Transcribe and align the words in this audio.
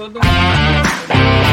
todo 0.00 0.18
mundo. 0.18 1.49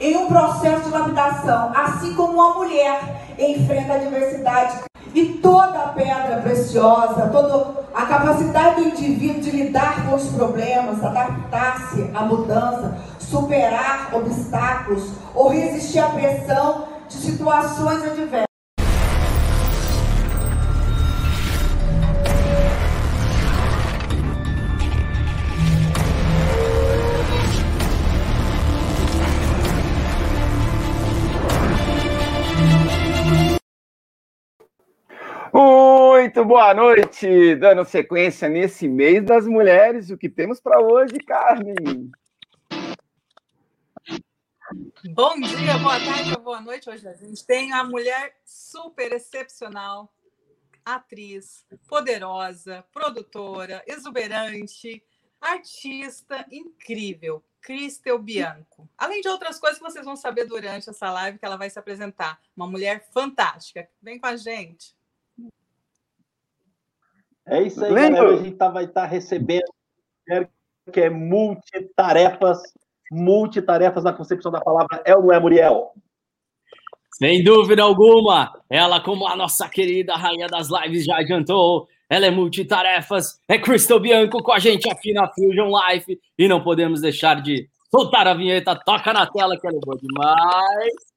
Em 0.00 0.16
um 0.16 0.26
processo 0.26 0.84
de 0.84 0.88
lapidação, 0.88 1.72
assim 1.76 2.14
como 2.14 2.32
uma 2.32 2.54
mulher 2.54 3.34
enfrenta 3.38 3.92
a 3.92 3.96
adversidade. 3.96 4.80
E 5.14 5.26
toda 5.42 5.92
pedra 5.94 6.40
preciosa, 6.42 7.28
toda 7.28 7.84
a 7.94 8.06
capacidade 8.06 8.76
do 8.76 8.88
indivíduo 8.88 9.40
de 9.40 9.50
lidar 9.50 10.06
com 10.06 10.14
os 10.14 10.28
problemas, 10.28 11.04
adaptar-se 11.04 12.10
à 12.14 12.22
mudança, 12.22 12.96
superar 13.18 14.10
obstáculos 14.14 15.10
ou 15.34 15.48
resistir 15.48 15.98
à 15.98 16.08
pressão 16.08 16.88
de 17.08 17.14
situações 17.14 18.04
adversas. 18.04 18.49
Muito 36.30 36.44
boa 36.44 36.72
noite, 36.72 37.56
dando 37.56 37.84
sequência 37.84 38.48
nesse 38.48 38.86
mês 38.86 39.24
das 39.24 39.48
mulheres. 39.48 40.10
O 40.10 40.16
que 40.16 40.28
temos 40.28 40.60
para 40.60 40.80
hoje, 40.80 41.18
Carmen? 41.18 41.74
Bom 45.12 45.40
dia, 45.40 45.76
boa 45.78 45.98
tarde 45.98 46.36
boa 46.40 46.60
noite. 46.60 46.88
Hoje 46.88 47.08
a 47.08 47.14
gente 47.14 47.44
tem 47.44 47.72
a 47.72 47.82
mulher 47.82 48.36
super 48.44 49.10
excepcional, 49.10 50.08
atriz, 50.84 51.66
poderosa, 51.88 52.84
produtora, 52.92 53.82
exuberante, 53.84 55.02
artista 55.40 56.46
incrível, 56.48 57.42
Cristel 57.60 58.20
Bianco. 58.20 58.88
Além 58.96 59.20
de 59.20 59.28
outras 59.28 59.58
coisas 59.58 59.80
que 59.80 59.84
vocês 59.84 60.04
vão 60.04 60.14
saber 60.14 60.44
durante 60.44 60.90
essa 60.90 61.10
live 61.10 61.40
que 61.40 61.44
ela 61.44 61.56
vai 61.56 61.68
se 61.68 61.78
apresentar. 61.80 62.40
Uma 62.56 62.68
mulher 62.68 63.08
fantástica. 63.10 63.90
Vem 64.00 64.16
com 64.16 64.28
a 64.28 64.36
gente. 64.36 64.94
É 67.50 67.62
isso 67.62 67.84
aí, 67.84 67.90
Lembra? 67.90 68.22
galera. 68.22 68.40
A 68.40 68.42
gente 68.44 68.56
tá, 68.56 68.68
vai 68.68 68.84
estar 68.84 69.02
tá 69.02 69.06
recebendo 69.06 69.64
que 70.92 71.00
é 71.00 71.10
multitarefas, 71.10 72.62
multitarefas 73.10 74.04
na 74.04 74.12
concepção 74.12 74.52
da 74.52 74.60
palavra. 74.60 75.02
É 75.04 75.16
ou 75.16 75.22
não 75.22 75.32
é, 75.32 75.40
Muriel? 75.40 75.92
Sem 77.14 77.42
dúvida 77.42 77.82
alguma, 77.82 78.52
ela, 78.70 79.00
como 79.00 79.26
a 79.26 79.36
nossa 79.36 79.68
querida 79.68 80.14
rainha 80.14 80.46
das 80.46 80.68
lives 80.70 81.04
já 81.04 81.18
adiantou, 81.18 81.88
ela 82.08 82.26
é 82.26 82.30
multitarefas, 82.30 83.38
é 83.48 83.58
Crystal 83.58 84.00
Bianco 84.00 84.42
com 84.42 84.52
a 84.52 84.58
gente 84.58 84.88
aqui 84.88 85.12
na 85.12 85.28
Fusion 85.28 85.70
Life 85.70 86.18
e 86.38 86.48
não 86.48 86.62
podemos 86.62 87.00
deixar 87.00 87.42
de 87.42 87.68
soltar 87.90 88.26
a 88.26 88.34
vinheta, 88.34 88.74
toca 88.74 89.12
na 89.12 89.26
tela 89.26 89.58
que 89.58 89.66
ela 89.66 89.76
é 89.76 89.80
boa 89.80 89.98
demais. 89.98 91.09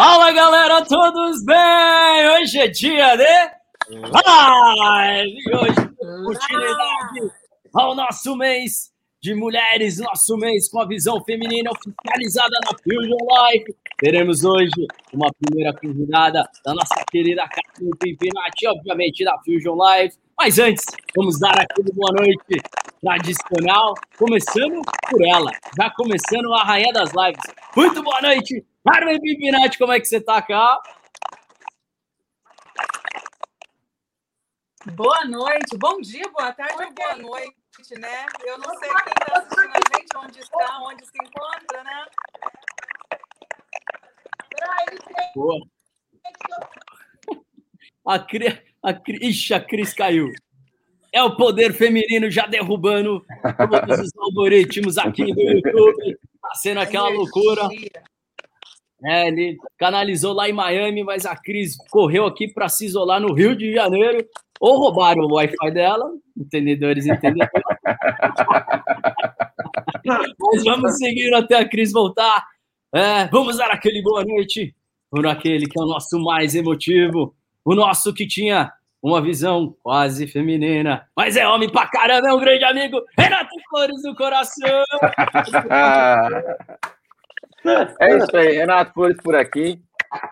Fala 0.00 0.30
galera, 0.30 0.84
todos 0.84 1.44
bem? 1.44 2.30
Hoje 2.30 2.56
é 2.60 2.68
dia 2.68 3.16
de 3.16 3.24
live! 3.90 5.36
Hoje, 5.56 5.74
continuidade 6.24 7.32
ao 7.74 7.96
nosso 7.96 8.36
mês 8.36 8.92
de 9.20 9.34
mulheres, 9.34 9.98
nosso 9.98 10.36
mês 10.36 10.68
com 10.70 10.80
a 10.80 10.86
visão 10.86 11.20
feminina 11.24 11.72
oficializada 11.72 12.56
na 12.64 12.78
Fusion 12.78 13.18
Life. 13.18 13.74
Teremos 13.98 14.44
hoje 14.44 14.86
uma 15.12 15.30
primeira 15.40 15.72
convidada 15.76 16.48
da 16.64 16.74
nossa 16.74 17.04
querida 17.10 17.48
Catherine 17.48 17.90
Pimpinati, 17.98 18.68
obviamente 18.68 19.24
da 19.24 19.36
Fusion 19.44 19.74
Life. 19.74 20.16
Mas 20.38 20.60
antes, 20.60 20.84
vamos 21.16 21.40
dar 21.40 21.58
aquele 21.58 21.92
boa 21.92 22.12
noite 22.12 22.62
tradicional, 23.00 23.94
começando 24.16 24.80
por 25.10 25.26
ela, 25.26 25.50
já 25.76 25.90
começando 25.90 26.54
a 26.54 26.62
rainha 26.62 26.92
das 26.92 27.10
lives. 27.10 27.42
Muito 27.78 28.02
boa 28.02 28.20
noite, 28.20 28.66
Carmen 28.84 29.20
Pimpinati, 29.20 29.78
como 29.78 29.92
é 29.92 30.00
que 30.00 30.06
você 30.06 30.20
tá, 30.20 30.42
cá? 30.42 30.82
Boa 34.94 35.24
noite, 35.26 35.78
bom 35.78 36.00
dia, 36.00 36.24
boa 36.32 36.52
tarde 36.52 36.74
ou 36.74 36.92
boa 36.92 37.14
noite, 37.18 37.54
né? 38.00 38.26
Eu 38.44 38.58
não 38.58 38.76
sei 38.80 38.88
quem 38.88 39.12
está 39.20 39.38
assistindo 39.38 39.70
a 39.70 39.96
gente, 39.96 40.16
onde 40.16 40.40
está, 40.40 40.80
onde 40.80 41.06
se 41.06 41.18
encontra, 41.24 41.84
né? 41.84 42.06
Boa. 45.36 45.60
A, 48.04 48.18
Cri... 48.18 48.60
a, 48.82 48.92
Cri... 48.92 49.18
Ixi, 49.28 49.54
a 49.54 49.64
Cris 49.64 49.94
caiu. 49.94 50.32
É 51.12 51.22
o 51.22 51.36
poder 51.36 51.72
feminino 51.72 52.30
já 52.30 52.46
derrubando 52.46 53.24
todos 53.56 54.00
os 54.00 54.10
algoritmos 54.18 54.98
aqui 54.98 55.32
do 55.32 55.40
YouTube. 55.40 56.18
Tá 56.40 56.54
sendo 56.54 56.80
aquela 56.80 57.08
loucura. 57.08 57.68
É, 59.04 59.28
ele 59.28 59.56
canalizou 59.78 60.32
lá 60.32 60.48
em 60.48 60.52
Miami, 60.52 61.04
mas 61.04 61.24
a 61.24 61.36
Cris 61.36 61.76
correu 61.90 62.26
aqui 62.26 62.48
para 62.48 62.68
se 62.68 62.86
isolar 62.86 63.20
no 63.20 63.32
Rio 63.32 63.56
de 63.56 63.72
Janeiro. 63.72 64.26
Ou 64.60 64.78
roubaram 64.78 65.22
o 65.22 65.34
Wi-Fi 65.34 65.70
dela, 65.70 66.10
entendedores 66.36 67.06
entendedores. 67.06 67.62
mas 70.04 70.64
vamos 70.64 70.96
seguir 70.96 71.32
até 71.32 71.56
a 71.56 71.68
Cris 71.68 71.92
voltar. 71.92 72.44
É, 72.92 73.26
vamos 73.28 73.58
dar 73.58 73.70
aquele 73.70 74.02
boa 74.02 74.24
noite 74.24 74.74
por 75.10 75.26
aquele 75.26 75.66
que 75.66 75.78
é 75.78 75.82
o 75.82 75.86
nosso 75.86 76.18
mais 76.18 76.54
emotivo, 76.54 77.34
o 77.64 77.74
nosso 77.74 78.12
que 78.12 78.26
tinha 78.26 78.72
uma 79.08 79.22
visão 79.22 79.74
quase 79.82 80.26
feminina, 80.26 81.08
mas 81.16 81.36
é 81.36 81.48
homem 81.48 81.70
pra 81.70 81.86
caramba, 81.86 82.28
é 82.28 82.32
um 82.32 82.40
grande 82.40 82.64
amigo, 82.64 83.02
Renato 83.16 83.54
Flores 83.70 84.02
do 84.02 84.14
Coração. 84.14 84.84
É 88.00 88.16
isso 88.16 88.36
aí, 88.36 88.52
Renato 88.52 88.94
Flores 88.94 89.18
por 89.20 89.34
aqui, 89.34 89.82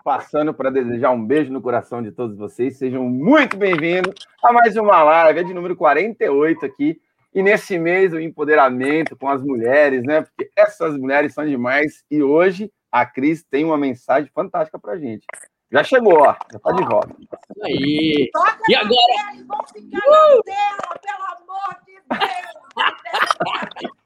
passando 0.03 0.53
para 0.53 0.71
desejar 0.71 1.11
um 1.11 1.23
beijo 1.23 1.51
no 1.51 1.61
coração 1.61 2.01
de 2.01 2.09
todos 2.09 2.37
vocês. 2.37 2.77
Sejam 2.77 3.03
muito 3.03 3.57
bem-vindos 3.57 4.15
a 4.41 4.53
mais 4.53 4.77
uma 4.77 5.03
live, 5.03 5.41
é 5.41 5.43
de 5.43 5.53
número 5.53 5.75
48 5.75 6.65
aqui. 6.65 6.99
E 7.35 7.43
nesse 7.43 7.77
mês 7.77 8.13
o 8.13 8.19
empoderamento 8.19 9.15
com 9.17 9.27
as 9.27 9.43
mulheres, 9.43 10.03
né? 10.03 10.21
Porque 10.21 10.49
essas 10.55 10.97
mulheres 10.97 11.33
são 11.33 11.45
demais. 11.45 12.03
E 12.09 12.23
hoje 12.23 12.71
a 12.89 13.05
Cris 13.05 13.43
tem 13.43 13.65
uma 13.65 13.77
mensagem 13.77 14.31
fantástica 14.33 14.79
para 14.79 14.97
gente. 14.97 15.25
Já 15.71 15.83
chegou, 15.83 16.19
ó. 16.21 16.35
Já 16.51 16.59
tá 16.59 16.71
de 16.71 16.83
volta. 16.85 17.15
Isso 17.19 17.63
aí. 17.65 18.29
Toca 18.33 18.59
E 18.69 18.75
agora? 18.75 18.95
tela 19.15 19.35
e 19.35 19.43
vão 19.43 19.59
ficar 19.67 19.99
na 20.07 20.43
tela, 20.43 20.99
pelo 21.01 21.25
amor 21.35 21.77
de 21.85 21.93
Deus! 22.09 22.57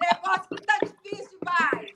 Negócio 0.00 0.56
que 0.56 0.62
tá 0.66 0.78
difícil, 0.82 1.38
vai! 1.44 1.86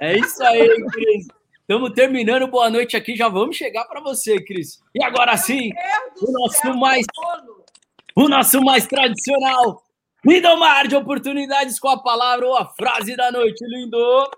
É 0.00 0.16
isso 0.18 0.42
aí, 0.44 0.68
Cris. 0.92 1.28
Estamos 1.60 1.92
terminando. 1.92 2.46
Boa 2.48 2.70
noite 2.70 2.96
aqui. 2.96 3.14
Já 3.14 3.28
vamos 3.28 3.56
chegar 3.56 3.84
para 3.84 4.00
você, 4.00 4.42
Cris. 4.42 4.80
E 4.94 5.02
agora 5.04 5.36
sim, 5.36 5.70
Deus 5.70 6.20
do 6.20 6.28
O 6.28 6.32
nosso 6.40 6.60
céu, 6.60 6.74
mais- 6.76 7.06
o 8.16 8.28
nosso 8.28 8.60
mais 8.62 8.86
tradicional 8.86 9.82
Lindomar 10.24 10.88
de 10.88 10.96
oportunidades 10.96 11.78
com 11.78 11.88
a 11.88 12.02
palavra 12.02 12.44
ou 12.44 12.56
a 12.56 12.66
frase 12.66 13.14
da 13.16 13.30
noite, 13.30 13.64
lindo. 13.68 14.30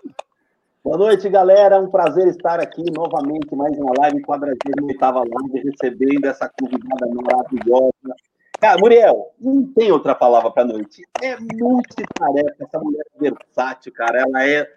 Boa 0.83 0.97
noite, 0.97 1.29
galera. 1.29 1.79
Um 1.79 1.91
prazer 1.91 2.27
estar 2.27 2.59
aqui 2.59 2.83
novamente, 2.91 3.55
mais 3.55 3.77
uma 3.77 3.93
live, 3.99 4.19
48 4.23 4.99
live, 4.99 5.69
recebendo 5.69 6.25
essa 6.25 6.51
convidada 6.59 7.07
maravilhosa. 7.07 8.15
Cara, 8.59 8.79
Muriel, 8.79 9.31
não 9.39 9.71
tem 9.73 9.91
outra 9.91 10.15
palavra 10.15 10.49
para 10.49 10.65
noite. 10.65 11.03
É 11.21 11.37
multitarefa, 11.39 12.55
essa 12.59 12.79
mulher 12.79 13.03
é 13.15 13.29
versátil, 13.29 13.93
cara. 13.93 14.21
Ela 14.21 14.47
é 14.47 14.67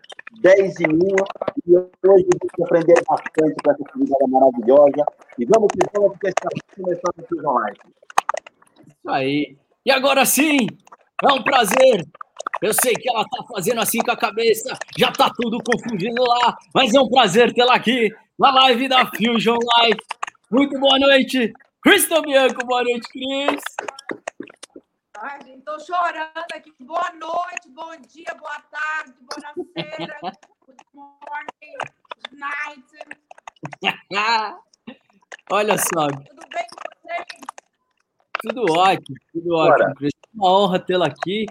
10 0.42 0.80
em 0.80 0.92
uma. 0.92 1.26
E 1.66 1.74
hoje 1.74 2.28
vai 2.58 2.66
aprender 2.66 3.02
bastante 3.08 3.54
com 3.64 3.70
essa 3.70 3.84
convidada 3.90 4.26
maravilhosa. 4.28 5.06
E 5.38 5.46
vamos 5.46 5.68
que 5.72 5.78
vamos, 5.94 6.12
porque 6.12 6.28
está 6.28 6.50
começando 6.76 7.48
a 7.48 7.52
live. 7.52 7.78
Isso 8.86 9.08
aí. 9.08 9.56
E 9.86 9.90
agora 9.90 10.26
sim, 10.26 10.66
é 11.22 11.32
um 11.32 11.42
prazer. 11.42 12.04
Eu 12.62 12.72
sei 12.72 12.94
que 12.94 13.08
ela 13.08 13.24
tá 13.24 13.44
fazendo 13.52 13.80
assim 13.80 13.98
com 13.98 14.10
a 14.10 14.16
cabeça, 14.16 14.76
já 14.96 15.10
tá 15.12 15.30
tudo 15.36 15.58
confundindo 15.62 16.22
lá, 16.22 16.56
mas 16.74 16.94
é 16.94 17.00
um 17.00 17.08
prazer 17.08 17.52
tê-la 17.52 17.74
aqui 17.74 18.10
na 18.38 18.50
live 18.52 18.88
da 18.88 19.04
Fusion 19.06 19.58
Live. 19.78 19.98
Muito 20.50 20.78
boa 20.78 20.98
noite, 20.98 21.52
Crystal 21.82 22.22
Bianco. 22.22 22.64
Boa 22.66 22.82
noite, 22.84 23.08
Cris. 23.08 23.62
Ai, 25.18 25.38
gente, 25.44 25.62
tô 25.62 25.78
chorando 25.80 26.30
aqui. 26.54 26.72
Boa 26.80 27.10
noite, 27.12 27.68
bom 27.68 27.92
dia, 28.08 28.34
boa 28.38 28.60
tarde, 28.70 29.14
boa 29.20 29.54
feira, 29.74 30.18
good 30.66 30.84
morning, 30.92 31.76
good 32.16 32.36
night. 32.36 32.84
Olha 35.50 35.76
só, 35.78 36.06
Tudo 36.08 36.48
bem 36.52 36.66
com 36.70 37.08
vocês? 37.08 37.26
tudo 38.42 38.72
ótimo, 38.78 39.16
tudo 39.32 39.54
ótimo, 39.56 39.78
Bora. 39.78 39.94
Cris. 39.94 40.12
É 40.14 40.28
uma 40.34 40.50
honra 40.52 40.78
tê-la 40.78 41.06
aqui, 41.06 41.46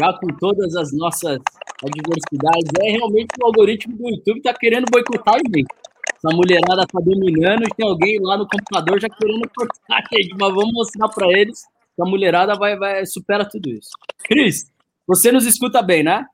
já 0.00 0.12
com 0.14 0.26
todas 0.38 0.74
as 0.76 0.92
nossas 0.92 1.38
adversidades. 1.82 2.72
É 2.80 2.90
realmente 2.92 3.28
o 3.40 3.46
algoritmo 3.46 3.96
do 3.96 4.08
YouTube 4.08 4.42
tá 4.42 4.54
querendo 4.54 4.86
boicotar 4.90 5.34
a 5.34 5.38
gente. 5.38 5.66
Essa 6.14 6.34
mulherada 6.34 6.86
tá 6.86 7.00
dominando 7.00 7.62
e 7.62 7.74
tem 7.76 7.86
alguém 7.88 8.18
lá 8.20 8.36
no 8.36 8.48
computador 8.48 9.00
já 9.00 9.08
querendo 9.08 9.48
cortar 9.56 9.98
a 9.98 10.16
gente, 10.16 10.34
mas 10.38 10.54
vamos 10.54 10.72
mostrar 10.72 11.08
para 11.08 11.28
eles 11.28 11.62
que 11.94 12.02
a 12.02 12.04
mulherada 12.04 12.54
vai, 12.56 12.76
vai 12.76 13.06
supera 13.06 13.48
tudo 13.48 13.68
isso. 13.70 13.90
Cris, 14.24 14.70
você 15.06 15.30
nos 15.30 15.46
escuta 15.46 15.80
bem, 15.80 16.02
né? 16.02 16.26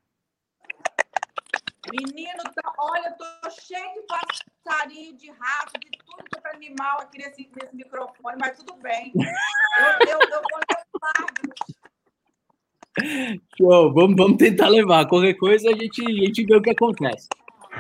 Menino, 1.92 2.42
tá- 2.54 2.72
olha, 2.78 3.08
eu 3.08 3.12
tô 3.12 3.50
cheio 3.50 3.84
de 3.94 4.06
passarinho, 4.08 5.16
de 5.16 5.30
rato, 5.30 5.72
de 5.78 5.90
tudo 5.98 6.24
que 6.24 6.48
é 6.48 6.56
animal 6.56 7.00
aqui 7.02 7.18
nesse, 7.18 7.50
nesse 7.54 7.76
microfone, 7.76 8.36
mas 8.40 8.56
tudo 8.56 8.74
bem. 8.76 9.12
Eu, 9.14 10.08
eu, 10.08 10.18
eu 10.18 10.40
vou 10.50 10.60
levar. 10.70 11.73
Show, 13.58 13.92
vamos, 13.92 14.16
vamos 14.16 14.36
tentar 14.36 14.68
levar. 14.68 15.06
Qualquer 15.06 15.34
coisa 15.34 15.70
a 15.70 15.72
gente, 15.72 16.02
a 16.04 16.24
gente 16.26 16.44
vê 16.44 16.56
o 16.56 16.62
que 16.62 16.70
acontece. 16.70 17.28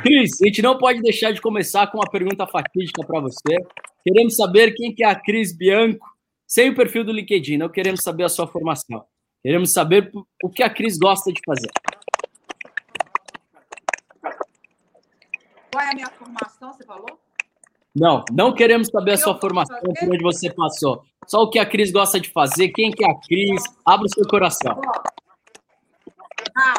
Cris, 0.02 0.42
a 0.42 0.46
gente 0.46 0.60
não 0.60 0.76
pode 0.76 1.00
deixar 1.00 1.32
de 1.32 1.40
começar 1.40 1.86
com 1.86 1.98
uma 1.98 2.10
pergunta 2.10 2.46
fatídica 2.46 3.06
para 3.06 3.20
você. 3.20 3.56
Queremos 4.04 4.34
saber 4.34 4.72
quem 4.72 4.92
que 4.92 5.04
é 5.04 5.08
a 5.08 5.14
Cris 5.14 5.56
Bianco, 5.56 6.06
sem 6.46 6.70
o 6.70 6.74
perfil 6.74 7.04
do 7.04 7.12
LinkedIn. 7.12 7.56
Não 7.56 7.68
queremos 7.68 8.02
saber 8.02 8.24
a 8.24 8.28
sua 8.28 8.46
formação. 8.46 9.04
Queremos 9.42 9.72
saber 9.72 10.10
o 10.42 10.50
que 10.50 10.62
a 10.62 10.70
Cris 10.70 10.98
gosta 10.98 11.32
de 11.32 11.40
fazer. 11.46 11.70
Qual 15.70 15.84
é 15.84 15.90
a 15.90 15.94
minha 15.94 16.08
formação, 16.08 16.72
você 16.72 16.84
falou? 16.84 17.18
Não, 17.94 18.24
não 18.32 18.52
queremos 18.52 18.88
saber 18.88 19.12
a 19.12 19.16
sua 19.16 19.38
formação, 19.38 19.78
por 19.80 20.08
onde 20.08 20.22
você 20.22 20.52
passou. 20.52 21.04
Só 21.26 21.38
o 21.42 21.50
que 21.50 21.58
a 21.58 21.68
Cris 21.68 21.90
gosta 21.92 22.20
de 22.20 22.30
fazer, 22.30 22.68
quem 22.70 22.90
que 22.90 23.04
é 23.04 23.10
a 23.10 23.14
Cris. 23.14 23.62
Abra 23.84 24.06
o 24.06 24.08
seu 24.08 24.26
coração. 24.28 24.80
Ah. 26.56 26.74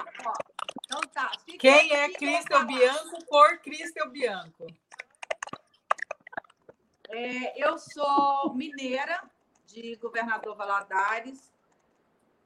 Então 0.85 1.01
tá. 1.13 1.31
Fica- 1.45 1.57
Quem 1.59 1.91
é 1.93 2.09
Cristel 2.09 2.59
falando. 2.59 2.67
Bianco 2.67 3.25
por 3.25 3.57
Cristel 3.59 4.09
Bianco? 4.11 4.67
É, 7.09 7.63
eu 7.67 7.77
sou 7.77 8.53
mineira 8.53 9.21
de 9.67 9.95
Governador 9.97 10.55
Valadares. 10.55 11.53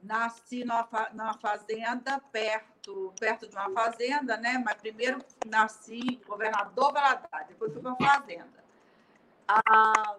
Nasci 0.02 0.64
numa, 0.64 0.88
numa 1.12 1.34
fazenda 1.34 2.18
perto, 2.32 3.12
perto 3.20 3.46
de 3.46 3.54
uma 3.54 3.70
fazenda, 3.70 4.36
né? 4.38 4.56
Mas 4.64 4.74
primeiro 4.76 5.22
nasci 5.46 5.98
em 6.00 6.20
Governador 6.26 6.92
Valadares, 6.92 7.48
depois 7.48 7.70
fui 7.72 7.82
para 7.82 7.92
a 7.92 7.96
fazenda. 7.96 8.64
Ah, 9.46 10.16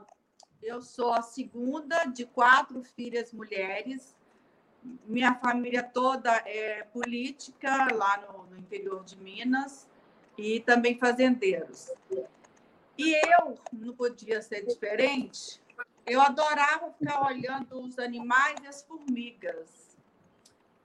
eu 0.61 0.81
sou 0.81 1.13
a 1.13 1.21
segunda 1.21 2.05
de 2.05 2.25
quatro 2.25 2.83
filhas 2.83 3.33
mulheres. 3.33 4.15
Minha 5.05 5.35
família 5.35 5.83
toda 5.83 6.31
é 6.45 6.83
política 6.83 7.87
lá 7.93 8.17
no, 8.17 8.45
no 8.47 8.57
interior 8.57 9.03
de 9.03 9.15
Minas 9.17 9.87
e 10.37 10.59
também 10.59 10.97
fazendeiros. 10.97 11.91
E 12.97 13.13
eu 13.35 13.57
não 13.73 13.93
podia 13.95 14.41
ser 14.41 14.65
diferente. 14.65 15.61
Eu 16.05 16.21
adorava 16.21 16.91
ficar 16.91 17.25
olhando 17.25 17.79
os 17.79 17.97
animais 17.99 18.55
e 18.63 18.67
as 18.67 18.83
formigas. 18.83 19.97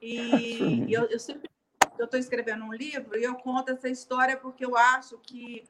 E 0.01 0.93
eu, 0.93 1.05
eu 1.07 1.19
sempre 1.19 1.51
eu 1.99 2.05
estou 2.05 2.21
escrevendo 2.21 2.65
um 2.65 2.75
livro 2.75 3.19
e 3.19 3.25
eu 3.25 3.35
conto 3.37 3.73
essa 3.73 3.89
história 3.89 4.37
porque 4.37 4.65
eu 4.65 4.77
acho 4.77 5.17
que 5.19 5.65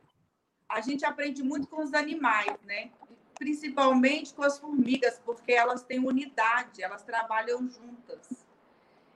a 0.69 0.81
gente 0.81 1.05
aprende 1.05 1.43
muito 1.43 1.69
com 1.69 1.83
os 1.83 1.95
animais, 1.95 2.61
né? 2.65 2.91
Principalmente 3.39 4.35
com 4.35 4.43
as 4.43 4.59
formigas, 4.59 5.21
porque 5.25 5.53
elas 5.53 5.83
têm 5.83 5.99
unidade, 5.99 6.83
elas 6.83 7.03
trabalham 7.03 7.69
juntas. 7.69 8.47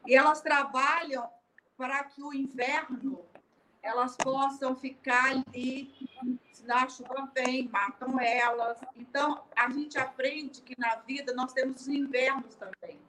E 0.07 0.15
elas 0.15 0.41
trabalham 0.41 1.29
para 1.77 2.05
que 2.05 2.23
o 2.23 2.33
inverno 2.33 3.25
elas 3.83 4.17
possam 4.17 4.77
ficar 4.77 5.31
ali 5.31 5.91
se 6.53 6.71
a 6.71 6.89
chuva 6.89 7.31
vem, 7.35 7.69
matam 7.69 8.21
elas. 8.21 8.79
Então, 8.95 9.43
a 9.57 9.71
gente 9.71 9.99
aprende 9.99 10.61
que 10.61 10.79
na 10.79 10.97
vida 10.97 11.33
nós 11.33 11.53
temos 11.53 11.83
os 11.83 11.89
invernos 11.89 12.55
também, 12.57 13.01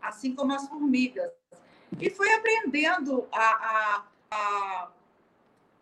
assim 0.00 0.34
como 0.34 0.52
as 0.52 0.68
formigas. 0.68 1.30
E 1.98 2.08
foi 2.08 2.32
aprendendo 2.34 3.28
a, 3.32 3.40
a, 3.40 4.04
a, 4.30 4.88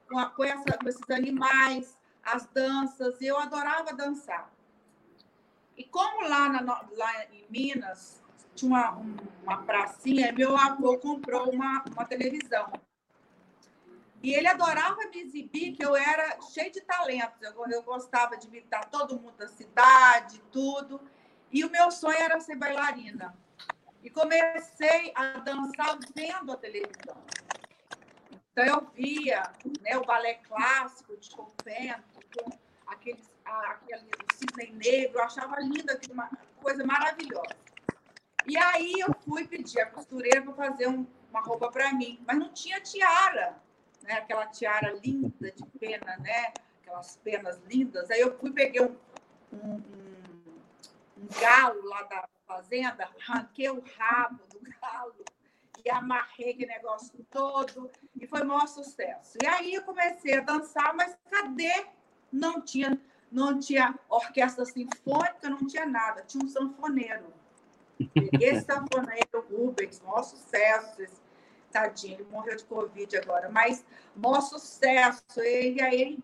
com, 0.08 0.18
a, 0.18 0.30
com, 0.30 0.44
essa, 0.44 0.78
com 0.78 0.88
esses 0.88 1.10
animais, 1.10 1.98
as 2.22 2.46
danças. 2.46 3.20
Eu 3.20 3.38
adorava 3.38 3.92
dançar. 3.92 4.50
E 5.78 5.84
como 5.84 6.28
lá, 6.28 6.48
na, 6.48 6.84
lá 6.92 7.24
em 7.32 7.46
Minas 7.48 8.20
tinha 8.56 8.68
uma, 8.68 8.90
uma 9.44 9.62
pracinha, 9.62 10.32
meu 10.32 10.56
avô 10.56 10.98
comprou 10.98 11.48
uma, 11.50 11.84
uma 11.92 12.04
televisão. 12.04 12.72
E 14.20 14.34
ele 14.34 14.48
adorava 14.48 14.96
me 14.96 15.20
exibir 15.20 15.76
que 15.76 15.84
eu 15.84 15.94
era 15.94 16.40
cheio 16.52 16.72
de 16.72 16.80
talentos. 16.80 17.40
Eu, 17.40 17.54
eu 17.70 17.82
gostava 17.84 18.36
de 18.36 18.48
imitar 18.48 18.90
todo 18.90 19.20
mundo 19.20 19.36
da 19.36 19.46
cidade, 19.46 20.42
tudo. 20.50 21.00
E 21.52 21.64
o 21.64 21.70
meu 21.70 21.92
sonho 21.92 22.18
era 22.18 22.40
ser 22.40 22.56
bailarina. 22.56 23.32
E 24.02 24.10
comecei 24.10 25.12
a 25.14 25.38
dançar 25.38 25.96
vendo 26.12 26.52
a 26.52 26.56
televisão. 26.56 27.16
Então 28.50 28.64
eu 28.64 28.90
via 28.92 29.44
né, 29.82 29.96
o 29.96 30.04
balé 30.04 30.34
clássico 30.34 31.16
de 31.16 31.26
Chopin, 31.26 31.94
com 32.36 32.50
aqueles, 32.88 33.30
aquele 33.48 34.08
cisne 34.34 34.72
negro, 34.76 35.20
achava 35.20 35.60
lindo, 35.60 35.90
aquilo, 35.90 36.14
uma 36.14 36.30
coisa 36.62 36.84
maravilhosa. 36.84 37.56
E 38.46 38.56
aí 38.56 38.94
eu 39.00 39.14
fui 39.24 39.46
pedir 39.46 39.80
a 39.80 39.86
costureira 39.86 40.42
para 40.42 40.54
fazer 40.54 40.88
um, 40.88 41.06
uma 41.30 41.40
roupa 41.40 41.70
para 41.70 41.92
mim, 41.92 42.18
mas 42.26 42.38
não 42.38 42.52
tinha 42.52 42.80
tiara 42.80 43.60
né? 44.08 44.14
aquela 44.14 44.46
tiara 44.46 44.92
linda 45.04 45.52
de 45.52 45.64
pena, 45.78 46.16
né? 46.18 46.52
aquelas 46.80 47.16
penas 47.18 47.60
lindas. 47.68 48.10
Aí 48.10 48.20
eu 48.20 48.36
fui, 48.38 48.50
peguei 48.50 48.82
um, 48.82 48.96
um, 49.52 49.82
um 51.18 51.26
galo 51.40 51.84
lá 51.86 52.02
da 52.04 52.28
fazenda, 52.46 53.08
arranquei 53.28 53.68
o 53.68 53.84
rabo 53.98 54.42
do 54.50 54.60
galo 54.80 55.14
e 55.84 55.90
amarrei 55.90 56.50
aquele 56.50 56.66
negócio 56.66 57.24
todo, 57.30 57.90
e 58.16 58.26
foi 58.26 58.42
o 58.42 58.46
maior 58.46 58.66
sucesso. 58.66 59.38
E 59.42 59.46
aí 59.46 59.74
eu 59.74 59.82
comecei 59.82 60.38
a 60.38 60.40
dançar, 60.40 60.94
mas 60.94 61.16
cadê? 61.30 61.86
Não 62.32 62.60
tinha, 62.60 62.98
não 63.30 63.58
tinha 63.58 63.98
orquestra 64.08 64.64
sinfônica, 64.64 65.48
não 65.48 65.66
tinha 65.66 65.86
nada, 65.86 66.22
tinha 66.22 66.44
um 66.44 66.48
sanfoneiro. 66.48 67.32
Esse 68.40 68.64
sanfoneiro, 68.64 69.44
Rubens, 69.50 70.00
maior 70.00 70.22
sucesso, 70.22 71.02
esse 71.02 71.20
tadinho, 71.72 72.14
ele 72.14 72.28
morreu 72.30 72.56
de 72.56 72.64
Covid 72.64 73.16
agora, 73.16 73.48
mas 73.48 73.84
maior 74.14 74.40
sucesso. 74.40 75.22
E 75.36 75.80
aí 75.80 76.18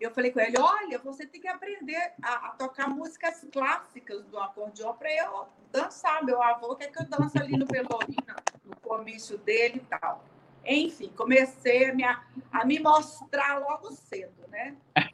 eu 0.00 0.10
falei 0.10 0.32
com 0.32 0.40
ele: 0.40 0.58
olha, 0.58 0.98
você 0.98 1.24
tem 1.26 1.40
que 1.40 1.48
aprender 1.48 2.12
a, 2.22 2.48
a 2.48 2.50
tocar 2.50 2.88
músicas 2.88 3.46
clássicas 3.52 4.24
do 4.24 4.38
acordeão 4.38 4.94
para 4.94 5.14
eu 5.14 5.46
dançar. 5.70 6.24
Meu 6.24 6.42
avô 6.42 6.74
quer 6.74 6.90
que 6.90 7.00
eu 7.00 7.06
dance 7.06 7.38
ali 7.38 7.56
no 7.56 7.66
Pelourinho, 7.66 8.36
no 8.64 8.76
comício 8.76 9.38
dele 9.38 9.76
e 9.76 9.98
tal. 9.98 10.24
Enfim, 10.64 11.12
comecei 11.16 11.90
a 11.90 11.94
me, 11.94 12.04
a 12.04 12.64
me 12.64 12.78
mostrar 12.78 13.58
logo 13.60 13.92
cedo, 13.92 14.46
né? 14.48 14.76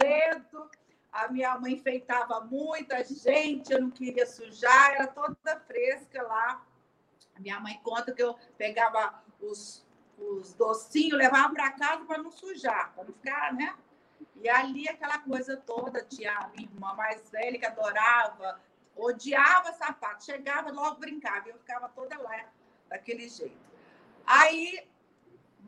Cedo. 0.00 0.70
A 1.10 1.28
minha 1.28 1.58
mãe 1.58 1.72
enfeitava 1.72 2.40
muita 2.42 3.02
gente, 3.02 3.72
eu 3.72 3.80
não 3.80 3.90
queria 3.90 4.26
sujar, 4.26 4.92
era 4.92 5.06
toda 5.06 5.58
fresca 5.66 6.22
lá. 6.22 6.64
A 7.34 7.40
minha 7.40 7.58
mãe 7.60 7.80
conta 7.82 8.12
que 8.12 8.22
eu 8.22 8.36
pegava 8.56 9.22
os, 9.40 9.86
os 10.18 10.52
docinhos, 10.54 11.18
levava 11.18 11.52
para 11.54 11.72
casa 11.72 12.04
para 12.04 12.18
não 12.18 12.30
sujar, 12.30 12.92
para 12.94 13.04
não 13.04 13.12
ficar, 13.12 13.54
né? 13.54 13.74
E 14.36 14.48
ali 14.48 14.88
aquela 14.88 15.18
coisa 15.18 15.56
toda, 15.56 16.04
tinha 16.04 16.50
minha 16.54 16.68
irmã 16.68 16.94
mais 16.94 17.30
velha 17.30 17.58
que 17.58 17.66
adorava, 17.66 18.60
odiava 18.96 19.72
sapato, 19.72 20.24
chegava 20.24 20.70
logo 20.70 21.00
brincava, 21.00 21.48
eu 21.48 21.58
ficava 21.58 21.88
toda 21.88 22.18
lá 22.18 22.44
daquele 22.88 23.28
jeito. 23.28 23.58
Aí, 24.26 24.86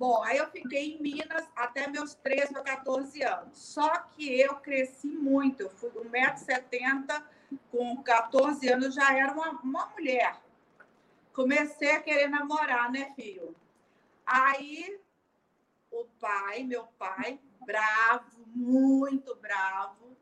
bom, 0.00 0.23
aí 0.23 0.38
eu 0.38 0.50
fiquei 0.50 0.95
em 0.95 1.02
Minas 1.02 1.47
até 1.54 1.87
meus 1.87 2.14
13 2.14 2.57
ou 2.57 2.64
14 2.64 3.23
anos. 3.23 3.59
Só 3.59 3.99
que 3.99 4.40
eu 4.40 4.54
cresci 4.57 5.09
muito, 5.09 5.64
eu 5.64 5.69
fui 5.69 5.90
1,70m, 5.90 7.23
com 7.71 8.02
14 8.02 8.66
anos 8.73 8.95
já 8.95 9.14
era 9.14 9.30
uma, 9.30 9.50
uma 9.61 9.87
mulher. 9.88 10.40
Comecei 11.35 11.90
a 11.90 12.00
querer 12.00 12.28
namorar, 12.28 12.90
né, 12.90 13.12
filho? 13.14 13.54
Aí 14.25 14.99
o 15.90 16.07
pai, 16.19 16.62
meu 16.62 16.87
pai, 16.99 17.38
bravo, 17.66 18.40
muito 18.47 19.35
bravo, 19.35 20.16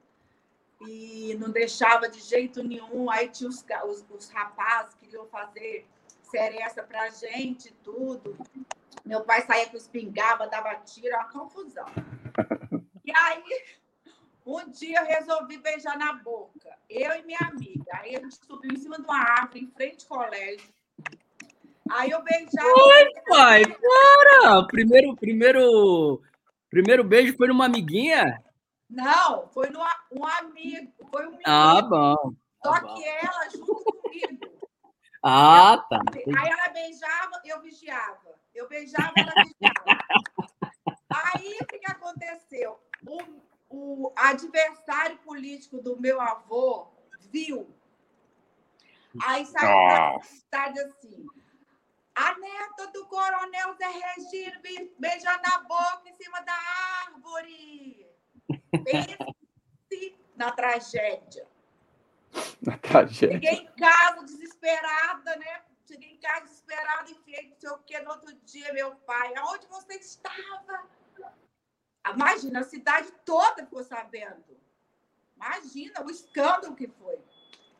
e 0.80 1.36
não 1.38 1.50
deixava 1.50 2.08
de 2.08 2.18
jeito 2.18 2.64
nenhum. 2.64 3.08
Aí 3.08 3.28
tinha 3.28 3.48
os, 3.48 3.64
os, 3.84 4.04
os 4.10 4.28
rapazes 4.30 4.94
que 4.94 5.04
queriam 5.04 5.26
fazer 5.26 5.86
seresta 6.22 6.82
pra 6.82 7.10
gente, 7.10 7.72
tudo. 7.84 8.36
Meu 9.08 9.22
pai 9.22 9.40
saía 9.40 9.66
com 9.70 9.76
espingarda, 9.78 10.46
dava 10.46 10.74
tiro, 10.84 11.16
uma 11.16 11.24
confusão. 11.30 11.86
E 13.04 13.10
aí, 13.10 13.42
um 14.44 14.68
dia 14.68 15.00
eu 15.00 15.06
resolvi 15.06 15.56
beijar 15.56 15.96
na 15.96 16.12
boca, 16.12 16.68
eu 16.90 17.10
e 17.14 17.22
minha 17.22 17.38
amiga. 17.40 17.90
Aí 17.94 18.14
a 18.14 18.20
gente 18.20 18.36
subiu 18.44 18.70
em 18.70 18.76
cima 18.76 18.96
de 18.98 19.04
uma 19.04 19.18
árvore, 19.18 19.60
em 19.60 19.70
frente 19.70 20.04
ao 20.10 20.18
colégio. 20.18 20.68
Aí 21.90 22.10
eu 22.10 22.22
beijava. 22.22 22.68
Oi, 22.68 23.12
pai, 23.26 23.62
para! 23.64 24.66
Primeiro, 24.66 25.16
primeiro, 25.16 26.22
primeiro 26.68 27.02
beijo 27.02 27.34
foi 27.38 27.48
numa 27.48 27.64
amiguinha? 27.64 28.44
Não, 28.90 29.48
foi 29.48 29.70
numa, 29.70 29.90
um 30.12 30.26
amigo. 30.26 30.92
Foi 31.10 31.22
um 31.28 31.30
menino. 31.30 31.44
Ah, 31.46 31.80
bom. 31.80 32.34
Só 32.62 32.74
Ah, 32.74 32.80
que 32.94 33.04
ela 33.08 33.48
junto 33.48 33.74
comigo. 33.74 34.68
Ah, 35.22 35.82
tá. 35.88 36.02
Aí 36.14 36.50
ela 36.50 36.68
beijava, 36.74 37.40
eu 37.46 37.62
vigiava. 37.62 38.27
Eu 38.58 38.68
beijava, 38.68 39.12
ela 39.16 39.32
vigiava. 39.44 40.04
Aí 41.08 41.58
o 41.62 41.66
que, 41.66 41.78
que 41.78 41.90
aconteceu? 41.90 42.78
O, 43.06 43.20
o 43.70 44.12
adversário 44.16 45.16
político 45.18 45.80
do 45.80 45.98
meu 46.00 46.20
avô 46.20 46.88
viu. 47.30 47.72
Aí 49.24 49.46
saiu 49.46 49.68
na 49.68 50.22
cidade 50.22 50.80
assim. 50.80 51.24
A 52.16 52.36
neta 52.36 52.88
do 52.88 53.06
coronel 53.06 53.74
Zé 53.76 53.86
Regino 53.86 54.60
be- 54.60 54.92
beija 54.98 55.38
na 55.38 55.58
boca 55.60 56.02
em 56.08 56.14
cima 56.14 56.40
da 56.40 56.56
árvore. 57.06 58.10
Pense 58.84 60.18
na 60.34 60.50
tragédia. 60.50 61.46
Na 62.60 62.76
tragédia. 62.76 63.34
Cheguei 63.40 63.54
em 63.54 63.72
casa 63.76 64.24
desesperada, 64.24 65.36
né? 65.36 65.62
Cheguei 65.88 66.10
em 66.10 66.18
casa 66.18 66.44
desesperada, 66.44 67.10
enfiei 67.10 67.48
não 67.48 67.56
sei 67.56 67.70
o 67.70 67.78
quê. 67.78 67.98
No 68.00 68.10
outro 68.10 68.34
dia, 68.44 68.70
meu 68.74 68.94
pai, 68.96 69.34
aonde 69.36 69.66
você 69.68 69.94
estava? 69.94 70.86
Imagina, 72.14 72.60
a 72.60 72.64
cidade 72.64 73.10
toda 73.24 73.64
ficou 73.64 73.82
sabendo. 73.82 74.44
Imagina 75.34 76.04
o 76.04 76.10
escândalo 76.10 76.76
que 76.76 76.88
foi. 76.88 77.18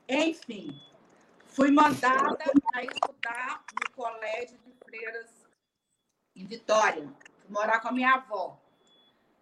Enfim, 0.09 0.81
fui 1.49 1.71
mandada 1.71 2.38
para 2.73 2.85
estudar 2.85 3.62
no 3.75 3.95
colégio 3.95 4.57
de 4.59 4.73
freiras 4.85 5.47
em 6.35 6.47
Vitória. 6.47 7.15
Fui 7.43 7.50
morar 7.50 7.81
com 7.81 7.88
a 7.88 7.93
minha 7.93 8.15
avó. 8.15 8.59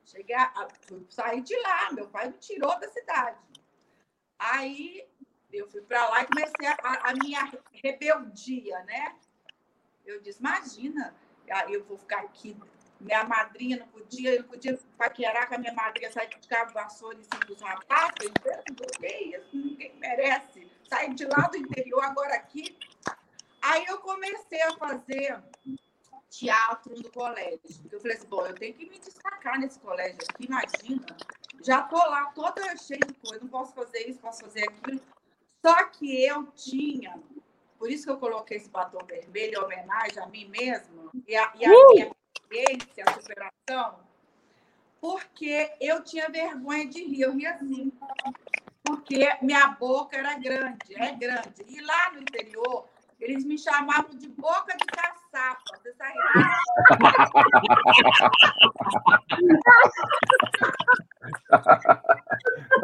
Cheguei 0.04 0.34
a, 0.34 0.68
sair 1.08 1.40
de 1.40 1.56
lá, 1.60 1.92
meu 1.92 2.08
pai 2.08 2.30
me 2.30 2.38
tirou 2.38 2.76
da 2.80 2.88
cidade. 2.88 3.38
Aí 4.38 5.08
eu 5.56 5.68
fui 5.68 5.80
para 5.82 6.08
lá 6.08 6.22
e 6.22 6.26
comecei 6.26 6.66
a, 6.66 7.10
a 7.10 7.14
minha 7.14 7.50
rebeldia, 7.72 8.78
né? 8.84 9.16
Eu 10.04 10.20
disse, 10.20 10.40
imagina, 10.40 11.14
aí 11.50 11.72
eu 11.72 11.84
vou 11.84 11.98
ficar 11.98 12.20
aqui. 12.20 12.56
Minha 13.00 13.24
madrinha 13.24 13.78
não 13.78 13.88
podia, 13.88 14.34
eu 14.34 14.42
não 14.42 14.48
podia 14.48 14.78
paquerar 14.96 15.48
com 15.48 15.56
a 15.56 15.58
minha 15.58 15.72
madrinha, 15.72 16.10
sair 16.10 16.28
de 16.28 16.48
cabo 16.48 16.72
vassoura 16.72 17.18
em 17.18 17.22
cima 17.22 17.44
dos 17.46 17.60
rapazes. 17.60 18.14
Eu, 18.20 18.88
que 19.00 19.06
isso? 19.06 19.56
Ninguém 19.56 19.94
merece. 19.96 20.70
Sair 20.88 21.12
de 21.14 21.26
lá 21.26 21.48
do 21.48 21.56
interior, 21.56 22.02
agora 22.04 22.34
aqui. 22.34 22.78
Aí 23.60 23.84
eu 23.86 23.98
comecei 23.98 24.62
a 24.62 24.76
fazer 24.76 25.42
teatro 26.30 26.94
no 26.94 27.10
colégio. 27.10 27.60
Eu 27.90 28.00
falei 28.00 28.16
assim, 28.16 28.28
bom, 28.28 28.46
eu 28.46 28.54
tenho 28.54 28.74
que 28.74 28.88
me 28.88 28.98
destacar 28.98 29.58
nesse 29.58 29.78
colégio 29.80 30.18
aqui, 30.30 30.46
imagina. 30.46 31.04
Já 31.62 31.82
tô 31.82 31.96
lá 31.96 32.26
toda 32.26 32.76
cheia 32.76 33.00
de 33.00 33.14
coisa, 33.14 33.40
não 33.40 33.48
posso 33.48 33.74
fazer 33.74 34.08
isso, 34.08 34.20
posso 34.20 34.40
fazer 34.42 34.68
aquilo. 34.68 35.00
Só 35.64 35.84
que 35.86 36.24
eu 36.24 36.46
tinha, 36.54 37.18
por 37.78 37.90
isso 37.90 38.04
que 38.04 38.10
eu 38.10 38.18
coloquei 38.18 38.56
esse 38.56 38.68
batom 38.68 39.04
vermelho 39.04 39.54
em 39.54 39.64
homenagem 39.64 40.22
a 40.22 40.26
mim 40.26 40.48
mesma 40.48 41.10
e 41.26 41.36
a, 41.36 41.52
e 41.56 41.64
a 41.64 41.68
minha 41.68 42.12
experiência, 42.34 43.04
a 43.06 43.14
superação, 43.14 43.98
porque 45.00 45.72
eu 45.80 46.02
tinha 46.02 46.28
vergonha 46.28 46.86
de 46.86 47.04
rir, 47.04 47.22
eu 47.22 47.32
ria 47.32 47.52
assim. 47.52 47.92
Porque 48.82 49.28
minha 49.42 49.68
boca 49.68 50.16
era 50.16 50.38
grande, 50.38 50.94
é 50.94 51.12
grande. 51.12 51.64
E 51.66 51.80
lá 51.80 52.12
no 52.12 52.20
interior, 52.20 52.86
eles 53.20 53.44
me 53.44 53.58
chamavam 53.58 54.16
de 54.16 54.28
boca 54.28 54.76
de 54.76 54.84
caçapa. 54.86 55.60
Você 55.82 55.92
sabe? 55.94 56.16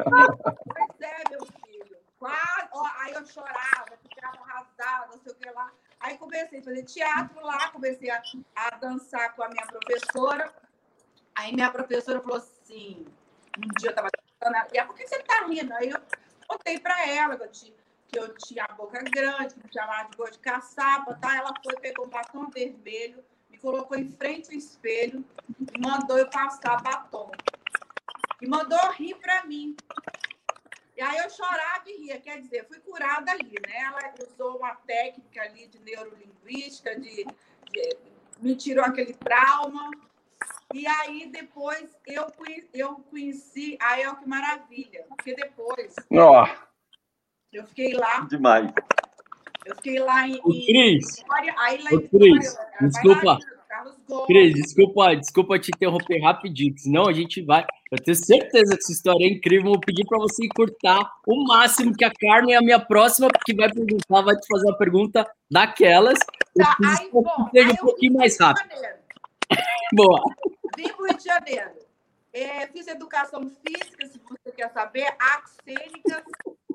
Pois 0.05 1.00
é, 1.00 1.23
meu 1.31 1.47
filho. 1.47 1.97
Quase, 2.19 2.51
aí 2.85 3.12
eu 3.12 3.27
chorava, 3.27 3.99
ficava 4.03 4.39
arrasada, 4.43 5.07
não 5.07 5.23
sei 5.23 5.33
o 5.33 5.37
que 5.37 5.51
lá. 5.51 5.73
Aí 6.01 6.19
comecei 6.19 6.59
a 6.61 6.62
fazer 6.62 6.83
teatro 6.85 7.45
lá, 7.45 7.71
comecei 7.71 8.11
a, 8.11 8.23
a 8.57 8.71
dançar 8.77 9.35
com 9.35 9.43
a 9.43 9.49
minha 9.49 9.67
professora. 9.67 10.53
Aí 11.35 11.53
minha 11.53 11.71
professora 11.71 12.21
falou 12.21 12.39
assim, 12.39 13.07
um 13.59 13.69
dia 13.79 13.89
eu 13.89 13.91
estava 13.91 14.09
dançando, 14.11 14.75
e 14.75 14.79
ela, 14.79 14.87
por 14.87 14.97
que 14.97 15.07
você 15.07 15.17
está 15.17 15.47
rindo? 15.47 15.73
Aí 15.75 15.91
eu 15.91 16.01
contei 16.49 16.79
para 16.79 17.09
ela 17.09 17.37
que 17.37 17.45
eu, 17.45 17.51
tinha, 17.51 17.75
que 18.09 18.19
eu 18.19 18.35
tinha 18.35 18.65
a 18.65 18.73
boca 18.75 19.03
grande, 19.03 19.55
que 19.55 19.67
me 19.67 19.73
chamava 19.73 20.11
de 20.11 20.17
boca 20.17 20.31
de 20.33 20.39
caçapa, 20.39 21.15
tá? 21.15 21.37
Ela 21.37 21.55
foi, 21.65 21.75
pegou 21.77 22.07
um 22.07 22.11
batom 22.11 22.51
vermelho, 22.51 23.25
me 23.49 23.59
colocou 23.59 23.97
em 23.97 24.09
frente 24.09 24.51
ao 24.51 24.59
espelho 24.59 25.25
e 25.73 25.81
mandou 25.81 26.19
eu 26.19 26.29
passar 26.29 26.83
batom. 26.83 27.31
E 28.41 28.47
mandou 28.49 28.91
rir 28.91 29.15
para 29.15 29.45
mim. 29.45 29.77
E 31.02 31.04
aí 31.04 31.18
eu 31.18 31.28
chorava 31.30 31.82
e 31.87 31.97
ria, 31.97 32.21
quer 32.21 32.40
dizer, 32.40 32.64
fui 32.68 32.78
curada 32.78 33.32
ali, 33.32 33.54
né? 33.66 33.76
Ela 33.76 34.14
usou 34.25 34.56
uma 34.59 34.73
técnica 34.76 35.42
ali 35.42 35.66
de 35.66 35.80
neurolinguística, 35.80 36.94
de, 36.94 37.25
de- 37.73 37.97
me 38.38 38.54
tirou 38.54 38.85
aquele 38.85 39.12
trauma. 39.14 39.90
E 40.73 40.87
aí 40.87 41.26
depois 41.26 41.90
eu 42.06 42.30
conheci, 42.30 42.68
eu 42.73 42.94
conheci 43.11 43.76
a 43.80 43.99
El 44.00 44.14
Que 44.14 44.28
Maravilha, 44.28 45.04
porque 45.09 45.35
depois 45.35 45.92
Ó, 46.12 46.47
eu 47.52 47.66
fiquei 47.66 47.94
lá, 47.94 48.21
Demais. 48.21 48.71
eu 49.66 49.75
fiquei 49.75 49.99
lá 49.99 50.28
em, 50.28 50.40
Ô, 50.44 50.52
em 50.52 50.66
Cris, 50.66 51.16
Vitória, 51.16 51.52
aí 51.59 51.82
lá 51.82 51.90
Ô, 51.90 51.94
em 51.97 52.06
Cris, 52.06 52.49
Vitória, 52.49 52.78
vai 52.78 52.88
desculpa. 52.88 53.25
lá, 53.25 53.38
Carlos 53.83 53.97
Gomes. 54.09 54.27
Cris, 54.27 54.55
desculpa, 54.55 55.17
desculpa 55.17 55.59
te 55.59 55.71
interromper 55.75 56.23
rapidinho, 56.23 56.79
senão 56.79 57.09
a 57.09 57.12
gente 57.12 57.43
vai. 57.43 57.67
Eu 57.91 57.99
tenho 57.99 58.17
certeza 58.17 58.77
que 58.77 58.83
essa 58.83 58.93
história 58.93 59.25
é 59.25 59.29
incrível. 59.29 59.73
Vou 59.73 59.81
pedir 59.81 60.07
para 60.07 60.19
você 60.19 60.47
encurtar 60.47 61.11
o 61.27 61.45
máximo 61.45 61.95
que 61.95 62.05
a 62.05 62.12
Carmen 62.12 62.55
é 62.55 62.59
a 62.59 62.62
minha 62.62 62.79
próxima, 62.79 63.29
que 63.45 63.55
vai 63.55 63.71
perguntar, 63.71 64.23
vai 64.23 64.37
te 64.37 64.47
fazer 64.47 64.67
uma 64.67 64.79
pergunta 64.79 65.27
daquelas. 65.51 66.19
Eu 66.57 66.65
Tá, 66.65 66.77
preciso 66.77 67.03
aí, 67.03 67.11
bom, 67.11 67.51
aí 67.55 67.65
um 67.65 67.71
eu 67.71 67.77
pouquinho 67.77 68.12
mais 68.15 68.39
rápido. 68.39 68.69
Boa. 69.95 70.23
Vim 70.77 70.89
para 70.89 71.03
o 71.03 71.07
Rio 71.07 71.19
de 71.19 71.25
Janeiro. 71.25 71.71
É, 72.33 72.67
fiz 72.69 72.87
educação 72.87 73.51
física, 73.65 74.07
se 74.07 74.19
você 74.19 74.53
quer 74.53 74.71
saber, 74.73 75.15
artes 75.19 75.55
cênicas, 75.65 76.23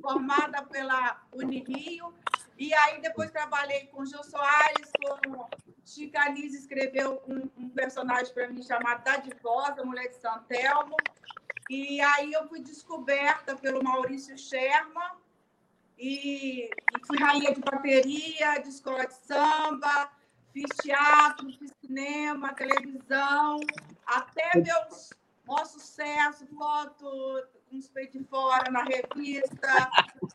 formada 0.01 0.61
pela 0.63 1.19
Unirio. 1.33 2.13
E 2.59 2.73
aí 2.73 3.01
depois 3.01 3.31
trabalhei 3.31 3.87
com 3.87 4.01
o 4.01 4.05
Gil 4.05 4.23
Soares, 4.23 4.91
com 5.01 5.47
Chica 5.87 6.21
Anísio 6.23 6.59
escreveu 6.59 7.23
um, 7.25 7.49
um 7.57 7.69
personagem 7.69 8.33
para 8.33 8.49
mim 8.49 8.61
chamado 8.61 9.05
Dadivosa, 9.05 9.85
Mulher 9.85 10.09
de 10.09 10.17
Santelmo. 10.17 10.97
E 11.69 12.01
aí 12.01 12.33
eu 12.33 12.45
fui 12.49 12.59
descoberta 12.59 13.55
pelo 13.55 13.81
Maurício 13.81 14.37
Sherman 14.37 15.11
e, 15.97 16.65
e 16.65 17.05
fui 17.05 17.17
rainha 17.17 17.53
de 17.53 17.61
bateria, 17.61 18.57
de 18.59 18.67
escola 18.67 19.07
de 19.07 19.13
samba, 19.13 20.11
fiz 20.51 20.69
teatro, 20.81 21.49
fiz 21.53 21.71
cinema, 21.79 22.53
televisão, 22.53 23.61
até 24.05 24.57
meus 24.57 25.11
maior 25.47 25.65
sucesso, 25.65 26.45
foto 26.47 27.47
com 27.69 27.77
os 27.77 27.87
peitos 27.87 28.19
de 28.19 28.27
fora 28.27 28.69
na 28.69 28.83
revista. 28.83 29.89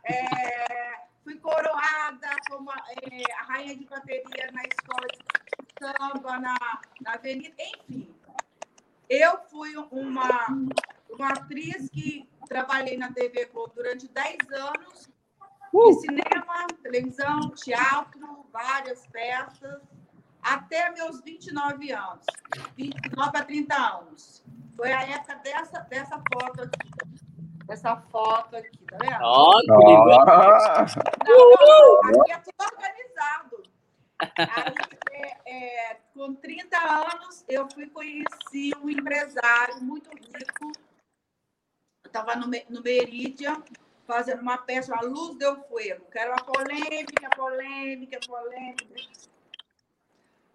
É, 0.04 1.11
fui 1.22 1.36
coroada 1.36 2.28
como 2.50 2.70
a, 2.70 2.76
é, 3.02 3.32
a, 3.38 3.42
rainha 3.44 3.76
de 3.76 3.84
bateria 3.86 4.50
na 4.52 4.62
escola 4.62 5.06
de 5.08 5.18
samba, 5.80 6.38
na, 6.38 6.56
na 7.00 7.14
avenida, 7.14 7.54
enfim. 7.58 8.14
Eu 9.08 9.38
fui 9.50 9.76
uma, 9.76 10.48
uma 11.10 11.28
atriz 11.28 11.88
que 11.90 12.28
trabalhei 12.48 12.96
na 12.96 13.12
TV 13.12 13.46
Globo 13.46 13.72
durante 13.74 14.08
10 14.08 14.36
anos, 14.52 15.10
uh! 15.72 15.92
cinema, 16.00 16.66
televisão, 16.82 17.50
teatro, 17.50 18.46
várias 18.52 19.06
peças, 19.08 19.82
até 20.42 20.90
meus 20.90 21.20
29 21.20 21.92
anos, 21.92 22.26
29 22.76 23.38
a 23.38 23.44
30 23.44 23.74
anos. 23.74 24.44
Foi 24.74 24.90
a 24.92 25.02
época 25.02 25.36
dessa, 25.36 25.80
dessa 25.80 26.22
foto 26.32 26.62
aqui. 26.62 27.11
Essa 27.72 27.96
foto 27.96 28.54
aqui, 28.54 28.84
tá 28.84 28.98
vendo? 29.00 29.22
Ó, 29.22 29.48
oh, 29.48 29.62
Não, 31.26 32.20
aqui 32.20 32.32
é 32.32 32.38
tudo 32.38 32.70
organizado. 32.70 33.62
Aí, 34.36 34.74
é, 35.46 35.90
é, 35.90 36.00
com 36.12 36.34
30 36.34 36.76
anos, 36.76 37.42
eu 37.48 37.66
fui 37.70 37.88
conhecer 37.88 38.76
um 38.82 38.90
empresário 38.90 39.82
muito 39.82 40.10
rico. 40.10 40.70
Eu 42.04 42.08
estava 42.08 42.36
no, 42.36 42.46
no 42.68 42.82
Meridian, 42.82 43.62
fazendo 44.06 44.42
uma 44.42 44.58
peça, 44.58 44.94
A 44.94 45.00
Luz 45.00 45.38
Deu 45.38 45.56
Fuego, 45.64 46.04
que 46.10 46.18
era 46.18 46.32
uma 46.32 46.44
polêmica, 46.44 47.30
polêmica, 47.34 48.20
polêmica. 48.26 48.84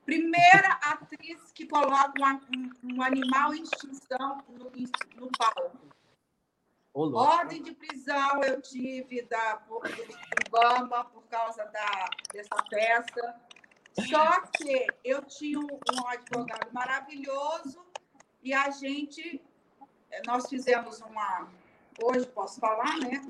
Primeira 0.06 0.70
atriz 0.84 1.52
que 1.52 1.66
coloca 1.66 2.14
um, 2.56 2.94
um 2.94 3.02
animal 3.02 3.56
em 3.56 3.64
extinção 3.64 4.44
no, 4.50 4.72
no 5.16 5.32
palco. 5.36 5.97
Ordem 6.98 7.62
de 7.62 7.74
prisão 7.74 8.42
eu 8.44 8.60
tive 8.60 9.22
da 9.24 9.62
Obama 9.70 11.06
por 11.06 11.22
causa 11.28 11.64
da, 11.66 12.10
dessa 12.34 12.56
peça. 12.70 13.36
Só 14.10 14.42
que 14.48 14.88
eu 15.04 15.22
tinha 15.24 15.60
um, 15.60 15.68
um 15.68 16.08
advogado 16.08 16.72
maravilhoso 16.72 17.86
e 18.42 18.52
a 18.54 18.72
gente, 18.72 19.42
nós 20.26 20.48
fizemos 20.50 21.00
uma, 21.02 21.48
hoje 22.02 22.26
posso 22.28 22.60
falar, 22.60 22.98
né? 23.00 23.22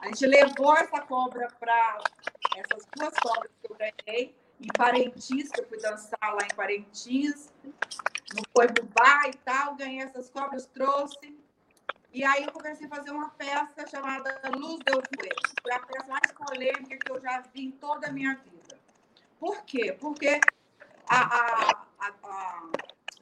A 0.00 0.08
gente 0.08 0.26
levou 0.26 0.76
essa 0.76 1.00
cobra 1.00 1.48
para 1.58 1.98
essas 2.56 2.86
duas 2.94 3.14
cobras 3.14 3.50
que 3.62 3.72
eu 3.72 3.76
ganhei 3.76 4.36
em 4.60 4.68
Parintins, 4.76 5.50
que 5.50 5.60
eu 5.60 5.68
fui 5.68 5.78
dançar 5.78 6.34
lá 6.34 6.44
em 6.44 6.54
Parintins, 6.54 7.52
no 8.34 8.42
Coibubá 8.52 9.22
e 9.28 9.36
tal, 9.38 9.76
ganhei 9.76 10.02
essas 10.02 10.28
cobras, 10.28 10.66
trouxe. 10.66 11.37
E 12.12 12.24
aí 12.24 12.44
eu 12.44 12.52
comecei 12.52 12.86
a 12.86 12.90
fazer 12.90 13.10
uma 13.10 13.28
peça 13.30 13.86
chamada 13.86 14.40
Luz 14.56 14.78
Deu 14.84 15.02
Fuego. 15.02 15.40
Foi 15.62 15.72
a 15.72 15.78
peça 15.80 16.06
mais 16.08 16.32
polêmica 16.32 16.96
que 16.96 17.12
eu 17.12 17.20
já 17.20 17.40
vi 17.52 17.66
em 17.66 17.70
toda 17.72 18.08
a 18.08 18.12
minha 18.12 18.34
vida. 18.36 18.78
Por 19.38 19.62
quê? 19.64 19.96
Porque 20.00 20.40
a, 21.06 21.20
a, 21.20 21.86
a, 21.98 22.12
a 22.24 22.70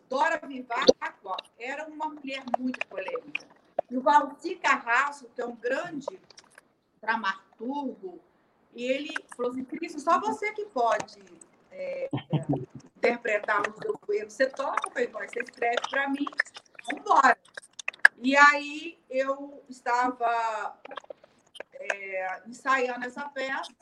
Dora 0.09 0.40
Vivaco 0.47 1.37
era 1.59 1.87
uma 1.87 2.09
mulher 2.09 2.45
muito 2.59 2.87
polêmica. 2.87 3.47
E 3.90 3.97
o 3.97 4.00
Valci 4.00 4.57
Carrasco, 4.57 5.28
que 5.35 5.40
é 5.40 5.47
um 5.47 5.57
grande 5.57 6.21
dramaturgo, 7.00 8.21
e 8.75 8.84
ele 8.84 9.15
falou 9.37 9.52
assim, 9.52 9.65
Cristo, 9.65 10.00
só 10.00 10.21
você 10.21 10.52
que 10.52 10.67
pode 10.67 11.19
é, 11.71 12.08
interpretar 12.97 13.63
o 13.63 13.75
seu 13.80 14.15
erro. 14.15 14.30
Você 14.30 14.47
toca, 14.47 14.91
você 14.91 15.41
escreve 15.41 15.80
para 15.89 16.08
mim, 16.08 16.26
vamos 16.87 17.00
embora. 17.00 17.39
E 18.23 18.37
aí 18.37 18.99
eu 19.11 19.63
estava 19.69 20.79
é, 21.75 22.43
ensaiando 22.47 23.07
essa 23.07 23.29
peça. 23.29 23.73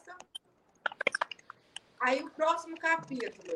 Aí 2.01 2.23
o 2.23 2.31
próximo 2.31 2.77
capítulo. 2.77 3.55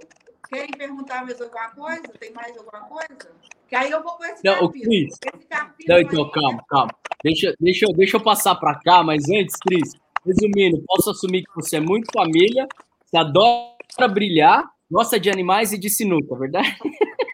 Querem 0.49 0.71
perguntar 0.71 1.25
mais 1.25 1.41
alguma 1.41 1.71
coisa? 1.71 2.09
Tem 2.19 2.33
mais 2.33 2.57
alguma 2.57 2.81
coisa? 2.85 3.31
Que 3.69 3.77
aí 3.77 3.91
eu 3.91 4.03
vou 4.03 4.13
com 4.13 4.25
esse 4.25 4.43
Não, 4.43 4.55
capítulo. 4.55 4.85
Cris, 4.85 5.19
Não, 5.87 5.99
então, 5.99 6.31
calma, 6.31 6.65
calma. 6.69 6.91
Deixa, 7.23 7.55
deixa, 7.61 7.87
deixa 7.95 8.17
eu 8.17 8.23
passar 8.23 8.55
para 8.55 8.79
cá, 8.81 9.03
mas 9.03 9.29
antes, 9.29 9.57
Cris, 9.57 9.93
Resumindo, 10.25 10.83
posso 10.87 11.11
assumir 11.11 11.43
que 11.43 11.55
você 11.55 11.77
é 11.77 11.81
muito 11.81 12.11
família, 12.13 12.67
você 13.05 13.17
adora 13.17 14.09
brilhar, 14.13 14.65
gosta 14.91 15.19
de 15.19 15.31
animais 15.31 15.73
e 15.73 15.79
de 15.79 15.89
sinuca, 15.89 16.35
é 16.35 16.39
verdade? 16.39 16.79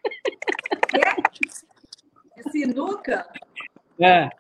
Sinuca? 2.54 3.26
É. 4.00 4.30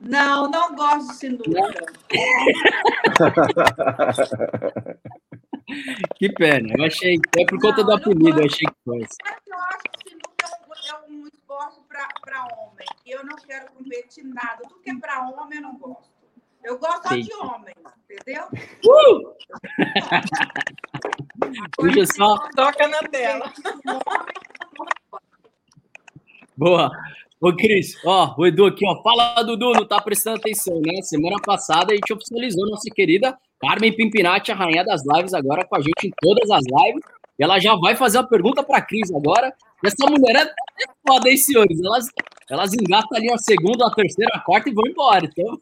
Não, 0.00 0.48
não 0.48 0.74
gosto 0.76 1.08
de 1.08 1.14
sinuca. 1.14 1.42
que 6.14 6.32
pena, 6.34 6.74
eu 6.78 6.84
achei. 6.84 7.18
É 7.36 7.44
por 7.44 7.60
conta 7.60 7.78
não, 7.78 7.86
do 7.86 7.92
apelido, 7.94 8.38
eu 8.38 8.46
achei 8.46 8.68
que 8.68 8.76
fosse. 8.84 9.16
Eu 9.48 9.58
acho 9.58 9.82
que 9.82 10.10
sinuca 10.10 10.46
é 10.46 10.50
um, 10.94 10.94
é 10.94 11.00
um 11.10 11.26
esporte 11.26 11.80
para 11.88 12.46
homem. 12.56 12.86
Eu 13.04 13.24
não 13.24 13.34
quero 13.34 13.72
competir 13.72 14.24
nada. 14.24 14.62
Tudo 14.62 14.80
que 14.80 14.90
é 14.90 14.94
para 14.94 15.28
homem, 15.28 15.58
eu 15.58 15.62
não 15.62 15.76
gosto. 15.76 16.12
Eu 16.62 16.78
gosto 16.78 17.08
Sim. 17.08 17.22
de 17.22 17.34
homem, 17.34 17.74
entendeu? 18.08 18.44
Uh! 18.86 19.34
Puxa 21.76 22.06
só. 22.06 22.38
Toca 22.54 22.86
na 22.86 23.00
tela. 23.08 23.52
Boa. 26.56 26.90
Ô, 27.40 27.52
Cris, 27.52 27.96
ó, 28.04 28.34
o 28.38 28.46
Edu 28.46 28.66
aqui, 28.66 28.86
ó. 28.86 29.02
Fala, 29.02 29.42
Dudu, 29.42 29.72
não 29.72 29.84
tá 29.84 30.00
prestando 30.00 30.36
atenção, 30.36 30.80
né? 30.80 31.02
Semana 31.02 31.36
passada 31.44 31.92
a 31.92 31.94
gente 31.96 32.12
oficializou 32.12 32.70
nossa 32.70 32.88
querida 32.94 33.36
Carmen 33.60 33.92
Pimpinati, 33.92 34.52
a 34.52 34.54
rainha 34.54 34.84
das 34.84 35.02
lives, 35.04 35.34
agora 35.34 35.64
com 35.64 35.76
a 35.76 35.80
gente 35.80 36.06
em 36.06 36.12
todas 36.20 36.50
as 36.50 36.62
lives. 36.64 37.02
E 37.38 37.42
ela 37.42 37.58
já 37.58 37.74
vai 37.74 37.96
fazer 37.96 38.18
uma 38.18 38.28
pergunta 38.28 38.62
para 38.62 38.78
a 38.78 38.82
Cris 38.82 39.10
agora. 39.10 39.52
Essa 39.84 40.08
mulher 40.08 40.36
é, 40.36 40.42
é 40.42 40.86
foda, 41.06 41.28
hein, 41.28 41.36
senhores? 41.36 41.80
Elas, 41.82 42.06
elas 42.48 42.72
engatam 42.74 43.18
ali 43.18 43.32
a 43.32 43.38
segunda, 43.38 43.86
a 43.86 43.90
terceira, 43.90 44.30
a 44.34 44.40
quarta 44.40 44.68
e 44.68 44.72
vão 44.72 44.86
embora. 44.86 45.24
Então, 45.26 45.58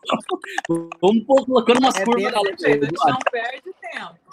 vamos 1.00 1.24
colocando 1.24 1.79
umas 1.79 1.94
é 1.96 2.05
curvas. 2.05 2.33
Desse 2.33 2.66
jeito, 2.66 2.85
a 2.85 2.88
gente 2.88 3.07
não 3.07 3.18
perde 3.31 3.62
tempo. 3.81 4.31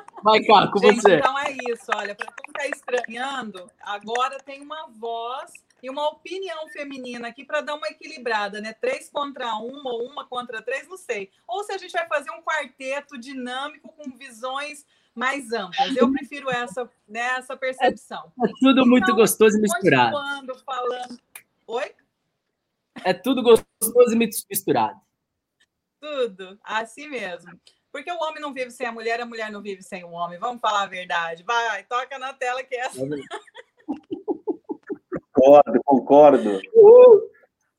Vai, 0.22 0.42
cá, 0.42 0.68
com 0.68 0.78
gente, 0.78 1.00
você. 1.00 1.16
Então 1.16 1.38
é 1.38 1.52
isso, 1.70 1.86
olha, 1.94 2.14
para 2.14 2.32
quem 2.32 2.44
está 2.48 2.66
estranhando, 2.68 3.70
agora 3.80 4.38
tem 4.38 4.60
uma 4.60 4.88
voz 4.88 5.52
e 5.82 5.90
uma 5.90 6.08
opinião 6.08 6.68
feminina 6.68 7.28
aqui 7.28 7.44
para 7.44 7.60
dar 7.60 7.74
uma 7.74 7.86
equilibrada, 7.88 8.60
né? 8.60 8.72
Três 8.72 9.08
contra 9.10 9.54
uma 9.56 9.92
ou 9.92 10.06
uma 10.06 10.26
contra 10.26 10.62
três, 10.62 10.88
não 10.88 10.96
sei. 10.96 11.30
Ou 11.46 11.62
se 11.64 11.72
a 11.72 11.78
gente 11.78 11.92
vai 11.92 12.06
fazer 12.08 12.30
um 12.30 12.42
quarteto 12.42 13.18
dinâmico 13.18 13.92
com 13.92 14.10
visões 14.16 14.84
mais 15.14 15.52
amplas. 15.52 15.96
Eu 15.96 16.12
prefiro 16.12 16.50
essa, 16.50 16.90
né, 17.08 17.20
essa 17.38 17.56
percepção. 17.56 18.32
É, 18.42 18.44
é 18.44 18.52
tudo 18.60 18.80
então, 18.80 18.86
muito 18.86 19.14
gostoso 19.14 19.56
e 19.56 19.60
misturado. 19.60 20.12
Continuando 20.12 20.58
falando. 20.58 21.20
Oi? 21.66 21.94
É 23.04 23.14
tudo 23.14 23.42
gostoso 23.42 24.12
e 24.12 24.16
misturado. 24.16 25.00
Tudo, 26.00 26.58
assim 26.62 27.08
mesmo. 27.08 27.58
Porque 27.96 28.12
o 28.12 28.18
homem 28.18 28.42
não 28.42 28.52
vive 28.52 28.70
sem 28.70 28.86
a 28.86 28.92
mulher, 28.92 29.22
a 29.22 29.24
mulher 29.24 29.50
não 29.50 29.62
vive 29.62 29.82
sem 29.82 30.04
o 30.04 30.10
homem. 30.10 30.38
Vamos 30.38 30.60
falar 30.60 30.82
a 30.82 30.86
verdade. 30.86 31.42
Vai, 31.42 31.82
toca 31.84 32.18
na 32.18 32.34
tela 32.34 32.62
que 32.62 32.74
é 32.74 32.80
essa. 32.80 33.00
Concordo, 35.32 35.80
concordo. 35.82 36.60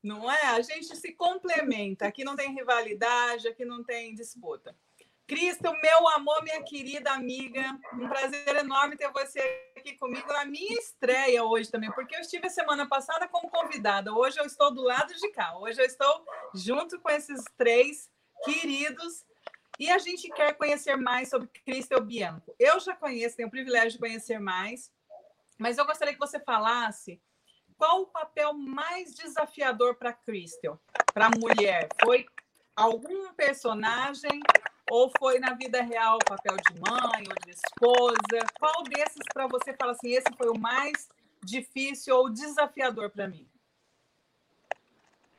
Não 0.02 0.28
é? 0.28 0.42
A 0.46 0.60
gente 0.60 0.96
se 0.96 1.12
complementa. 1.12 2.06
Aqui 2.06 2.24
não 2.24 2.34
tem 2.34 2.52
rivalidade, 2.52 3.46
aqui 3.46 3.64
não 3.64 3.84
tem 3.84 4.12
disputa. 4.12 4.74
Cristo, 5.24 5.70
meu 5.80 6.08
amor, 6.08 6.42
minha 6.42 6.64
querida 6.64 7.12
amiga, 7.12 7.78
um 7.92 8.08
prazer 8.08 8.56
enorme 8.56 8.96
ter 8.96 9.12
você 9.12 9.38
aqui 9.76 9.96
comigo 9.98 10.26
na 10.32 10.44
minha 10.44 10.80
estreia 10.80 11.44
hoje 11.44 11.70
também, 11.70 11.92
porque 11.92 12.16
eu 12.16 12.20
estive 12.20 12.46
a 12.46 12.50
semana 12.50 12.88
passada 12.88 13.28
como 13.28 13.50
convidada. 13.50 14.12
Hoje 14.12 14.40
eu 14.40 14.46
estou 14.46 14.74
do 14.74 14.82
lado 14.82 15.14
de 15.14 15.30
cá. 15.30 15.56
Hoje 15.58 15.80
eu 15.80 15.86
estou 15.86 16.24
junto 16.54 16.98
com 16.98 17.10
esses 17.10 17.44
três 17.56 18.10
queridos 18.44 19.27
e 19.78 19.90
a 19.90 19.98
gente 19.98 20.28
quer 20.30 20.54
conhecer 20.54 20.96
mais 20.96 21.28
sobre 21.28 21.48
Cristo 21.64 22.00
Bianco. 22.00 22.54
Eu 22.58 22.80
já 22.80 22.94
conheço, 22.94 23.36
tenho 23.36 23.48
o 23.48 23.50
privilégio 23.50 23.92
de 23.92 23.98
conhecer 23.98 24.38
mais, 24.38 24.90
mas 25.58 25.78
eu 25.78 25.86
gostaria 25.86 26.14
que 26.14 26.20
você 26.20 26.40
falasse 26.40 27.20
qual 27.76 28.02
o 28.02 28.06
papel 28.06 28.54
mais 28.54 29.14
desafiador 29.14 29.94
para 29.94 30.12
Cristo, 30.12 30.80
para 31.14 31.26
a 31.26 31.30
mulher? 31.30 31.88
Foi 32.02 32.26
algum 32.74 33.32
personagem 33.34 34.40
Ou 34.90 35.12
foi 35.18 35.38
na 35.38 35.52
vida 35.52 35.82
real 35.82 36.18
papel 36.26 36.56
de 36.56 36.80
mãe 36.80 37.24
ou 37.28 37.34
de 37.44 37.50
esposa? 37.50 38.46
Qual 38.58 38.82
desses 38.84 39.22
para 39.32 39.46
você 39.46 39.74
fala 39.74 39.92
assim, 39.92 40.12
esse 40.12 40.32
foi 40.36 40.48
o 40.48 40.58
mais 40.58 41.08
difícil 41.44 42.16
ou 42.16 42.30
desafiador 42.30 43.10
para 43.10 43.28
mim? 43.28 43.46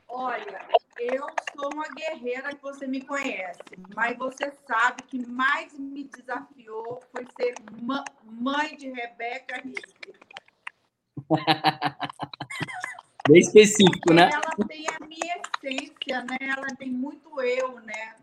Olha, 0.10 0.67
eu 0.98 1.28
sou 1.56 1.72
uma 1.72 1.88
guerreira 1.89 2.56
que 2.56 2.62
você 2.62 2.88
me 2.88 3.02
conhece, 3.02 3.60
mas 3.95 4.17
você 4.17 4.52
sabe 4.67 5.04
que 5.04 5.24
mais 5.28 5.78
me 5.78 6.04
desafiou 6.06 7.00
foi 7.12 7.28
ser 7.39 7.54
mãe 8.26 8.76
de 8.76 8.89
Rebeca 8.89 9.62
Rick. 9.63 10.13
Bem 13.30 13.39
específico, 13.39 14.12
né? 14.12 14.32
Ela 14.34 14.67
tem 14.67 14.88
a 14.88 15.06
minha 15.06 15.38
essência, 15.38 16.24
né? 16.24 16.38
Ela 16.41 16.76
tem 16.76 16.89
muito 16.89 17.39
eu, 17.41 17.80
né? 17.82 18.15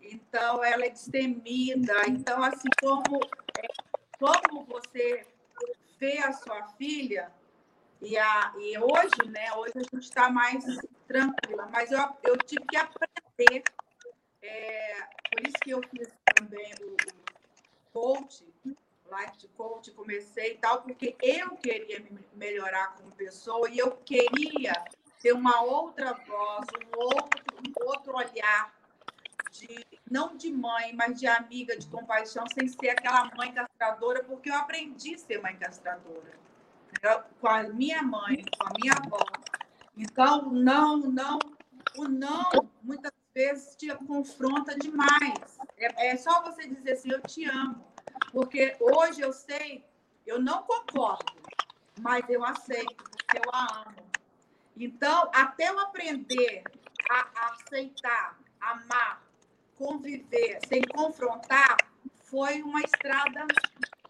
Então, 0.00 0.62
ela 0.62 0.86
é 0.86 0.90
destemida. 0.90 1.94
Então, 2.06 2.44
assim, 2.44 2.68
como, 2.80 3.20
é, 3.56 3.66
como 4.20 4.64
você 4.66 5.26
vê 5.98 6.18
a 6.18 6.32
sua 6.32 6.68
filha, 6.78 7.32
e, 8.00 8.16
a, 8.16 8.52
e 8.58 8.78
hoje, 8.78 9.28
né? 9.28 9.52
Hoje 9.54 9.72
a 9.74 9.80
gente 9.80 10.04
está 10.04 10.30
mais 10.30 10.64
tranquila, 11.08 11.66
mas 11.72 11.90
eu, 11.90 11.98
eu 12.22 12.36
tive 12.36 12.64
que 12.66 12.76
aprender. 12.76 13.64
É, 14.42 14.94
por 15.30 15.46
isso 15.46 15.56
que 15.62 15.70
eu 15.70 15.80
fiz 15.90 16.08
também 16.36 16.70
o, 16.80 16.92
o 16.92 17.92
coach, 17.92 18.44
life 18.64 19.48
coach, 19.56 19.90
comecei 19.92 20.52
e 20.52 20.58
tal, 20.58 20.82
porque 20.82 21.16
eu 21.20 21.56
queria 21.56 21.98
me 22.00 22.20
melhorar 22.34 22.94
como 22.94 23.10
pessoa 23.12 23.68
e 23.70 23.78
eu 23.78 23.92
queria 24.04 24.72
ter 25.20 25.32
uma 25.32 25.62
outra 25.62 26.12
voz, 26.12 26.66
um 26.76 27.00
outro, 27.00 27.44
um 27.56 27.88
outro 27.88 28.16
olhar, 28.16 28.72
de, 29.50 29.84
não 30.08 30.36
de 30.36 30.52
mãe, 30.52 30.94
mas 30.94 31.18
de 31.18 31.26
amiga, 31.26 31.76
de 31.76 31.86
compaixão, 31.88 32.44
sem 32.54 32.68
ser 32.68 32.90
aquela 32.90 33.30
mãe 33.34 33.52
castradora, 33.52 34.22
porque 34.22 34.50
eu 34.50 34.54
aprendi 34.54 35.14
a 35.14 35.18
ser 35.18 35.42
mãe 35.42 35.56
castradora. 35.56 36.38
Eu, 37.02 37.22
com 37.40 37.48
a 37.48 37.62
minha 37.64 38.02
mãe, 38.02 38.44
com 38.56 38.66
a 38.66 38.70
minha 38.78 38.92
avó. 38.92 39.24
Então, 39.98 40.52
não, 40.52 40.96
não, 40.98 41.40
o 41.96 42.06
não, 42.06 42.48
muitas 42.84 43.10
vezes 43.34 43.74
te 43.74 43.92
confronta 44.06 44.78
demais. 44.78 45.58
É, 45.76 46.10
é 46.10 46.16
só 46.16 46.40
você 46.42 46.68
dizer 46.68 46.92
assim, 46.92 47.10
eu 47.10 47.20
te 47.20 47.44
amo. 47.44 47.84
Porque 48.30 48.76
hoje 48.78 49.20
eu 49.20 49.32
sei, 49.32 49.84
eu 50.24 50.40
não 50.40 50.62
concordo, 50.62 51.24
mas 52.00 52.28
eu 52.28 52.44
aceito, 52.44 52.94
porque 52.94 53.38
eu 53.38 53.50
a 53.52 53.82
amo. 53.88 54.08
Então, 54.76 55.28
até 55.34 55.68
eu 55.68 55.80
aprender 55.80 56.62
a, 57.10 57.50
aceitar, 57.50 58.38
amar, 58.60 59.20
conviver, 59.76 60.60
sem 60.68 60.82
confrontar, 60.82 61.76
foi 62.22 62.62
uma 62.62 62.80
estrada, 62.82 63.46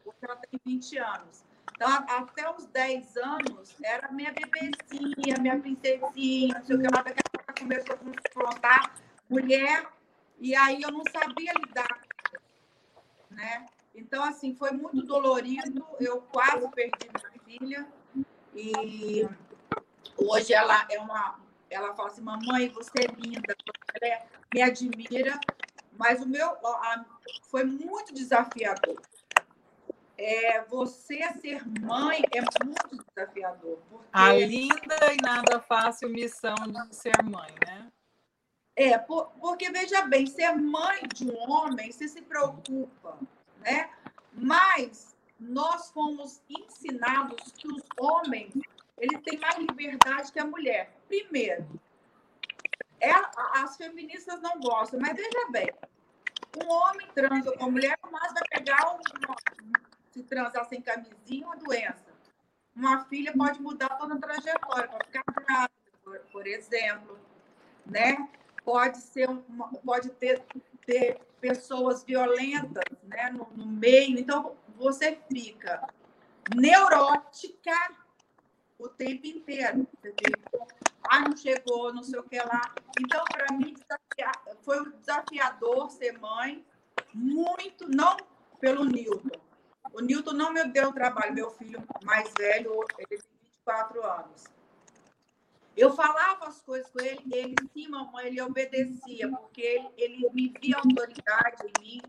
porque 0.05 0.23
ela 0.27 0.37
tem 0.37 0.61
20 0.67 0.99
anos. 0.99 1.48
Então, 1.79 1.89
até 1.93 2.51
os 2.51 2.67
10 2.67 3.17
anos, 3.19 3.77
era 3.81 4.11
minha 4.11 4.33
bebezinha, 4.33 5.37
minha 5.41 5.61
princesinha, 5.61 6.59
não 6.59 6.67
sei 6.67 6.75
o 6.75 6.81
que 6.81 6.89
lá, 6.93 7.03
daqui 7.03 7.21
a 7.21 7.39
pouco 7.39 7.61
começou 7.61 7.95
a 7.95 7.99
confrontar 7.99 8.95
mulher, 9.31 9.87
e 10.41 10.57
aí 10.57 10.83
eu 10.83 10.91
não 10.91 11.05
sabia 11.05 11.53
lidar, 11.53 12.01
né? 13.31 13.65
Então, 13.95 14.25
assim, 14.25 14.57
foi 14.57 14.73
muito 14.73 15.03
dolorido. 15.03 15.87
Eu 16.01 16.21
quase 16.23 16.69
perdi 16.71 17.09
minha 17.15 17.45
filha. 17.45 17.89
E 18.57 19.29
hoje 20.17 20.53
ela 20.53 20.85
é 20.91 20.99
uma. 20.99 21.39
Ela 21.71 21.95
fala 21.95 22.09
assim: 22.09 22.23
Mamãe, 22.23 22.71
você 22.71 23.05
é 23.05 23.21
linda, 23.21 23.55
você 23.67 24.05
é, 24.05 24.27
me 24.53 24.63
admira. 24.63 25.39
Mas 25.97 26.21
o 26.23 26.29
meu 26.29 26.49
a, 26.49 27.05
foi 27.45 27.63
muito 27.63 28.13
desafiador. 28.13 29.01
É, 30.19 30.63
você 30.65 31.33
ser 31.41 31.63
mãe 31.81 32.21
é 32.33 32.41
muito 32.65 33.05
desafiador. 33.15 33.79
Porque... 33.89 34.09
A 34.13 34.33
linda 34.33 35.13
e 35.13 35.23
nada 35.23 35.61
fácil 35.61 36.09
missão 36.09 36.57
de 36.57 36.95
ser 36.95 37.23
mãe, 37.23 37.55
né? 37.65 37.87
É, 38.75 38.99
por, 38.99 39.31
porque 39.41 39.71
veja 39.71 40.03
bem, 40.03 40.27
ser 40.27 40.53
mãe 40.57 41.03
de 41.15 41.31
um 41.31 41.51
homem, 41.51 41.91
você 41.91 42.09
se 42.09 42.23
preocupa 42.23 43.19
né? 43.61 43.91
Mas 44.33 45.17
nós 45.39 45.91
fomos 45.91 46.43
ensinados 46.49 47.53
que 47.53 47.69
os 47.69 47.83
homens 47.99 48.53
eles 48.99 49.21
têm 49.23 49.39
mais 49.39 49.57
liberdade 49.57 50.33
que 50.33 50.41
a 50.41 50.45
mulher. 50.45 50.93
Primeiro, 51.07 51.69
é, 53.01 53.13
as 53.55 53.77
feministas 53.77 54.41
não 54.41 54.59
gostam, 54.59 54.99
mas 54.99 55.15
veja 55.15 55.51
bem, 55.51 55.69
um 56.65 56.69
homem 56.69 57.07
transa 57.15 57.53
com 57.57 57.65
a 57.65 57.71
mulher, 57.71 57.97
mas 58.11 58.33
vai 58.33 58.43
pegar 58.51 58.97
um, 58.97 59.01
se 60.19 60.25
transar 60.25 60.69
sem 60.69 60.81
camisinha, 60.83 61.47
uma 61.47 61.57
doença. 61.57 62.07
Uma 62.75 63.05
filha 63.05 63.33
pode 63.33 63.61
mudar 63.61 63.89
toda 63.91 64.15
a 64.15 64.19
trajetória, 64.19 64.89
pode 64.89 65.07
ficar 65.07 65.25
grávida, 65.33 65.71
por, 66.03 66.19
por 66.33 66.47
exemplo, 66.47 67.19
né? 67.87 68.29
Pode 68.65 68.99
ser 68.99 69.29
uma, 69.29 69.69
pode 69.69 70.11
ter, 70.11 70.43
ter 70.85 71.21
pessoas 71.41 72.03
violentas 72.03 72.85
né, 73.05 73.31
no, 73.31 73.49
no 73.57 73.67
meio. 73.67 74.19
Então, 74.19 74.57
você 74.77 75.19
fica 75.33 75.89
neurótica 76.55 77.73
o 78.79 78.89
tempo 78.89 79.27
inteiro. 79.27 79.87
Ah, 81.09 81.21
não 81.21 81.37
chegou, 81.37 81.93
não 81.95 82.03
sei 82.03 82.19
o 82.19 82.25
que 82.25 82.39
lá. 82.39 82.75
Então, 83.01 83.25
para 83.25 83.57
mim, 83.57 83.75
foi 84.63 84.81
um 84.81 84.91
desafiador 84.91 85.91
ser 85.91 86.19
mãe, 86.19 86.65
muito, 87.15 87.89
não 87.89 88.17
pelo 88.61 88.85
Newton. 88.85 89.48
O 89.99 90.01
Newton 90.01 90.33
não 90.33 90.53
me 90.53 90.63
deu 90.63 90.93
trabalho, 90.93 91.35
meu 91.35 91.51
filho 91.51 91.83
mais 92.05 92.33
velho, 92.39 92.73
ele 92.99 93.09
tem 93.09 93.19
24 93.19 94.07
anos. 94.07 94.45
Eu 95.77 95.93
falava 95.93 96.47
as 96.47 96.63
coisas 96.63 96.89
com 96.89 97.01
ele, 97.01 97.21
ele 97.33 97.57
sim, 97.75 97.89
mamãe, 97.89 98.29
ele 98.29 98.41
obedecia, 98.41 99.29
porque 99.29 99.61
ele, 99.61 99.89
ele 99.97 100.31
me 100.33 100.55
via 100.61 100.77
autoridade 100.77 101.65
em 101.67 101.83
mim. 101.83 102.03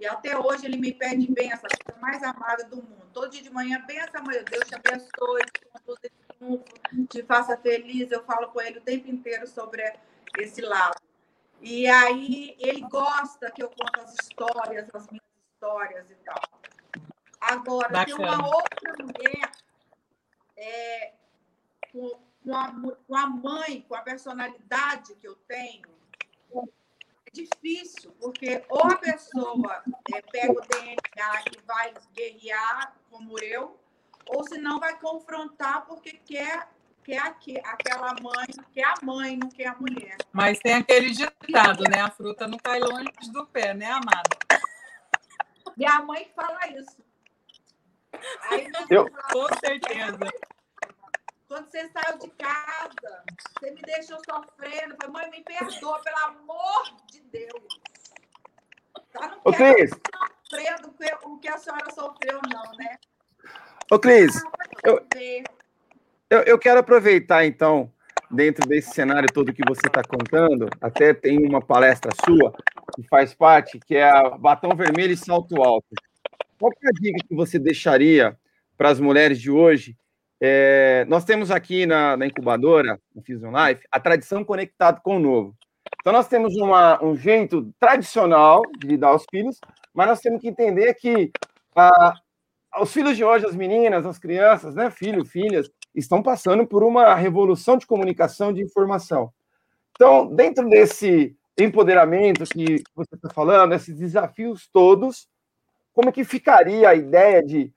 E 0.00 0.06
até 0.06 0.38
hoje 0.38 0.64
ele 0.64 0.78
me 0.78 0.90
pede 0.90 1.30
benção, 1.30 1.68
a 1.70 1.84
coisa 1.84 2.00
mais 2.00 2.22
amada 2.22 2.64
do 2.64 2.76
mundo. 2.76 3.10
Todo 3.12 3.28
dia 3.28 3.42
de 3.42 3.50
manhã, 3.50 3.78
benção, 3.86 4.24
mãe, 4.24 4.42
Deus 4.44 4.66
te 4.66 4.74
abençoe, 4.74 5.42
te, 5.52 7.06
te 7.10 7.22
faça 7.24 7.58
feliz. 7.58 8.10
Eu 8.10 8.24
falo 8.24 8.48
com 8.48 8.60
ele 8.62 8.78
o 8.78 8.82
tempo 8.82 9.06
inteiro 9.10 9.46
sobre 9.46 9.82
esse 10.38 10.62
lado. 10.62 10.96
E 11.60 11.86
aí 11.86 12.56
ele 12.58 12.80
gosta 12.88 13.50
que 13.50 13.62
eu 13.62 13.68
conte 13.68 14.00
as 14.00 14.14
histórias, 14.14 14.88
as 14.94 15.06
minhas 15.08 15.24
histórias 15.52 16.10
e 16.10 16.14
tal. 16.24 16.63
Agora, 17.52 17.88
Bacana. 17.88 18.04
tem 18.06 18.14
uma 18.14 18.46
outra 18.46 18.94
mulher 19.00 19.50
é, 20.56 21.12
com 21.92 22.24
com 22.44 22.54
a, 22.54 22.72
com 23.06 23.16
a 23.16 23.26
mãe, 23.26 23.84
com 23.88 23.94
a 23.94 24.02
personalidade 24.02 25.14
que 25.14 25.26
eu 25.26 25.34
tenho, 25.48 25.88
é 27.26 27.30
difícil, 27.32 28.12
porque 28.20 28.62
ou 28.68 28.84
a 28.84 28.96
pessoa 28.96 29.82
é, 30.12 30.20
pega 30.20 30.52
o 30.52 30.60
DNA 30.60 31.42
e 31.50 31.66
vai 31.66 31.94
guerrear, 32.12 32.94
como 33.10 33.38
eu, 33.42 33.80
ou 34.26 34.44
se 34.44 34.58
não 34.58 34.78
vai 34.78 34.98
confrontar 34.98 35.86
porque 35.86 36.12
quer 36.24 36.68
quer 37.02 37.60
aquela 37.64 38.14
mãe, 38.22 38.46
quer 38.72 38.84
a 38.84 38.94
mãe, 39.02 39.36
não 39.36 39.50
quer 39.50 39.66
a 39.66 39.74
mulher. 39.74 40.16
Mas 40.32 40.58
tem 40.58 40.72
aquele 40.72 41.10
ditado, 41.10 41.84
né? 41.84 42.00
A 42.00 42.10
fruta 42.10 42.48
não 42.48 42.56
cai 42.56 42.80
longe 42.80 43.30
do 43.30 43.46
pé, 43.46 43.74
né, 43.74 43.90
amada? 43.90 44.22
Minha 45.76 46.00
mãe 46.00 46.30
fala 46.34 46.66
isso. 46.68 46.96
Aí, 48.50 48.70
eu... 48.90 49.10
Com 49.32 49.46
certeza. 49.58 50.18
Quando 51.48 51.70
você 51.70 51.88
saiu 51.88 52.18
de 52.18 52.30
casa, 52.30 53.22
você 53.58 53.70
me 53.70 53.82
deixou 53.82 54.18
sofrendo. 54.24 54.96
Falei, 55.00 55.12
mãe, 55.12 55.30
me 55.30 55.42
perdoa, 55.42 56.00
pelo 56.00 56.18
amor 56.26 56.96
de 57.10 57.20
Deus. 57.20 57.80
Tá? 59.12 59.28
Não 59.28 59.40
Ô, 59.44 59.52
Cris. 59.52 59.90
sofrendo 60.50 60.94
o 61.24 61.38
que 61.38 61.48
a 61.48 61.58
senhora 61.58 61.90
sofreu, 61.92 62.40
não, 62.52 62.72
né? 62.76 62.96
Ô, 63.90 63.98
Cris, 63.98 64.42
eu, 64.82 65.06
eu, 66.30 66.40
eu 66.40 66.58
quero 66.58 66.80
aproveitar, 66.80 67.44
então, 67.44 67.92
dentro 68.30 68.66
desse 68.66 68.92
cenário 68.92 69.32
todo 69.32 69.52
que 69.52 69.62
você 69.68 69.86
está 69.86 70.02
contando, 70.02 70.68
até 70.80 71.14
tem 71.14 71.38
uma 71.46 71.60
palestra 71.60 72.10
sua 72.24 72.52
que 72.94 73.06
faz 73.08 73.34
parte, 73.34 73.78
que 73.78 73.96
é 73.96 74.10
a 74.10 74.30
Batom 74.30 74.74
Vermelho 74.74 75.12
e 75.12 75.16
Salto 75.16 75.62
Alto. 75.62 75.94
Qual 76.58 76.72
é 76.82 76.88
a 76.88 76.92
dica 76.92 77.18
que 77.26 77.34
você 77.34 77.58
deixaria 77.58 78.36
para 78.76 78.90
as 78.90 79.00
mulheres 79.00 79.40
de 79.40 79.50
hoje 79.50 79.96
é, 80.46 81.06
nós 81.08 81.24
temos 81.24 81.50
aqui 81.50 81.86
na, 81.86 82.18
na 82.18 82.26
incubadora, 82.26 83.00
no 83.14 83.22
Fusion 83.22 83.50
Life, 83.50 83.86
a 83.90 83.98
tradição 83.98 84.44
conectada 84.44 85.00
com 85.02 85.16
o 85.16 85.20
novo. 85.20 85.56
Então, 86.00 86.12
nós 86.12 86.28
temos 86.28 86.54
uma, 86.56 87.02
um 87.02 87.16
jeito 87.16 87.72
tradicional 87.80 88.60
de 88.78 88.86
lidar 88.86 89.08
aos 89.08 89.24
filhos, 89.30 89.58
mas 89.94 90.06
nós 90.06 90.20
temos 90.20 90.42
que 90.42 90.48
entender 90.48 90.92
que 90.94 91.30
ah, 91.74 92.14
os 92.78 92.92
filhos 92.92 93.16
de 93.16 93.24
hoje, 93.24 93.46
as 93.46 93.56
meninas, 93.56 94.04
as 94.04 94.18
crianças, 94.18 94.74
né, 94.74 94.90
filhos, 94.90 95.30
filhas, 95.30 95.70
estão 95.94 96.22
passando 96.22 96.66
por 96.66 96.82
uma 96.82 97.14
revolução 97.14 97.78
de 97.78 97.86
comunicação 97.86 98.52
de 98.52 98.62
informação. 98.62 99.32
Então, 99.92 100.26
dentro 100.26 100.68
desse 100.68 101.34
empoderamento 101.56 102.44
que 102.44 102.82
você 102.94 103.14
está 103.14 103.30
falando, 103.30 103.72
esses 103.72 103.96
desafios 103.96 104.68
todos, 104.70 105.26
como 105.94 106.08
é 106.08 106.12
que 106.12 106.24
ficaria 106.24 106.88
a 106.88 106.94
ideia 106.94 107.42
de 107.42 107.72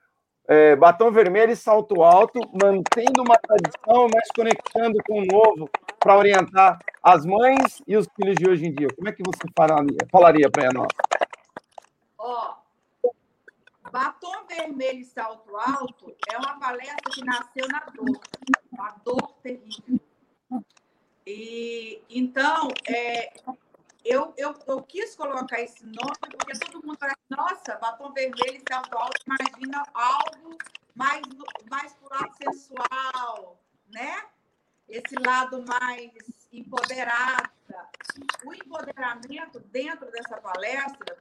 é, 0.47 0.75
batom 0.75 1.11
vermelho 1.11 1.51
e 1.51 1.55
salto 1.55 2.01
alto, 2.01 2.39
mantendo 2.51 3.21
uma 3.21 3.37
tradição, 3.37 4.07
mas 4.13 4.27
conectando 4.35 4.97
com 5.05 5.21
o 5.21 5.25
novo 5.25 5.69
para 5.99 6.17
orientar 6.17 6.79
as 7.03 7.25
mães 7.25 7.81
e 7.87 7.95
os 7.95 8.07
filhos 8.15 8.35
de 8.35 8.49
hoje 8.49 8.65
em 8.65 8.73
dia? 8.73 8.87
Como 8.95 9.07
é 9.07 9.11
que 9.11 9.21
você 9.23 9.41
falaria, 10.09 10.49
para 10.49 10.73
nós? 10.73 10.87
Ó, 12.17 12.55
batom 13.91 14.45
vermelho 14.47 14.99
e 14.99 15.05
salto 15.05 15.55
alto 15.55 16.15
é 16.31 16.37
uma 16.37 16.59
palestra 16.59 17.11
que 17.13 17.23
nasceu 17.23 17.67
na 17.67 17.79
dor, 17.93 18.19
uma 18.71 18.95
dor 19.05 19.33
terrível. 19.43 19.99
E 21.25 22.01
então, 22.09 22.69
é, 22.87 23.33
eu, 24.07 24.33
eu, 24.37 24.55
eu 24.67 24.81
quis 24.83 25.15
colocar 25.15 25.59
esse 25.59 25.85
nome 25.85 26.15
porque 26.21 26.57
todo 26.59 26.85
mundo 26.85 26.97
fala, 26.97 27.13
nossa, 27.29 27.75
batom 27.75 28.13
vermelho 28.13 28.55
e 28.55 28.63
salto 28.67 28.97
alto, 28.97 29.21
imagina 29.25 29.83
algo 29.93 30.57
mais, 30.95 31.21
mais 31.69 31.93
pro 31.93 32.09
lado 32.09 32.33
sensual, 32.41 33.61
né? 33.93 34.25
Esse 34.87 35.15
lado 35.15 35.61
mais 35.67 36.11
empoderado. 36.53 37.49
O 38.45 38.53
empoderamento 38.53 39.59
dentro 39.71 40.09
dessa 40.09 40.37
palestra 40.37 41.17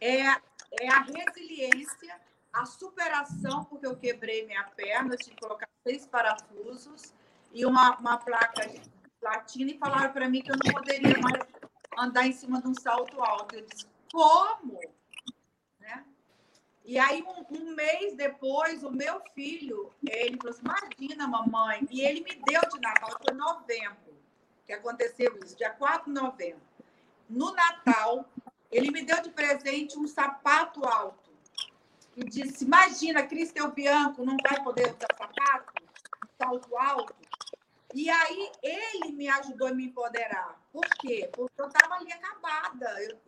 é, 0.00 0.26
é 0.26 0.88
a 0.88 1.00
resiliência, 1.00 2.20
a 2.52 2.66
superação, 2.66 3.64
porque 3.64 3.86
eu 3.86 3.96
quebrei 3.96 4.46
minha 4.46 4.64
perna, 4.76 5.14
eu 5.14 5.18
tive 5.18 5.36
que 5.36 5.40
colocar 5.40 5.68
seis 5.82 6.06
parafusos 6.06 7.14
e 7.52 7.64
uma, 7.64 7.96
uma 7.96 8.18
placa 8.18 8.68
de 8.68 8.80
platina 9.18 9.70
e 9.70 9.78
falaram 9.78 10.12
para 10.12 10.28
mim 10.28 10.42
que 10.42 10.52
eu 10.52 10.56
não 10.62 10.72
poderia 10.72 11.18
mais 11.18 11.42
andar 12.00 12.26
em 12.26 12.32
cima 12.32 12.60
de 12.60 12.68
um 12.68 12.74
salto 12.74 13.22
alto. 13.22 13.54
Eu 13.54 13.66
disse, 13.66 13.86
como? 14.12 14.80
Né? 15.78 16.04
E 16.84 16.98
aí, 16.98 17.22
um, 17.22 17.56
um, 17.56 17.74
mês 17.74 18.16
depois, 18.16 18.82
o 18.82 18.90
meu 18.90 19.20
filho, 19.34 19.92
ele 20.08 20.36
falou 20.36 20.50
assim, 20.50 20.62
imagina, 20.64 21.26
mamãe, 21.26 21.86
e 21.90 22.00
ele 22.02 22.20
me 22.22 22.34
deu 22.46 22.60
de 22.72 22.80
Natal, 22.80 23.10
foi 23.24 23.34
novembro 23.34 24.10
que 24.70 24.74
aconteceu 24.74 25.36
isso, 25.42 25.56
dia 25.56 25.70
4 25.70 26.12
de 26.12 26.20
novembro. 26.20 26.62
No 27.28 27.52
Natal, 27.52 28.24
ele 28.70 28.92
me 28.92 29.02
deu 29.02 29.20
de 29.20 29.30
presente 29.30 29.98
um 29.98 30.06
sapato 30.06 30.86
alto. 30.86 31.30
E 32.16 32.24
disse, 32.24 32.64
imagina, 32.64 33.26
Cristel 33.26 33.72
Bianco 33.72 34.24
não 34.24 34.36
vai 34.36 34.62
poder 34.62 34.94
usar 34.94 35.08
sapato? 35.18 35.72
Salto 36.38 36.76
alto? 36.76 37.14
E 37.92 38.08
aí 38.08 38.52
ele 38.62 39.12
me 39.12 39.28
ajudou 39.28 39.68
a 39.68 39.74
me 39.74 39.86
empoderar. 39.86 40.60
Por 40.72 40.86
quê? 41.00 41.28
Porque 41.32 41.60
eu 41.60 41.66
estava 41.66 41.96
ali 41.96 42.12
acabada. 42.12 43.02
Eu 43.02 43.18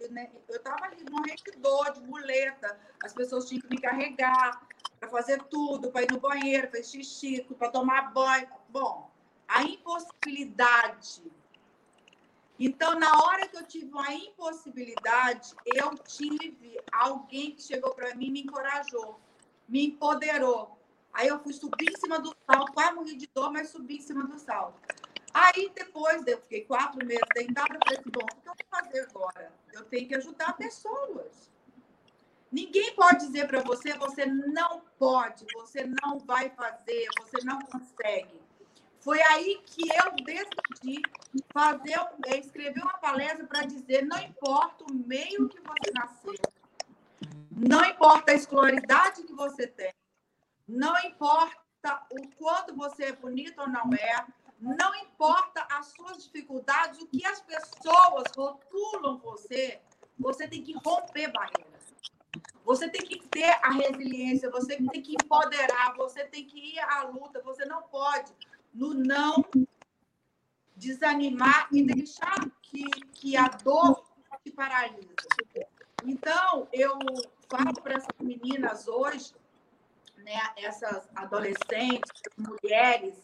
estava 0.57 0.89
né, 0.89 0.93
ali 0.93 1.05
morrendo 1.11 1.43
de 1.45 1.59
dor, 1.59 1.93
de 1.93 2.01
muleta. 2.03 2.79
As 3.03 3.13
pessoas 3.13 3.49
tinham 3.49 3.61
que 3.61 3.69
me 3.69 3.81
carregar 3.81 4.63
para 5.01 5.09
fazer 5.09 5.43
tudo, 5.45 5.91
para 5.91 6.03
ir 6.03 6.13
no 6.13 6.21
banheiro, 6.21 6.69
para 6.69 6.83
xixi, 6.83 7.43
para 7.59 7.71
tomar 7.71 8.13
banho. 8.13 8.49
Bom, 8.69 9.11
a 9.49 9.65
impossibilidade. 9.65 11.23
Então, 12.59 12.97
na 12.99 13.25
hora 13.25 13.49
que 13.49 13.57
eu 13.57 13.67
tive 13.67 13.87
uma 13.87 14.13
impossibilidade, 14.15 15.55
eu 15.67 15.91
tive 15.99 16.81
alguém 16.93 17.51
que 17.51 17.63
chegou 17.63 17.93
para 17.93 18.15
mim 18.15 18.27
e 18.27 18.31
me 18.31 18.43
encorajou, 18.43 19.19
me 19.69 19.87
empoderou. 19.87 20.79
Aí 21.13 21.29
eu 21.29 21.39
fui 21.41 21.53
subir 21.53 21.91
em 21.91 22.01
cima 22.01 22.19
do 22.19 22.35
salto, 22.47 22.73
quase 22.73 22.95
morri 22.95 23.17
de 23.17 23.29
dor, 23.35 23.53
mas 23.53 23.69
subi 23.69 23.97
em 23.97 24.01
cima 24.01 24.25
do 24.25 24.39
salto. 24.39 24.81
Aí 25.35 25.71
depois, 25.75 26.27
eu 26.27 26.39
fiquei 26.43 26.63
quatro 26.65 27.05
meses 27.05 27.25
deitada, 27.35 27.79
falei 27.85 27.99
assim, 27.99 28.11
bom, 28.11 28.21
o 28.21 28.41
que 28.41 28.49
eu 28.49 28.55
vou 28.55 28.83
fazer 28.83 29.01
agora? 29.09 29.53
Eu 29.73 29.85
tenho 29.85 30.09
que 30.09 30.15
ajudar 30.15 30.57
pessoas. 30.57 31.51
Ninguém 32.51 32.95
pode 32.95 33.27
dizer 33.27 33.49
para 33.49 33.61
você, 33.61 33.95
você 33.95 34.27
não 34.27 34.83
pode, 34.99 35.47
você 35.55 35.87
não 36.03 36.19
vai 36.19 36.51
fazer, 36.51 37.09
você 37.19 37.45
não 37.45 37.61
consegue. 37.61 38.43
Foi 39.01 39.21
aí 39.23 39.61
que 39.67 39.89
eu 39.89 40.25
decidi 40.25 41.03
fazer, 41.53 41.99
escrever 42.39 42.83
uma 42.83 42.99
palestra 42.99 43.47
para 43.47 43.63
dizer, 43.63 44.05
não 44.05 44.19
importa 44.19 44.85
o 44.85 44.95
meio 44.95 45.49
que 45.49 45.61
você 45.61 45.91
nasceu, 45.95 46.35
não 47.51 47.85
importa 47.85 48.33
a 48.33 48.35
escolaridade 48.35 49.23
que 49.25 49.33
você 49.33 49.67
tem, 49.67 49.93
não 50.69 50.97
importa 51.05 51.57
o 52.11 52.29
quanto 52.37 52.75
você 52.75 53.07
é 53.07 53.13
bonito 53.13 53.61
ou 53.61 53.69
não 53.69 53.91
é, 53.95 54.27
não 54.61 54.95
importa 54.95 55.67
as 55.71 55.87
suas 55.87 56.25
dificuldades, 56.25 57.01
o 57.01 57.07
que 57.07 57.25
as 57.27 57.41
pessoas 57.41 58.25
rotulam 58.37 59.19
você, 59.19 59.81
você 60.19 60.47
tem 60.47 60.63
que 60.63 60.73
romper 60.75 61.33
barreiras. 61.33 61.73
Você 62.65 62.89
tem 62.89 63.03
que 63.03 63.19
ter 63.29 63.59
a 63.63 63.73
resiliência, 63.73 64.49
você 64.51 64.77
tem 64.77 65.03
que 65.03 65.15
empoderar, 65.15 65.95
você 65.97 66.25
tem 66.25 66.47
que 66.47 66.75
ir 66.75 66.79
à 66.79 67.03
luta, 67.03 67.43
você 67.43 67.65
não 67.65 67.83
pode, 67.83 68.33
no 68.73 68.95
não, 68.95 69.45
desanimar 70.77 71.69
e 71.73 71.83
deixar 71.83 72.49
que, 72.63 72.85
que 73.13 73.37
a 73.37 73.49
dor 73.49 74.05
te 74.45 74.53
paralise. 74.53 75.15
Então, 76.05 76.69
eu 76.73 76.99
falo 77.49 77.75
para 77.83 77.95
essas 77.95 78.17
meninas 78.21 78.89
hoje 78.89 79.35
né, 80.23 80.41
essas 80.57 81.09
adolescentes, 81.15 82.23
mulheres, 82.37 83.15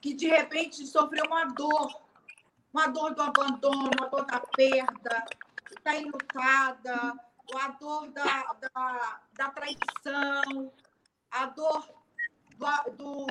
que 0.00 0.14
de 0.14 0.28
repente 0.28 0.86
sofreu 0.86 1.24
uma 1.26 1.44
dor, 1.46 2.00
uma 2.72 2.86
dor 2.86 3.14
do 3.14 3.22
abandono, 3.22 3.90
uma 3.98 4.08
dor 4.08 4.24
da 4.24 4.40
perda, 4.40 5.24
está 5.70 5.96
enlutada, 5.96 7.14
a 7.54 7.68
dor 7.68 8.08
da, 8.08 8.52
da, 8.54 9.20
da, 9.34 9.50
traição, 9.50 10.72
a 11.30 11.46
dor 11.46 11.88
do, 12.56 12.90
do, 12.96 13.26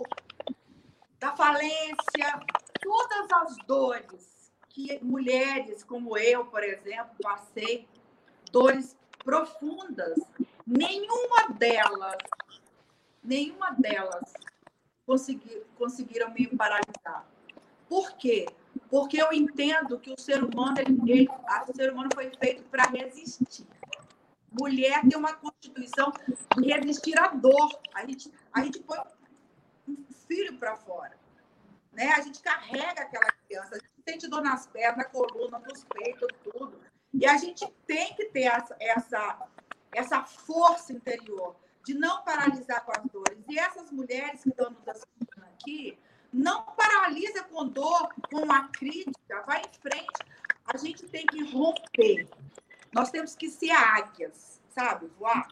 da 1.19 1.35
falência, 1.35 2.39
todas 2.81 3.31
as 3.31 3.57
dores 3.65 4.51
que 4.69 4.99
mulheres 5.03 5.83
como 5.83 6.17
eu, 6.17 6.45
por 6.45 6.63
exemplo, 6.63 7.15
passei, 7.21 7.87
dores 8.51 8.95
profundas, 9.23 10.17
nenhuma 10.65 11.49
delas 11.57 12.17
nenhuma 13.25 13.71
delas 13.71 14.33
consegui, 15.05 15.63
conseguiram 15.77 16.31
me 16.33 16.47
paralisar. 16.47 17.27
Por 17.87 18.13
quê? 18.17 18.45
Porque 18.89 19.21
eu 19.21 19.31
entendo 19.31 19.99
que 19.99 20.11
o 20.11 20.19
ser 20.19 20.43
humano, 20.43 20.77
ele, 20.79 21.27
o 21.67 21.75
ser 21.75 21.91
humano 21.91 22.09
foi 22.13 22.31
feito 22.39 22.63
para 22.63 22.83
resistir. 22.89 23.67
Mulher 24.51 25.01
tem 25.01 25.17
uma 25.17 25.33
constituição 25.33 26.11
de 26.57 26.67
resistir 26.71 27.17
à 27.19 27.27
dor. 27.27 27.79
A 27.93 28.05
gente, 28.05 28.31
a 28.53 28.63
gente 28.63 28.79
põe 28.79 28.97
um 29.87 29.97
filho 30.27 30.57
para 30.57 30.75
fora. 30.77 31.17
Né? 31.91 32.11
A 32.13 32.21
gente 32.21 32.41
carrega 32.41 33.01
aquela 33.01 33.31
criança, 33.47 33.75
a 33.75 33.75
gente 33.75 33.89
sente 34.07 34.27
dor 34.27 34.41
nas 34.41 34.65
pernas, 34.67 34.97
na 34.97 35.05
coluna, 35.05 35.59
nos 35.59 35.83
peitos, 35.85 36.27
tudo. 36.43 36.79
E 37.13 37.25
a 37.25 37.37
gente 37.37 37.65
tem 37.85 38.13
que 38.15 38.25
ter 38.25 38.43
essa, 38.43 38.75
essa, 38.79 39.47
essa 39.93 40.23
força 40.23 40.91
interior 40.91 41.55
de 41.85 41.93
não 41.93 42.23
paralisar 42.23 42.83
com 42.83 42.91
as 42.91 43.05
dores. 43.11 43.43
E 43.47 43.59
essas 43.59 43.91
mulheres 43.91 44.41
que 44.41 44.49
estão 44.49 44.71
nos 44.71 44.87
assistindo 44.87 45.43
aqui, 45.53 45.97
não 46.33 46.63
paralisa 46.63 47.43
com 47.43 47.67
dor, 47.67 48.09
com 48.29 48.51
a 48.51 48.67
crítica, 48.69 49.43
vai 49.43 49.61
em 49.61 49.79
frente. 49.79 50.19
A 50.65 50.77
gente 50.77 51.07
tem 51.07 51.25
que 51.25 51.43
romper. 51.51 52.27
Nós 52.91 53.11
temos 53.11 53.35
que 53.35 53.49
ser 53.49 53.71
águias, 53.71 54.59
sabe? 54.69 55.07
Voar. 55.19 55.47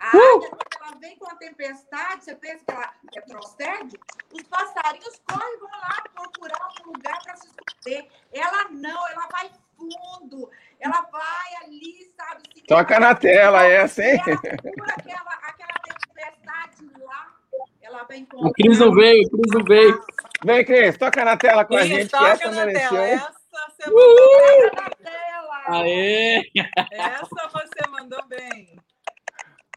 A 0.00 0.16
uh! 0.16 0.36
águia, 0.36 0.50
quando 0.50 0.82
ela 0.82 0.98
vem 0.98 1.16
com 1.16 1.30
a 1.30 1.36
tempestade, 1.36 2.24
você 2.24 2.34
pensa 2.34 2.64
que 2.64 2.72
ela 2.72 2.94
retrocede? 3.14 3.98
Os 4.32 4.42
passarinhos 4.42 5.20
correm 5.26 5.54
e 5.54 5.58
vão 5.58 5.70
lá 5.70 6.04
procurar 6.12 6.68
um 6.80 6.92
lugar 6.92 7.22
para 7.22 7.36
se 7.36 7.46
esconder. 7.46 8.10
Ela 8.32 8.68
não, 8.70 9.08
ela 9.08 9.28
vai 9.28 9.50
fundo, 9.78 10.50
ela 10.80 11.00
vai 11.02 11.64
ali, 11.64 12.10
sabe? 12.16 12.42
Toca 12.66 12.98
na 12.98 13.14
tela 13.14 13.64
essa, 13.64 14.02
hein? 14.02 14.20
Ela 14.26 14.92
aquela, 14.96 15.34
aquela 15.42 15.74
tempestade 15.84 16.90
lá, 17.04 17.32
ela 17.80 18.02
vai 18.04 18.18
encontrar... 18.18 18.48
O 18.48 18.52
Cris 18.52 18.78
não 18.78 18.92
veio, 18.92 19.26
o 19.26 19.30
Cris 19.30 19.54
não 19.54 19.64
veio. 19.64 20.04
Vem, 20.44 20.64
Cris, 20.64 20.98
toca 20.98 21.24
na 21.24 21.36
tela 21.36 21.64
com 21.64 21.74
Cris, 21.74 21.84
a 21.84 21.94
gente. 21.94 22.10
Toca 22.10 22.28
essa 22.28 22.50
na 22.50 22.66
mereceu. 22.66 22.90
tela, 22.90 23.06
essa 23.06 23.34
você 23.50 23.90
mandou 23.90 24.74
na 24.74 24.90
tela. 24.90 25.62
Aê! 25.68 26.50
Essa 26.90 27.48
você 27.48 27.88
mandou 27.90 28.26
bem. 28.26 28.78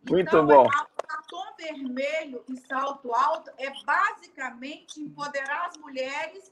Muito 0.10 0.28
então, 0.28 0.46
bom. 0.46 0.68
Batom 0.68 1.56
vermelho 1.58 2.44
e 2.50 2.58
salto 2.58 3.14
alto 3.14 3.52
é 3.58 3.72
basicamente 3.86 5.00
empoderar 5.00 5.68
as 5.68 5.78
mulheres 5.78 6.52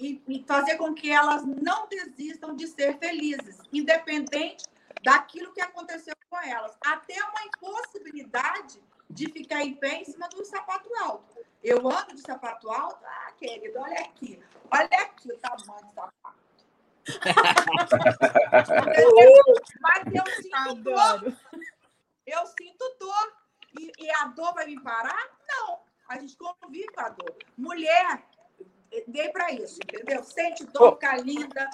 e, 0.00 0.22
e 0.26 0.42
fazer 0.44 0.76
com 0.76 0.92
que 0.94 1.10
elas 1.10 1.44
não 1.44 1.86
desistam 1.86 2.56
de 2.56 2.66
ser 2.66 2.98
felizes, 2.98 3.58
independente 3.72 4.64
daquilo 5.02 5.52
que 5.52 5.60
aconteceu 5.60 6.14
com 6.28 6.40
elas. 6.40 6.76
Até 6.84 7.14
uma 7.22 7.44
impossibilidade 7.44 8.82
de 9.08 9.30
ficar 9.30 9.62
em 9.62 9.74
pé 9.74 10.00
em 10.00 10.04
cima 10.04 10.28
do 10.28 10.44
sapato 10.44 10.90
alto. 11.02 11.38
Eu 11.62 11.88
ando 11.88 12.12
de 12.14 12.22
sapato 12.22 12.68
alto, 12.70 13.04
ah, 13.04 13.32
querido, 13.38 13.78
olha 13.78 14.00
aqui, 14.00 14.42
olha 14.70 14.84
aqui 14.84 15.30
o 15.30 15.38
tamanho 15.38 15.86
do 15.86 15.94
sapato. 15.94 16.40
Mas 19.80 20.04
eu 20.14 20.26
sinto 20.42 20.74
dor. 20.76 21.36
Eu 22.26 22.46
sinto 22.46 22.96
dor. 22.98 23.32
E, 23.78 23.92
e 23.98 24.10
a 24.10 24.24
dor 24.26 24.52
vai 24.54 24.66
me 24.66 24.80
parar? 24.80 25.30
Não. 25.48 25.80
A 26.08 26.18
gente 26.18 26.36
convive 26.36 26.88
com 26.88 27.00
a 27.00 27.08
dor. 27.08 27.36
Mulher, 27.56 28.24
dei 29.06 29.28
para 29.30 29.52
isso, 29.52 29.78
entendeu? 29.82 30.22
Sente 30.22 30.64
dor, 30.66 30.94
fica 30.94 31.16
linda. 31.16 31.68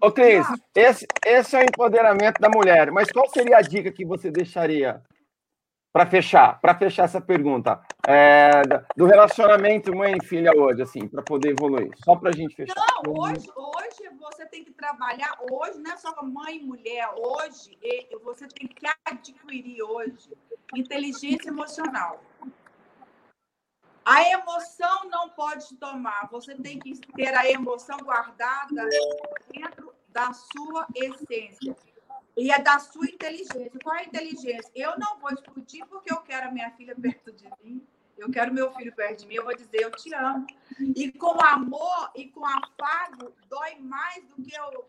Ô, 0.00 0.10
Cris, 0.10 0.46
esse, 0.74 1.06
esse 1.24 1.56
é 1.56 1.60
o 1.60 1.62
empoderamento 1.62 2.40
da 2.40 2.48
mulher. 2.48 2.90
Mas 2.90 3.10
qual 3.10 3.28
seria 3.28 3.58
a 3.58 3.62
dica 3.62 3.92
que 3.92 4.04
você 4.04 4.30
deixaria 4.30 5.02
para 5.96 6.04
fechar, 6.04 6.60
para 6.60 6.74
fechar 6.74 7.04
essa 7.04 7.22
pergunta, 7.22 7.80
é, 8.06 8.60
do 8.94 9.06
relacionamento 9.06 9.96
mãe 9.96 10.14
e 10.20 10.26
filha 10.26 10.52
hoje, 10.54 10.82
assim, 10.82 11.08
para 11.08 11.22
poder 11.22 11.52
evoluir, 11.52 11.90
só 12.04 12.14
para 12.14 12.28
a 12.28 12.32
gente 12.34 12.54
fechar. 12.54 12.74
Não, 13.02 13.14
hoje, 13.14 13.48
hoje 13.56 14.16
você 14.20 14.44
tem 14.44 14.62
que 14.62 14.72
trabalhar, 14.72 15.38
hoje 15.50 15.78
não 15.78 15.90
é 15.90 15.96
só 15.96 16.14
mãe 16.22 16.58
e 16.58 16.62
mulher, 16.62 17.08
hoje 17.16 17.78
você 18.22 18.46
tem 18.46 18.68
que 18.68 18.86
adquirir 19.06 19.82
hoje 19.82 20.36
inteligência 20.74 21.48
emocional. 21.48 22.20
A 24.06 24.22
emoção 24.30 25.10
não 25.10 25.30
pode 25.30 25.74
tomar, 25.78 26.28
você 26.30 26.54
tem 26.54 26.78
que 26.78 26.94
ter 26.94 27.34
a 27.34 27.50
emoção 27.50 27.98
guardada 27.98 28.88
dentro 29.52 29.92
da 30.10 30.32
sua 30.32 30.86
essência. 30.94 31.76
E 32.36 32.52
é 32.52 32.62
da 32.62 32.78
sua 32.78 33.04
inteligência. 33.06 33.72
Qual 33.82 33.96
é 33.96 34.02
a 34.02 34.04
inteligência? 34.04 34.70
Eu 34.76 34.96
não 34.96 35.18
vou 35.18 35.32
explodir 35.32 35.84
porque 35.86 36.12
eu 36.12 36.18
quero 36.18 36.46
a 36.46 36.50
minha 36.52 36.70
filha 36.76 36.94
perto 36.94 37.32
de 37.32 37.50
mim. 37.60 37.84
Eu 38.16 38.30
quero 38.30 38.54
meu 38.54 38.72
filho 38.74 38.94
perto 38.94 39.22
de 39.22 39.26
mim. 39.26 39.34
Eu 39.34 39.44
vou 39.44 39.56
dizer, 39.56 39.80
eu 39.80 39.90
te 39.90 40.14
amo. 40.14 40.46
E 40.94 41.10
com 41.10 41.44
amor 41.44 42.12
e 42.14 42.28
com 42.28 42.46
afago, 42.46 43.34
dói 43.48 43.74
mais 43.80 44.24
do 44.28 44.36
que 44.36 44.54
eu, 44.54 44.88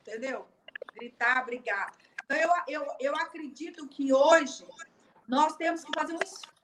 entendeu? 0.00 0.48
Gritar, 0.94 1.44
brigar. 1.44 1.92
Então, 2.24 2.38
eu, 2.38 2.50
eu, 2.68 2.96
eu 3.00 3.16
acredito 3.16 3.86
que 3.86 4.14
hoje 4.14 4.66
nós 5.28 5.56
temos 5.56 5.84
que 5.84 5.92
fazer 5.92 6.14
um 6.14 6.22
esforço 6.22 6.55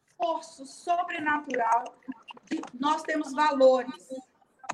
sobrenatural. 0.43 1.97
De, 2.45 2.61
nós 2.79 3.03
temos 3.03 3.33
valores. 3.33 4.09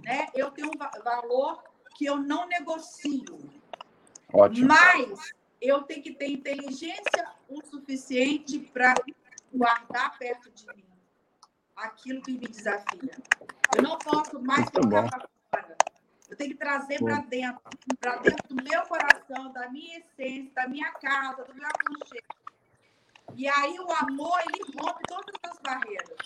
Né? 0.02 0.28
Eu 0.34 0.50
tenho 0.50 0.68
um 0.68 1.02
valor 1.02 1.62
que 1.96 2.06
eu 2.06 2.16
não 2.16 2.46
negocio. 2.46 3.38
Ótimo. 4.32 4.68
Mas 4.68 5.32
eu 5.60 5.82
tenho 5.82 6.02
que 6.02 6.14
ter 6.14 6.28
inteligência 6.28 7.32
o 7.48 7.64
suficiente 7.64 8.58
para 8.58 8.94
guardar 9.52 10.16
perto 10.18 10.50
de 10.50 10.66
mim 10.66 10.84
aquilo 11.76 12.22
que 12.22 12.32
me 12.32 12.46
desafia. 12.46 13.10
Eu 13.76 13.82
não 13.82 13.98
posso 13.98 14.40
mais 14.40 14.68
colocar 14.70 15.08
para 15.08 15.28
fora. 15.50 15.76
Eu 16.28 16.36
tenho 16.36 16.50
que 16.50 16.56
trazer 16.56 16.98
para 16.98 17.20
dentro, 17.22 17.62
para 17.98 18.16
dentro 18.16 18.48
do 18.48 18.62
meu 18.62 18.82
coração, 18.82 19.52
da 19.52 19.68
minha 19.70 19.98
essência, 19.98 20.52
da 20.54 20.68
minha 20.68 20.92
casa, 20.92 21.44
do 21.44 21.54
meu 21.54 21.66
aconchego. 21.66 22.26
E 23.34 23.48
aí 23.48 23.78
o 23.78 23.92
amor, 23.92 24.40
ele 24.46 24.64
rompe 24.76 25.04
todas 25.06 25.34
as 25.44 25.58
barreiras. 25.58 26.16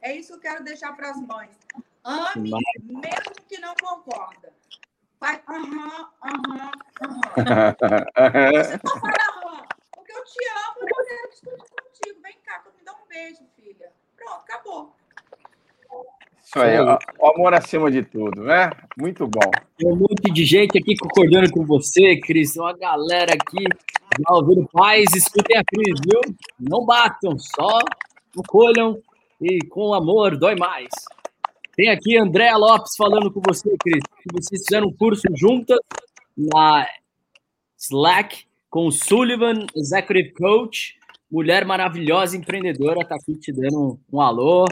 É 0.00 0.14
isso 0.14 0.28
que 0.28 0.34
eu 0.34 0.40
quero 0.40 0.64
deixar 0.64 0.94
para 0.94 1.10
as 1.10 1.20
mães. 1.20 1.58
Ame, 2.04 2.52
mesmo 2.80 3.34
que 3.48 3.58
não 3.58 3.74
concorda. 3.74 4.54
Vai, 5.18 5.42
aham, 5.48 6.12
aham, 6.22 6.72
aham. 7.02 7.20
Você 8.64 8.80
não 8.84 9.00
fala 9.00 9.14
aham, 9.30 9.66
porque 9.94 10.12
eu 10.12 10.24
te 10.24 10.48
amo 10.48 10.76
eu 10.80 11.04
quero 11.06 11.30
discutir 11.30 11.74
contigo. 11.82 12.22
Vem 12.22 12.38
cá, 12.44 12.62
me 12.76 12.84
dá 12.84 12.92
um 12.92 13.06
beijo, 13.08 13.44
filha. 13.56 13.92
Pronto, 14.14 14.40
acabou. 14.42 14.94
Isso 16.46 16.60
aí, 16.60 16.78
o 16.78 17.26
amor 17.26 17.54
acima 17.54 17.90
de 17.90 18.04
tudo, 18.04 18.44
né? 18.44 18.70
Muito 18.96 19.26
bom. 19.26 19.50
Tem 19.76 19.92
um 19.92 19.96
monte 19.96 20.32
de 20.32 20.44
gente 20.44 20.78
aqui 20.78 20.94
concordando 20.96 21.50
com 21.50 21.66
você, 21.66 22.20
Cris. 22.20 22.52
Tem 22.52 22.62
uma 22.62 22.72
galera 22.72 23.34
aqui 23.34 23.64
já 23.64 24.32
ouvindo 24.32 24.64
paz. 24.72 25.12
Escutem 25.12 25.58
a 25.58 25.64
Cris, 25.64 26.00
viu? 26.08 26.20
Não 26.60 26.86
batam, 26.86 27.36
só 27.36 27.80
colham 28.46 28.96
e 29.42 29.58
com 29.66 29.92
amor 29.92 30.36
dói 30.36 30.54
mais. 30.54 30.88
Tem 31.74 31.90
aqui 31.90 32.16
Andréa 32.16 32.56
Lopes 32.56 32.94
falando 32.96 33.32
com 33.32 33.40
você, 33.44 33.68
Cris. 33.80 34.04
Vocês 34.32 34.62
fizeram 34.64 34.86
um 34.86 34.92
curso 34.92 35.26
juntas 35.34 35.80
na 36.36 36.86
Slack 37.76 38.44
com 38.70 38.86
o 38.86 38.92
Sullivan, 38.92 39.66
Executive 39.74 40.32
Coach. 40.34 40.94
Mulher 41.28 41.64
maravilhosa, 41.64 42.36
empreendedora, 42.36 43.04
tá 43.04 43.16
aqui 43.16 43.34
te 43.36 43.52
dando 43.52 43.98
um, 44.12 44.16
um 44.16 44.20
alô. 44.20 44.64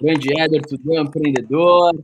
Grande 0.00 0.38
Éder, 0.38 0.62
tudo 0.62 0.94
empreendedor. 0.94 1.94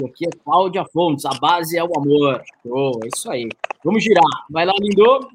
E 0.00 0.06
aqui 0.06 0.26
é 0.26 0.30
Cláudia 0.44 0.84
Fontes, 0.92 1.24
a 1.24 1.36
base 1.40 1.76
é 1.76 1.82
o 1.82 1.90
amor. 1.96 2.40
Oh, 2.64 2.92
é 3.02 3.08
isso 3.12 3.30
aí. 3.30 3.48
Vamos 3.84 4.04
girar. 4.04 4.22
Vai 4.48 4.64
lá, 4.64 4.72
Lindo. 4.78 5.28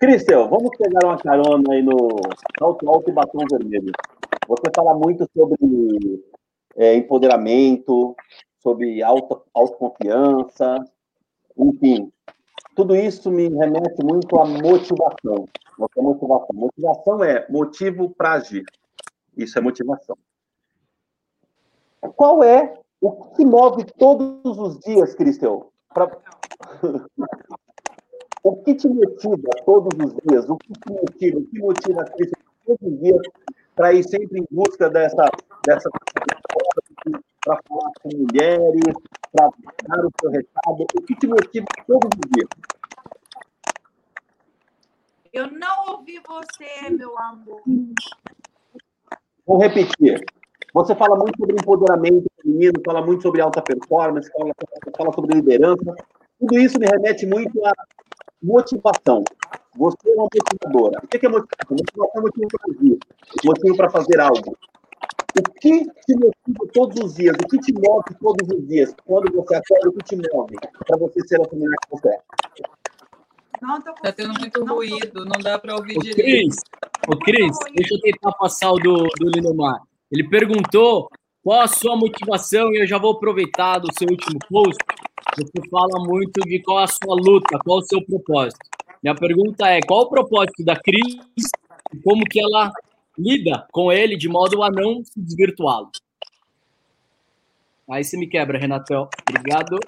Cristel, 0.00 0.48
vamos 0.48 0.70
pegar 0.76 1.06
uma 1.06 1.16
carona 1.16 1.72
aí 1.72 1.82
no 1.82 1.96
Salto 2.58 2.88
Alto 2.88 3.10
e 3.10 3.12
Batom 3.12 3.44
Vermelho. 3.50 3.92
Você 4.48 4.62
fala 4.74 4.94
muito 4.94 5.28
sobre 5.36 6.24
é, 6.76 6.94
empoderamento, 6.94 8.16
sobre 8.60 9.02
auto, 9.02 9.42
autoconfiança, 9.54 10.84
enfim. 11.56 12.12
Tudo 12.74 12.96
isso 12.96 13.30
me 13.30 13.48
remete 13.48 14.04
muito 14.04 14.38
à 14.40 14.44
motivação. 14.44 15.46
Motivação. 15.78 16.46
Motivação 16.54 17.24
é 17.24 17.46
motivo 17.48 18.10
para 18.10 18.34
agir. 18.34 18.64
Isso 19.38 19.56
é 19.56 19.62
motivação. 19.62 20.18
Qual 22.16 22.42
é 22.42 22.74
o 23.00 23.12
que 23.36 23.44
move 23.44 23.84
todos 23.96 24.58
os 24.58 24.80
dias, 24.80 25.14
Cristel? 25.14 25.72
Pra... 25.94 26.10
o 28.42 28.56
que 28.56 28.74
te 28.74 28.88
motiva 28.88 29.48
todos 29.64 29.96
os 30.04 30.14
dias? 30.26 30.50
O 30.50 30.56
que 30.56 30.72
te 30.72 30.92
motiva? 30.92 31.38
O 31.38 31.46
que 31.46 31.58
motiva 31.60 32.02
a 32.02 32.04
Cristel 32.10 32.42
todos 32.66 32.82
os 32.82 33.00
dias 33.00 33.20
para 33.76 33.92
ir 33.92 34.02
sempre 34.02 34.40
em 34.40 34.46
busca 34.50 34.90
dessa, 34.90 35.24
dessa 35.64 35.88
para 37.44 37.60
falar 37.68 37.92
com 38.02 38.08
mulheres, 38.12 38.94
para 39.30 39.50
dar 39.86 40.04
o 40.04 40.10
seu 40.20 40.30
recado? 40.30 40.84
O 40.98 41.02
que 41.02 41.14
te 41.14 41.28
motiva 41.28 41.66
todos 41.86 42.10
os 42.12 42.30
dias? 42.34 42.48
Eu 45.32 45.48
não 45.52 45.92
ouvi 45.92 46.20
você, 46.26 46.90
meu 46.90 47.16
amor. 47.16 47.62
Vou 49.48 49.56
repetir. 49.56 50.22
Você 50.74 50.94
fala 50.94 51.16
muito 51.16 51.38
sobre 51.38 51.54
empoderamento 51.54 52.26
feminino, 52.42 52.82
fala 52.84 53.00
muito 53.00 53.22
sobre 53.22 53.40
alta 53.40 53.62
performance, 53.62 54.30
fala, 54.30 54.52
fala 54.94 55.12
sobre 55.14 55.36
liderança. 55.36 55.96
Tudo 56.38 56.58
isso 56.58 56.78
me 56.78 56.84
remete 56.84 57.24
muito 57.24 57.64
à 57.64 57.72
motivação. 58.42 59.24
Você 59.74 59.96
é 60.10 60.14
uma 60.16 60.28
motivadora. 60.34 61.00
O 61.02 61.08
que 61.08 61.24
é 61.24 61.28
motivação? 61.30 61.70
Motivação 61.70 62.12
é 62.14 62.20
motivo 62.20 62.46
para 62.46 62.74
agir, 62.74 62.98
motivo 63.42 63.76
para 63.78 63.90
fazer 63.90 64.20
algo. 64.20 64.54
O 65.38 65.42
que 65.60 65.84
te 65.84 66.14
motiva 66.14 66.72
todos 66.74 67.02
os 67.02 67.14
dias? 67.14 67.34
O 67.42 67.48
que 67.48 67.58
te 67.58 67.72
move 67.72 68.14
todos 68.20 68.48
os 68.50 68.68
dias? 68.68 68.94
Quando 69.06 69.32
você 69.32 69.54
acorda, 69.54 69.88
o 69.88 69.92
que 69.92 70.04
te 70.04 70.16
move 70.30 70.56
para 70.86 70.98
você 70.98 71.26
ser 71.26 71.40
a 71.40 71.56
mulher 71.56 71.74
que 71.86 71.90
você 71.90 72.08
é? 72.10 72.20
Está 73.96 74.12
tendo 74.12 74.38
muito 74.38 74.64
não 74.64 74.76
ruído, 74.76 75.24
não 75.24 75.40
dá 75.40 75.58
para 75.58 75.74
ouvir 75.74 75.98
direito. 75.98 76.16
Cris, 76.16 76.56
ô 77.08 77.16
Cris, 77.16 77.56
deixa 77.74 77.94
eu 77.94 78.00
tentar 78.00 78.32
passar 78.32 78.70
o 78.70 78.78
do, 78.78 79.08
do 79.18 79.30
Linomar. 79.30 79.82
Ele 80.10 80.28
perguntou 80.28 81.10
qual 81.42 81.60
a 81.60 81.66
sua 81.66 81.96
motivação 81.96 82.72
e 82.72 82.82
eu 82.82 82.86
já 82.86 82.98
vou 82.98 83.12
aproveitar 83.12 83.78
do 83.78 83.88
seu 83.98 84.08
último 84.08 84.38
post. 84.48 84.78
Você 85.36 85.68
fala 85.70 86.04
muito 86.06 86.40
de 86.40 86.62
qual 86.62 86.78
a 86.78 86.86
sua 86.86 87.14
luta, 87.14 87.58
qual 87.64 87.78
o 87.78 87.82
seu 87.82 88.04
propósito. 88.04 88.58
Minha 89.02 89.14
pergunta 89.14 89.68
é: 89.68 89.80
qual 89.80 90.02
o 90.02 90.08
propósito 90.08 90.64
da 90.64 90.76
Cris 90.76 91.16
e 91.92 91.98
como 92.02 92.24
que 92.24 92.40
ela 92.40 92.72
lida 93.16 93.66
com 93.72 93.92
ele 93.92 94.16
de 94.16 94.28
modo 94.28 94.62
a 94.62 94.70
não 94.70 95.04
se 95.04 95.20
desvirtuá-lo? 95.20 95.90
Aí 97.90 98.04
você 98.04 98.16
me 98.16 98.26
quebra, 98.26 98.58
Renatão. 98.58 99.08
Obrigado. 99.28 99.78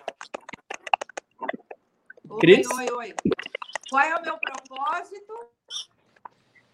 Cris? 2.40 2.66
Oi, 2.70 2.90
oi, 2.90 2.94
oi. 2.94 3.14
Qual 3.90 4.02
é 4.04 4.14
o 4.14 4.22
meu 4.22 4.38
propósito? 4.38 5.34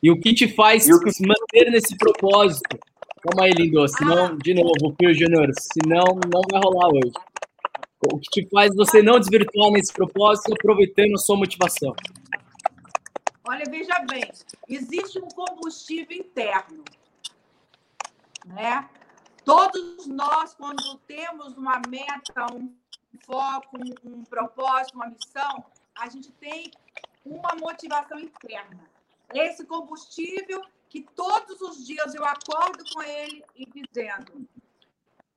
E 0.03 0.11
o 0.11 0.21
que 0.21 0.35
te 0.35 0.49
faz 0.55 0.85
se 0.85 1.27
manter 1.27 1.71
nesse 1.71 1.97
propósito? 1.97 2.79
Calma 3.23 3.47
aí, 3.47 3.53
lindo. 3.53 3.89
Senão, 3.89 4.27
ah. 4.27 4.37
de 4.41 4.53
novo, 4.53 4.95
Pio 4.95 5.15
Júnior, 5.15 5.51
senão 5.55 6.05
não 6.33 6.43
vai 6.51 6.61
rolar 6.63 6.91
hoje. 6.91 7.13
O 8.13 8.19
que 8.19 8.43
te 8.43 8.49
faz 8.51 8.75
você 8.77 9.03
não 9.03 9.19
desvirtuar 9.19 9.71
nesse 9.73 9.93
propósito 9.93 10.53
aproveitando 10.53 11.15
a 11.15 11.19
sua 11.19 11.37
motivação? 11.37 11.97
Olha, 13.49 13.65
veja 13.71 13.99
bem, 14.01 14.31
existe 14.69 15.19
um 15.19 15.29
combustível 15.29 16.19
interno, 16.19 16.85
né? 18.45 18.89
Todos 19.45 20.07
nós, 20.07 20.55
quando 20.55 20.99
temos 21.07 21.57
uma 21.57 21.81
meta, 21.89 22.47
um 22.53 22.75
foco, 23.25 23.79
um, 23.79 24.19
um 24.19 24.25
propósito, 24.25 24.97
uma 24.97 25.09
missão, 25.09 25.65
a 25.99 26.09
gente 26.09 26.31
tem 26.33 26.71
uma 27.25 27.55
motivação 27.55 28.19
interna. 28.19 28.89
Esse 29.35 29.65
combustível 29.65 30.65
que 30.89 31.03
todos 31.03 31.61
os 31.61 31.85
dias 31.87 32.15
eu 32.15 32.25
acordo 32.25 32.85
com 32.93 33.03
ele 33.03 33.45
e 33.55 33.67
dizendo: 33.67 34.49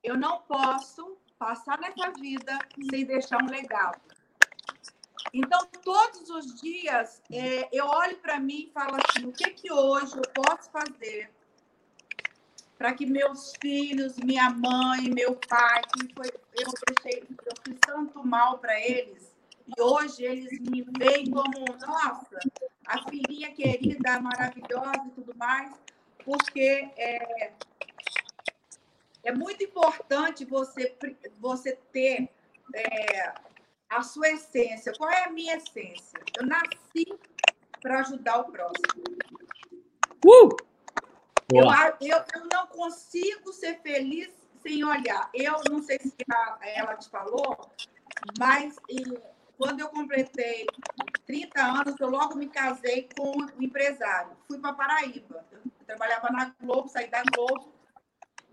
eu 0.03 0.17
não 0.17 0.41
posso 0.41 1.17
passar 1.37 1.79
nessa 1.79 2.11
vida 2.11 2.57
sem 2.89 3.05
deixar 3.05 3.41
um 3.41 3.49
legado. 3.49 3.99
Então, 5.33 5.65
todos 5.83 6.29
os 6.29 6.59
dias, 6.59 7.21
é, 7.31 7.69
eu 7.71 7.85
olho 7.85 8.17
para 8.17 8.39
mim 8.39 8.67
e 8.67 8.71
falo 8.71 8.95
assim: 8.95 9.27
o 9.27 9.31
que, 9.31 9.49
que 9.51 9.71
hoje 9.71 10.15
eu 10.15 10.43
posso 10.43 10.69
fazer 10.71 11.31
para 12.77 12.93
que 12.93 13.05
meus 13.05 13.53
filhos, 13.61 14.15
minha 14.17 14.49
mãe, 14.49 15.09
meu 15.09 15.35
pai, 15.35 15.81
que 15.93 16.13
foi, 16.13 16.27
eu 16.27 16.71
deixei, 16.87 17.23
eu 17.45 17.53
fiz 17.61 17.77
tanto 17.81 18.25
mal 18.25 18.57
para 18.57 18.79
eles, 18.79 19.35
e 19.77 19.81
hoje 19.81 20.23
eles 20.23 20.59
me 20.59 20.85
veem 20.97 21.29
como, 21.29 21.65
nossa, 21.79 22.39
a 22.87 23.09
filhinha 23.09 23.51
querida, 23.53 24.19
maravilhosa 24.19 25.03
e 25.07 25.11
tudo 25.11 25.35
mais, 25.35 25.73
porque 26.23 26.89
é, 26.97 27.53
é 29.23 29.31
muito 29.31 29.63
importante 29.63 30.45
você, 30.45 30.95
você 31.39 31.77
ter 31.91 32.29
é, 32.73 33.33
a 33.89 34.01
sua 34.01 34.29
essência. 34.29 34.93
Qual 34.97 35.09
é 35.09 35.25
a 35.25 35.31
minha 35.31 35.55
essência? 35.57 36.19
Eu 36.37 36.45
nasci 36.45 37.05
para 37.81 37.99
ajudar 37.99 38.39
o 38.39 38.51
próximo. 38.51 39.03
Uh! 40.25 40.69
Eu, 41.51 41.63
eu, 42.01 42.23
eu, 42.35 42.47
não 42.51 42.67
consigo 42.67 43.51
ser 43.51 43.81
feliz 43.81 44.29
sem 44.61 44.83
olhar. 44.83 45.29
Eu 45.33 45.61
não 45.69 45.81
sei 45.81 45.97
se 45.97 46.15
ela 46.61 46.95
te 46.95 47.09
falou, 47.09 47.57
mas 48.37 48.75
quando 49.59 49.81
eu 49.81 49.89
completei 49.89 50.65
30 51.25 51.61
anos, 51.61 51.95
eu 51.99 52.09
logo 52.09 52.37
me 52.37 52.47
casei 52.47 53.09
com 53.13 53.29
um 53.37 53.61
empresário. 53.61 54.31
Fui 54.47 54.57
para 54.57 54.71
Paraíba. 54.71 55.45
Eu 55.51 55.59
trabalhava 55.85 56.29
na 56.29 56.55
Globo, 56.61 56.87
saí 56.87 57.09
da 57.09 57.21
Globo. 57.35 57.73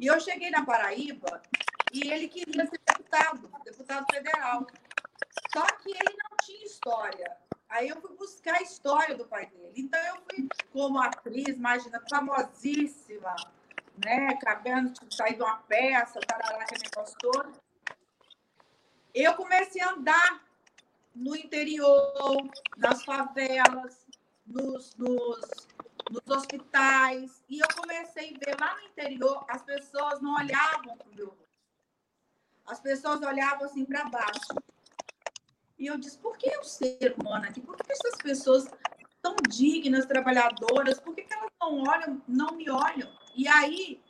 E 0.01 0.09
eu 0.09 0.19
cheguei 0.19 0.51
na 0.51 0.67
Paraíba 0.67 1.41
e 1.93 2.11
ele 2.11 2.27
queria 2.27 2.67
ser 2.67 2.81
deputado, 2.85 3.49
deputado 3.65 4.05
federal. 4.13 4.67
Só 5.53 5.65
que 5.77 5.91
ele 5.91 6.17
não 6.25 6.37
tinha 6.43 6.67
história. 6.67 7.37
Aí 7.69 7.89
eu 7.89 8.01
fui 8.01 8.17
buscar 8.17 8.57
a 8.57 8.63
história 8.63 9.17
do 9.17 9.27
pai 9.27 9.47
dele. 9.47 9.75
Então 9.77 10.01
eu 10.07 10.17
fui 10.29 10.49
como 10.73 10.99
atriz, 10.99 11.57
imagina, 11.57 12.03
famosíssima, 12.11 13.37
né? 14.05 14.31
Acabando 14.31 14.93
de 14.93 15.15
sair 15.15 15.37
de 15.37 15.43
uma 15.43 15.59
peça, 15.59 16.19
tarará, 16.19 16.65
que 16.65 16.83
negócio 16.83 17.17
todo. 17.21 17.53
Eu 19.15 19.35
comecei 19.35 19.81
a 19.81 19.93
andar 19.93 20.46
no 21.17 21.35
interior, 21.35 22.37
nas 22.77 23.03
favelas, 23.03 24.07
nos, 24.47 24.95
nos, 24.97 25.69
nos 26.11 26.29
hospitais. 26.29 27.43
E 27.49 27.59
eu 27.59 27.67
comecei 27.75 28.35
a 28.35 28.39
ver 28.39 28.61
lá 28.61 28.77
no 28.77 28.83
interior, 28.83 29.45
as 29.49 29.63
pessoas 29.63 30.21
não 30.21 30.35
olhavam 30.35 30.97
para 30.97 31.09
o 31.09 31.15
meu 31.15 31.37
As 32.67 32.81
pessoas 32.81 33.23
olhavam 33.23 33.65
assim 33.65 33.85
para 33.85 34.05
baixo. 34.05 34.55
E 35.79 35.87
eu 35.87 35.99
disse, 35.99 36.19
por 36.19 36.37
que 36.37 36.55
o 36.59 36.65
ser 36.65 37.15
humano 37.19 37.47
aqui? 37.47 37.61
Por 37.61 37.77
que 37.77 37.93
essas 37.93 38.17
pessoas 38.23 38.67
tão 39.23 39.37
dignas, 39.49 40.07
trabalhadoras, 40.07 41.01
por 41.01 41.15
que, 41.15 41.23
que 41.23 41.35
elas 41.35 41.51
não 41.61 41.83
olham, 41.83 42.23
não 42.29 42.57
me 42.57 42.71
olham? 42.71 43.11
E 43.35 43.49
aí, 43.49 44.03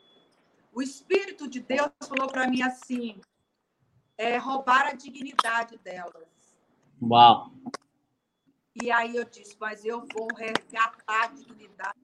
o 0.73 0.83
Espírito 0.83 1.49
de 1.49 1.61
Deus 1.61 1.91
falou 2.07 2.29
para 2.29 2.49
mim 2.49 2.63
assim, 2.63 3.21
é, 4.19 4.37
roubar 4.37 4.87
a 4.89 4.93
dignidade 4.93 5.79
delas. 5.79 6.36
Uau! 7.03 7.53
E 8.75 8.91
aí 8.91 9.17
eu 9.17 9.25
disse, 9.25 9.57
mas 9.59 9.85
eu 9.85 10.07
vou 10.13 10.29
resgatar 10.37 10.95
a 11.07 11.27
dignidade 11.29 11.99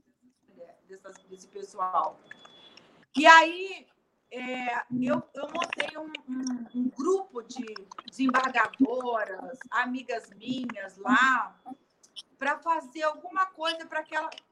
dessas, 0.88 1.16
desse 1.24 1.48
pessoal. 1.48 2.18
E 3.16 3.26
aí 3.26 3.86
é, 4.30 4.82
eu, 4.90 5.22
eu 5.34 5.48
montei 5.52 5.98
um, 5.98 6.10
um, 6.28 6.66
um, 6.74 6.90
grupo 6.90 7.42
de 7.42 7.62
desembargadoras, 8.08 9.58
amigas 9.70 10.30
minhas 10.30 10.96
lá, 10.96 11.54
para 12.38 12.58
fazer 12.58 13.02
alguma 13.02 13.46
coisa 13.46 13.86
para 13.86 14.00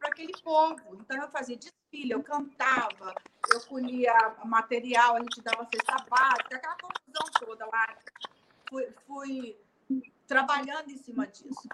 aquele 0.02 0.32
povo. 0.42 0.96
Então, 1.00 1.16
eu 1.16 1.30
fazia 1.30 1.56
desfile, 1.56 2.12
eu 2.12 2.22
cantava, 2.22 3.14
eu 3.52 3.60
colhia 3.62 4.14
material, 4.44 5.16
a 5.16 5.20
gente 5.20 5.40
dava 5.42 5.66
cesta 5.66 5.96
básica, 6.08 6.56
aquela 6.56 6.76
confusão 6.76 7.46
toda 7.46 7.66
lá. 7.66 7.96
Fui, 8.68 8.92
fui 9.06 9.58
trabalhando 10.30 10.88
em 10.92 10.96
cima 10.96 11.26
disso. 11.26 11.68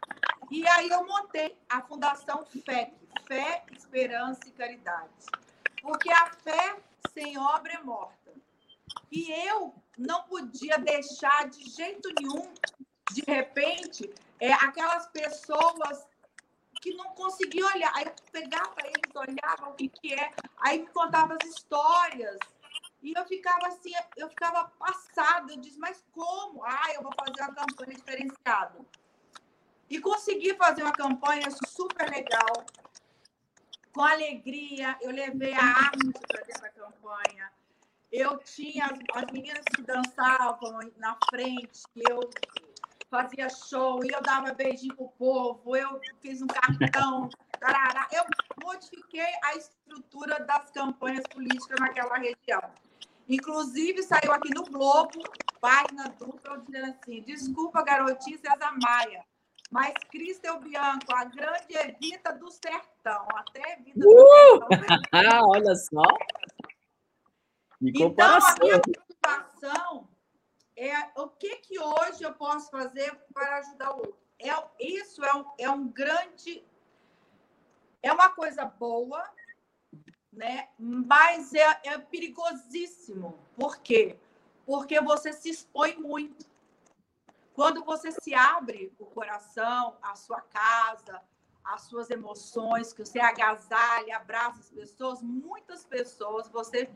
E 0.50 0.66
aí 0.66 0.88
eu 0.88 1.06
montei 1.06 1.54
a 1.68 1.82
Fundação 1.82 2.46
FEC, 2.46 2.90
Fé, 3.28 3.62
Esperança 3.76 4.40
e 4.46 4.50
Caridade. 4.50 5.26
Porque 5.82 6.10
a 6.10 6.30
fé 6.42 6.78
sem 7.12 7.36
obra 7.36 7.74
é 7.74 7.82
morta. 7.82 8.32
E 9.12 9.30
eu 9.46 9.74
não 9.98 10.22
podia 10.22 10.78
deixar 10.78 11.50
de 11.50 11.68
jeito 11.68 12.08
nenhum, 12.18 12.50
de 13.12 13.22
repente, 13.26 14.10
é, 14.40 14.50
aquelas 14.54 15.06
pessoas 15.08 16.06
que 16.80 16.94
não 16.94 17.10
conseguiam 17.10 17.68
olhar. 17.74 17.92
Aí 17.94 18.06
eu 18.06 18.14
pegava 18.32 18.74
eles, 18.84 19.14
olhava 19.14 19.68
o 19.68 19.74
que, 19.74 19.90
que 19.90 20.14
é, 20.14 20.30
aí 20.60 20.78
me 20.78 20.86
contava 20.86 21.36
as 21.38 21.46
histórias. 21.46 22.38
E 23.06 23.12
eu 23.16 23.24
ficava 23.24 23.68
assim, 23.68 23.92
eu 24.16 24.28
ficava 24.28 24.64
passada. 24.80 25.52
Eu 25.52 25.58
disse, 25.58 25.78
mas 25.78 26.04
como? 26.10 26.64
Ah, 26.64 26.92
eu 26.92 27.02
vou 27.04 27.12
fazer 27.14 27.40
uma 27.40 27.54
campanha 27.54 27.94
diferenciada. 27.94 28.80
E 29.88 30.00
consegui 30.00 30.56
fazer 30.56 30.82
uma 30.82 30.92
campanha 30.92 31.48
super 31.68 32.10
legal 32.10 32.66
com 33.92 34.02
alegria, 34.02 34.96
eu 35.00 35.12
levei 35.12 35.54
a 35.54 35.62
arte 35.62 36.12
para 36.26 36.60
da 36.60 36.68
campanha. 36.70 37.52
Eu 38.10 38.38
tinha 38.38 38.86
as, 38.86 38.98
as 39.22 39.32
meninas 39.32 39.64
que 39.74 39.82
dançavam 39.82 40.80
na 40.96 41.16
frente, 41.30 41.82
eu 42.10 42.28
fazia 43.08 43.48
show, 43.48 44.04
e 44.04 44.10
eu 44.10 44.20
dava 44.20 44.52
beijinho 44.52 44.96
pro 44.96 45.08
povo, 45.10 45.76
eu 45.76 46.00
fiz 46.20 46.42
um 46.42 46.48
cartão, 46.48 47.30
tarará. 47.60 48.08
eu 48.10 48.24
modifiquei 48.62 49.32
a 49.44 49.54
estrutura 49.54 50.40
das 50.40 50.72
campanhas 50.72 51.24
políticas 51.28 51.78
naquela 51.78 52.18
região. 52.18 52.85
Inclusive, 53.28 54.02
saiu 54.02 54.32
aqui 54.32 54.54
no 54.54 54.64
Globo, 54.64 55.22
página 55.60 56.08
dupla, 56.18 56.58
dizendo 56.58 56.90
assim: 56.90 57.22
desculpa, 57.22 57.82
garotinha 57.82 58.38
César 58.38 58.72
Maia 58.80 59.24
mas 59.70 59.92
Cristel 60.10 60.60
Bianco, 60.60 61.12
a 61.14 61.24
grande 61.24 61.76
Evita 61.76 62.32
do 62.32 62.50
Sertão. 62.50 63.26
Até 63.34 63.74
Evita 63.74 63.98
do 63.98 64.08
uh! 64.08 64.66
Sertão. 64.68 64.96
Ah, 65.12 65.40
olha 65.46 65.74
só. 65.74 66.02
então, 67.82 68.36
a 68.36 68.54
minha 68.60 68.80
preocupação 68.80 70.08
é 70.76 71.20
o 71.20 71.28
que, 71.28 71.56
que 71.56 71.78
hoje 71.78 72.22
eu 72.22 72.34
posso 72.34 72.70
fazer 72.70 73.18
para 73.32 73.58
ajudar 73.58 73.92
o 73.92 73.98
outro. 73.98 74.16
É, 74.38 74.52
isso 74.80 75.24
é 75.24 75.34
um, 75.34 75.44
é 75.58 75.70
um 75.70 75.88
grande. 75.88 76.64
É 78.02 78.12
uma 78.12 78.28
coisa 78.30 78.64
boa, 78.64 79.24
né? 80.36 80.68
mas 80.78 81.54
é, 81.54 81.80
é 81.84 81.98
perigosíssimo. 81.98 83.38
Por 83.56 83.78
quê? 83.78 84.16
Porque 84.66 85.00
você 85.00 85.32
se 85.32 85.48
expõe 85.48 85.96
muito. 85.96 86.44
Quando 87.54 87.82
você 87.82 88.12
se 88.12 88.34
abre 88.34 88.92
o 88.98 89.06
coração, 89.06 89.96
a 90.02 90.14
sua 90.14 90.42
casa, 90.42 91.22
as 91.64 91.82
suas 91.82 92.10
emoções, 92.10 92.92
que 92.92 93.04
você 93.04 93.18
agasalha, 93.18 94.16
abraça 94.16 94.60
as 94.60 94.70
pessoas, 94.70 95.22
muitas 95.22 95.84
pessoas, 95.84 96.48
você 96.48 96.90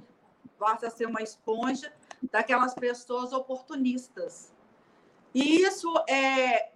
passa 0.59 0.89
a 0.89 0.91
ser 0.91 1.07
uma 1.07 1.23
esponja 1.23 1.91
daquelas 2.31 2.75
pessoas 2.75 3.33
oportunistas. 3.33 4.53
E 5.35 5.63
isso 5.63 5.93
é. 6.07 6.71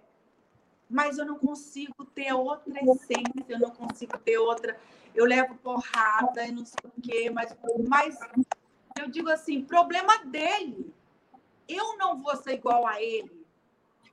Mas 0.89 1.17
eu 1.17 1.25
não 1.25 1.37
consigo 1.37 2.05
ter 2.05 2.33
outra 2.33 2.73
essência, 2.83 3.45
eu 3.49 3.59
não 3.59 3.71
consigo 3.71 4.17
ter 4.17 4.37
outra. 4.39 4.79
Eu 5.15 5.25
levo 5.25 5.55
porrada 5.55 6.45
e 6.45 6.51
não 6.51 6.65
sei 6.65 6.79
o 6.83 7.01
quê, 7.01 7.29
mas, 7.29 7.55
mas 7.87 8.19
eu 8.99 9.09
digo 9.09 9.29
assim: 9.29 9.63
problema 9.63 10.17
dele. 10.25 10.93
Eu 11.67 11.97
não 11.97 12.21
vou 12.21 12.35
ser 12.35 12.53
igual 12.53 12.85
a 12.85 13.01
ele 13.01 13.45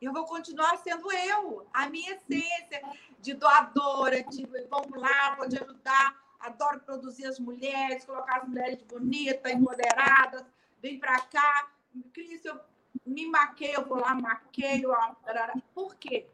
eu 0.03 0.13
vou 0.13 0.25
continuar 0.25 0.77
sendo 0.79 1.11
eu, 1.13 1.65
a 1.73 1.89
minha 1.89 2.15
essência 2.15 2.83
de 3.21 3.35
doadora, 3.35 4.25
de 4.25 4.45
vamos 4.69 5.01
lá, 5.01 5.37
te 5.49 5.63
ajudar, 5.63 6.21
adoro 6.41 6.81
produzir 6.81 7.27
as 7.27 7.39
mulheres, 7.39 8.05
colocar 8.05 8.41
as 8.41 8.49
mulheres 8.49 8.83
bonitas, 8.83 9.53
empoderadas, 9.53 10.45
vem 10.83 10.99
para 10.99 11.21
cá, 11.21 11.71
Cris, 12.13 12.45
eu 12.45 12.59
me 13.07 13.27
maqueio, 13.27 13.75
eu 13.75 13.87
vou 13.87 14.01
lá, 14.01 14.13
maqueio, 14.13 14.91
por 15.73 15.95
quê? 15.95 16.27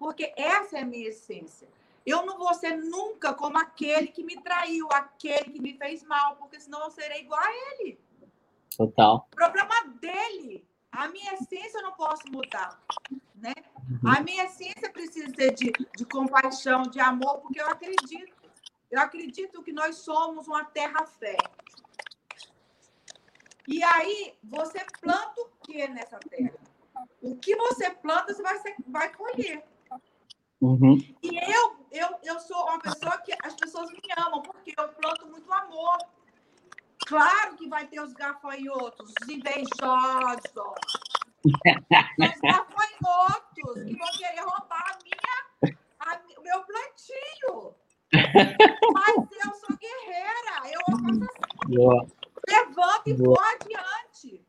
Porque 0.00 0.34
essa 0.36 0.78
é 0.78 0.82
a 0.82 0.86
minha 0.86 1.08
essência. 1.08 1.68
Eu 2.06 2.24
não 2.24 2.38
vou 2.38 2.54
ser 2.54 2.76
nunca 2.76 3.34
como 3.34 3.58
aquele 3.58 4.06
que 4.06 4.22
me 4.22 4.40
traiu, 4.40 4.86
aquele 4.92 5.50
que 5.50 5.60
me 5.60 5.76
fez 5.76 6.04
mal, 6.04 6.36
porque 6.36 6.60
senão 6.60 6.84
eu 6.84 6.90
serei 6.90 7.22
igual 7.22 7.40
a 7.40 7.52
ele. 7.52 8.00
Total. 8.76 9.26
O 9.32 9.36
problema 9.36 9.74
dele. 10.00 10.64
A 10.92 11.08
minha 11.08 11.34
essência 11.34 11.78
eu 11.78 11.82
não 11.82 11.92
posso 11.92 12.22
mudar, 12.30 12.80
né? 13.34 13.52
Uhum. 13.90 14.08
A 14.08 14.20
minha 14.20 14.44
essência 14.44 14.90
precisa 14.90 15.28
ser 15.34 15.52
de, 15.52 15.72
de 15.94 16.04
compaixão, 16.06 16.82
de 16.84 17.00
amor, 17.00 17.40
porque 17.40 17.60
eu 17.60 17.68
acredito. 17.68 18.34
Eu 18.90 19.00
acredito 19.00 19.62
que 19.62 19.72
nós 19.72 19.96
somos 19.96 20.46
uma 20.46 20.64
terra 20.64 21.04
fértil. 21.04 21.50
E 23.66 23.82
aí, 23.82 24.38
você 24.44 24.86
planta 25.00 25.40
o 25.40 25.48
que 25.60 25.88
nessa 25.88 26.18
terra? 26.20 26.54
O 27.20 27.36
que 27.36 27.56
você 27.56 27.90
planta, 27.90 28.32
você 28.32 28.42
vai, 28.42 28.58
vai 28.86 29.12
colher. 29.12 29.64
Uhum. 30.60 30.98
E 31.22 31.36
eu, 31.36 31.76
eu, 31.92 32.08
eu 32.22 32.40
sou 32.40 32.62
uma 32.64 32.78
pessoa 32.78 33.18
que 33.18 33.34
as 33.44 33.54
pessoas 33.54 33.90
me 33.90 34.00
amam, 34.16 34.42
porque 34.42 34.74
eu 34.76 34.88
planto 34.88 35.26
muito 35.26 35.52
amor. 35.52 35.98
Claro 37.06 37.56
que 37.56 37.68
vai 37.68 37.86
ter 37.86 38.00
os 38.00 38.12
gafanhotos, 38.14 39.12
os 39.20 39.28
invejosos, 39.28 40.52
os 41.44 42.40
gafanhotos 42.42 43.54
que 43.54 43.62
vão 43.62 44.08
querer 44.18 44.40
roubar 44.40 44.84
a 44.92 44.98
minha, 45.04 45.76
a, 46.00 46.20
o 46.38 46.42
meu 46.42 46.64
plantio. 46.64 47.74
Mas 48.12 49.16
eu 49.44 49.52
sou 49.54 49.76
guerreira, 49.76 50.72
eu 50.72 50.80
faço 50.98 51.24
assim. 51.24 51.74
Boa. 51.74 52.06
Levanto 52.48 53.08
e 53.08 53.12
vou 53.14 53.36
adiante. 53.40 54.44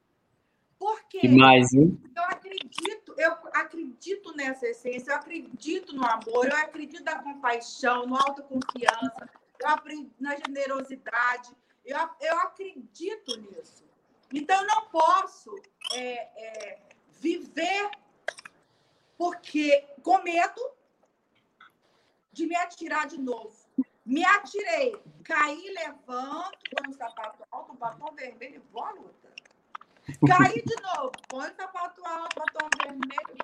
Porque 0.80 1.20
que 1.20 1.28
mais, 1.30 1.74
hein? 1.74 2.00
eu 2.16 2.24
acredito, 2.24 3.07
eu 3.18 3.32
acredito 3.54 4.36
nessa 4.36 4.68
essência, 4.68 5.12
eu 5.12 5.16
acredito 5.16 5.96
no 5.96 6.06
amor, 6.06 6.46
eu 6.46 6.56
acredito 6.56 7.04
na 7.04 7.22
compaixão, 7.22 8.06
na 8.06 8.20
autoconfiança, 8.20 9.30
eu 9.60 9.70
acredito 9.70 10.14
na 10.20 10.36
generosidade, 10.36 11.52
eu, 11.84 11.98
eu 12.22 12.40
acredito 12.42 13.36
nisso. 13.42 13.84
Então, 14.32 14.62
eu 14.62 14.68
não 14.68 14.90
posso 14.90 15.56
é, 15.94 16.76
é, 16.76 16.80
viver 17.20 17.90
porque 19.18 19.88
com 20.04 20.22
medo 20.22 20.62
de 22.32 22.46
me 22.46 22.56
atirar 22.56 23.08
de 23.08 23.20
novo. 23.20 23.58
Me 24.06 24.24
atirei, 24.24 24.96
caí, 25.24 25.70
levanto, 25.72 26.60
põe 26.72 26.90
o 26.90 26.94
sapato 26.94 27.44
alto, 27.52 27.74
o 27.74 27.76
batom 27.76 28.14
vermelho 28.14 28.64
vou 28.72 28.84
à 28.84 28.92
luta. 28.92 29.27
Caí 30.28 30.64
de 30.66 30.76
novo, 30.82 31.12
põe 31.30 31.48
o 31.48 31.56
sapato 31.56 32.02
alto, 32.06 32.36
batom 32.36 32.70
vermelho. 32.82 33.38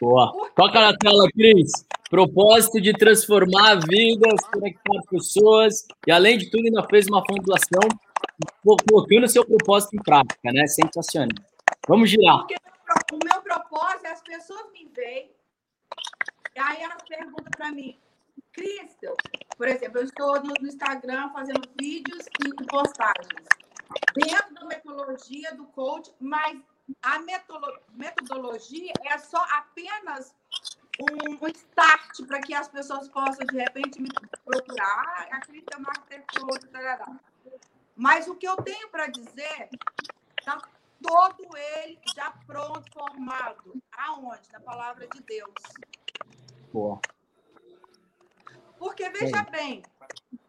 Boa. 0.00 0.50
Toca 0.56 0.80
na 0.80 0.96
tela, 0.96 1.28
Cris. 1.32 1.70
Propósito 2.10 2.80
de 2.80 2.92
transformar 2.92 3.80
vidas, 3.88 4.44
conectar 4.52 5.00
pessoas 5.08 5.86
e, 6.06 6.10
além 6.10 6.36
de 6.36 6.50
tudo, 6.50 6.66
ainda 6.66 6.86
fez 6.88 7.06
uma 7.06 7.24
fundação 7.24 7.88
colocando 8.88 9.28
seu 9.28 9.46
propósito 9.46 9.96
em 9.96 10.02
prática, 10.02 10.52
né? 10.52 10.66
Sensacional. 10.66 11.28
Vamos 11.88 12.10
girar. 12.10 12.40
Porque 12.40 12.56
o 13.12 13.18
meu 13.24 13.40
propósito 13.42 14.06
é 14.06 14.10
as 14.10 14.22
pessoas 14.22 14.70
me 14.72 14.90
veem, 14.94 15.30
aí 16.58 16.82
elas 16.82 17.02
perguntam 17.08 17.50
para 17.56 17.72
mim, 17.72 17.96
Cristel, 18.52 19.16
por 19.56 19.68
exemplo, 19.68 19.98
eu 19.98 20.04
estou 20.04 20.42
no 20.42 20.52
Instagram 20.66 21.30
fazendo 21.32 21.62
vídeos 21.80 22.26
e 22.44 22.66
postagens 22.66 23.61
dentro 24.14 24.54
da 24.54 24.64
metodologia 24.66 25.54
do 25.54 25.66
coach, 25.66 26.12
mas 26.20 26.60
a 27.02 27.18
metodologia 27.90 28.92
é 29.04 29.18
só 29.18 29.42
apenas 29.50 30.34
um, 31.00 31.46
start 31.48 32.26
para 32.26 32.40
que 32.40 32.54
as 32.54 32.68
pessoas 32.68 33.08
possam, 33.08 33.46
de 33.46 33.56
repente, 33.56 34.00
me 34.00 34.08
procurar. 34.44 35.28
É 35.30 35.78
Master 35.78 36.24
Coach, 36.38 36.66
mas 37.96 38.28
o 38.28 38.34
que 38.34 38.46
eu 38.46 38.56
tenho 38.56 38.88
para 38.90 39.06
dizer 39.06 39.68
está 40.38 40.60
todo 41.02 41.56
ele 41.56 41.98
já 42.14 42.30
pronto, 42.46 42.84
formado. 42.92 43.82
Aonde? 43.92 44.52
Na 44.52 44.60
palavra 44.60 45.06
de 45.06 45.22
Deus. 45.22 45.52
Boa. 46.72 47.00
Porque, 48.78 49.08
veja 49.10 49.42
bem, 49.44 49.82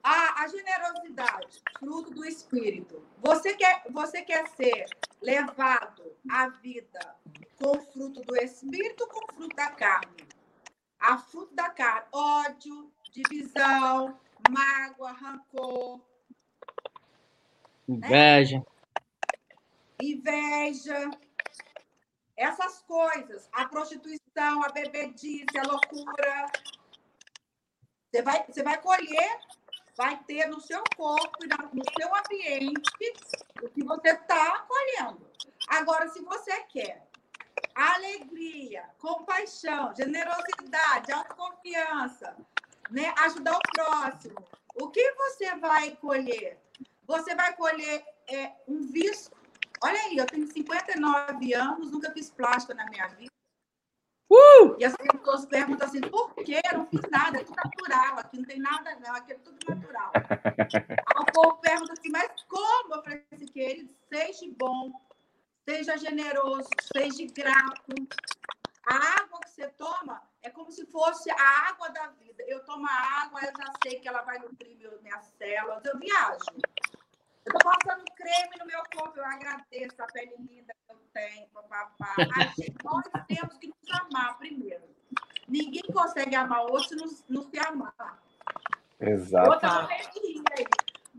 a, 0.03 0.43
a, 0.43 0.47
generosidade, 0.47 1.61
fruto 1.79 2.11
do 2.11 2.25
Espírito. 2.25 3.03
Você 3.19 3.55
quer, 3.55 3.83
você 3.89 4.21
quer 4.21 4.47
ser 4.49 4.85
levado 5.21 6.03
à 6.29 6.49
vida 6.49 7.15
com 7.57 7.81
fruto 7.81 8.21
do 8.21 8.35
Espírito 8.35 9.03
ou 9.03 9.09
com 9.09 9.33
fruto 9.33 9.55
da 9.55 9.71
carne? 9.71 10.27
A 10.99 11.17
fruto 11.17 11.53
da 11.55 11.69
carne, 11.69 12.07
ódio, 12.11 12.91
divisão, 13.11 14.19
mágoa, 14.49 15.11
rancor. 15.11 16.01
Inveja. 17.87 18.57
Né? 18.57 18.65
Inveja. 20.01 21.11
Essas 22.35 22.81
coisas. 22.81 23.47
A 23.53 23.65
prostituição, 23.65 24.63
a 24.63 24.69
bebedice, 24.69 25.57
a 25.57 25.63
loucura. 25.63 26.51
Você 28.13 28.21
vai, 28.21 28.45
você 28.47 28.61
vai 28.61 28.79
colher, 28.79 29.39
vai 29.97 30.23
ter 30.25 30.45
no 30.45 30.61
seu 30.61 30.83
corpo 30.95 31.43
e 31.43 31.47
no 31.47 31.83
seu 31.97 32.15
ambiente 32.15 33.13
o 33.59 33.69
que 33.69 33.83
você 33.83 34.09
está 34.09 34.59
colhendo. 34.67 35.27
Agora, 35.67 36.07
se 36.09 36.21
você 36.21 36.61
quer 36.65 37.07
alegria, 37.73 38.87
compaixão, 38.99 39.95
generosidade, 39.95 41.11
autoconfiança, 41.11 42.37
né? 42.91 43.11
ajudar 43.17 43.57
o 43.57 43.61
próximo, 43.73 44.45
o 44.75 44.91
que 44.91 45.11
você 45.13 45.55
vai 45.55 45.95
colher? 45.95 46.59
Você 47.07 47.33
vai 47.33 47.55
colher 47.55 48.05
é, 48.27 48.51
um 48.67 48.79
vício. 48.91 49.31
Olha 49.81 49.99
aí, 50.01 50.17
eu 50.17 50.27
tenho 50.27 50.45
59 50.45 51.51
anos, 51.55 51.91
nunca 51.91 52.11
fiz 52.11 52.29
plástica 52.29 52.75
na 52.75 52.87
minha 52.91 53.07
vida. 53.07 53.32
E 54.79 54.85
as 54.85 54.95
pessoas 54.95 55.45
perguntam 55.45 55.87
assim, 55.87 56.01
por 56.01 56.33
quê? 56.35 56.61
Eu 56.71 56.79
não 56.79 56.85
fiz 56.87 57.01
nada, 57.09 57.39
é 57.39 57.43
tudo 57.43 57.55
natural, 57.63 58.19
aqui 58.19 58.37
não 58.37 58.45
tem 58.45 58.59
nada 58.59 58.95
não, 58.99 59.15
aqui 59.15 59.33
é 59.33 59.35
tudo 59.35 59.57
natural. 59.67 60.11
Aí 60.73 61.21
o 61.21 61.25
povo 61.31 61.57
pergunta 61.57 61.93
assim, 61.93 62.09
mas 62.09 62.31
como? 62.47 62.95
Eu 62.95 63.03
falei 63.03 63.23
assim, 63.31 63.45
querido, 63.47 63.93
seja 64.09 64.45
bom, 64.57 64.91
seja 65.67 65.97
generoso, 65.97 66.69
seja 66.95 67.25
grato. 67.33 67.93
A 68.85 68.95
água 69.21 69.39
que 69.39 69.49
você 69.49 69.67
toma 69.69 70.21
é 70.41 70.49
como 70.49 70.71
se 70.71 70.85
fosse 70.87 71.31
a 71.31 71.69
água 71.69 71.89
da 71.89 72.07
vida. 72.07 72.43
Eu 72.47 72.65
tomo 72.65 72.85
a 72.85 73.23
água, 73.23 73.39
eu 73.41 73.51
já 73.57 73.73
sei 73.81 73.99
que 73.99 74.07
ela 74.07 74.21
vai 74.23 74.37
nutrir 74.39 74.77
minhas 75.01 75.25
células, 75.37 75.83
eu 75.85 75.97
viajo. 75.97 76.39
Eu 77.45 77.51
estou 77.51 77.71
passando 77.71 78.05
creme 78.15 78.55
no 78.59 78.65
meu 78.65 78.81
corpo, 78.95 79.17
eu 79.17 79.25
agradeço 79.25 80.01
a 80.01 80.05
pele 80.07 80.33
linda 80.39 80.73
que 80.87 80.93
eu 80.93 80.99
tenho, 81.13 81.47
papapá. 81.47 82.15
Nós 82.83 83.25
temos 83.27 83.57
que 83.57 83.67
nos 83.67 84.01
amar 84.01 84.37
primeiro. 84.37 84.83
Ninguém 85.47 85.83
consegue 85.91 86.35
amar 86.35 86.61
outro 86.61 86.89
se 86.89 86.95
não, 86.95 87.07
não 87.29 87.49
se 87.49 87.59
amar. 87.59 88.23
Exato. 88.99 89.49
Outra 89.49 89.81
morrer 89.81 90.09
de 90.13 90.19
rir 90.19 90.43
aí. 90.57 90.65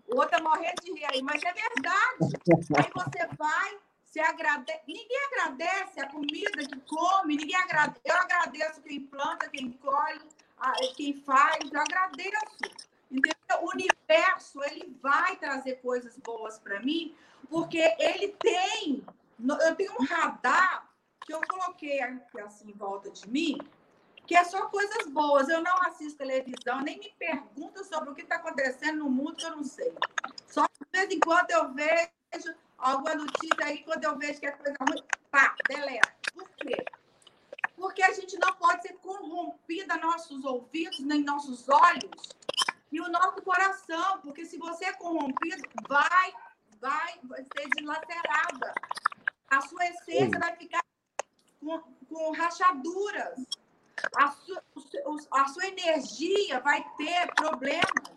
Outra 0.08 0.42
morrer 0.42 0.74
de 0.82 0.92
rir 0.92 1.04
aí, 1.12 1.22
mas 1.22 1.42
é 1.42 1.52
verdade. 1.52 2.36
Aí 2.78 2.90
você 2.94 3.26
vai, 3.36 3.78
se 4.04 4.18
agradece. 4.20 4.80
Ninguém 4.86 5.18
agradece 5.26 6.00
a 6.00 6.08
comida 6.08 6.66
que 6.66 6.80
come, 6.80 7.36
ninguém 7.36 7.56
agradece. 7.56 8.00
Eu 8.02 8.16
agradeço 8.16 8.80
quem 8.80 9.00
planta, 9.00 9.48
quem 9.50 9.72
colhe, 9.72 10.22
quem 10.96 11.14
faz, 11.22 11.70
eu 11.70 11.80
agradeço. 11.80 12.93
Entendeu? 13.14 13.34
O 13.62 13.70
universo 13.70 14.60
ele 14.64 14.98
vai 15.00 15.36
trazer 15.36 15.76
coisas 15.76 16.16
boas 16.18 16.58
para 16.58 16.80
mim, 16.80 17.14
porque 17.48 17.78
ele 17.98 18.28
tem. 18.40 19.04
Eu 19.38 19.76
tenho 19.76 19.92
um 20.00 20.04
radar 20.04 20.90
que 21.24 21.32
eu 21.32 21.40
coloquei 21.48 22.00
aqui 22.00 22.40
assim 22.40 22.70
em 22.70 22.74
volta 22.74 23.10
de 23.10 23.28
mim, 23.28 23.58
que 24.26 24.36
é 24.36 24.42
só 24.42 24.66
coisas 24.66 25.06
boas. 25.06 25.48
Eu 25.48 25.62
não 25.62 25.76
assisto 25.82 26.18
televisão, 26.18 26.80
nem 26.82 26.98
me 26.98 27.14
pergunto 27.16 27.84
sobre 27.84 28.10
o 28.10 28.14
que 28.14 28.22
está 28.22 28.36
acontecendo 28.36 28.98
no 28.98 29.10
mundo 29.10 29.36
que 29.36 29.46
eu 29.46 29.56
não 29.56 29.64
sei. 29.64 29.94
Só 30.48 30.64
de 30.64 30.86
vez 30.92 31.10
em 31.12 31.20
quando 31.20 31.50
eu 31.52 31.72
vejo 31.72 32.54
alguma 32.76 33.14
notícia 33.14 33.64
aí, 33.64 33.84
quando 33.84 34.04
eu 34.04 34.18
vejo 34.18 34.40
que 34.40 34.46
é 34.46 34.52
coisa 34.52 34.76
ruim, 34.80 35.04
pá, 35.30 35.54
deleta. 35.68 36.12
Por 36.32 36.48
quê? 36.56 36.84
Porque 37.76 38.02
a 38.02 38.12
gente 38.12 38.36
não 38.38 38.52
pode 38.54 38.82
ser 38.82 38.94
corrompida 38.94 39.96
nossos 39.98 40.44
ouvidos, 40.44 40.98
nem 41.00 41.22
nossos 41.22 41.68
olhos, 41.68 42.10
e 42.90 43.00
o 43.00 43.08
nosso 43.08 43.42
coração, 43.42 44.20
porque 44.20 44.44
se 44.46 44.56
você 44.56 44.86
é 44.86 44.92
corrompido, 44.92 45.62
vai, 45.88 46.32
vai, 46.80 47.18
vai 47.24 47.44
ser 47.56 47.68
dilacerada. 47.76 48.74
A 49.50 49.60
sua 49.62 49.86
essência 49.86 50.38
vai 50.38 50.56
ficar 50.56 50.84
com, 51.60 51.80
com 52.08 52.32
rachaduras. 52.32 53.44
A 54.16 54.30
sua, 54.30 54.62
a 55.32 55.48
sua 55.48 55.66
energia 55.66 56.60
vai 56.60 56.84
ter 56.96 57.32
problemas. 57.34 58.14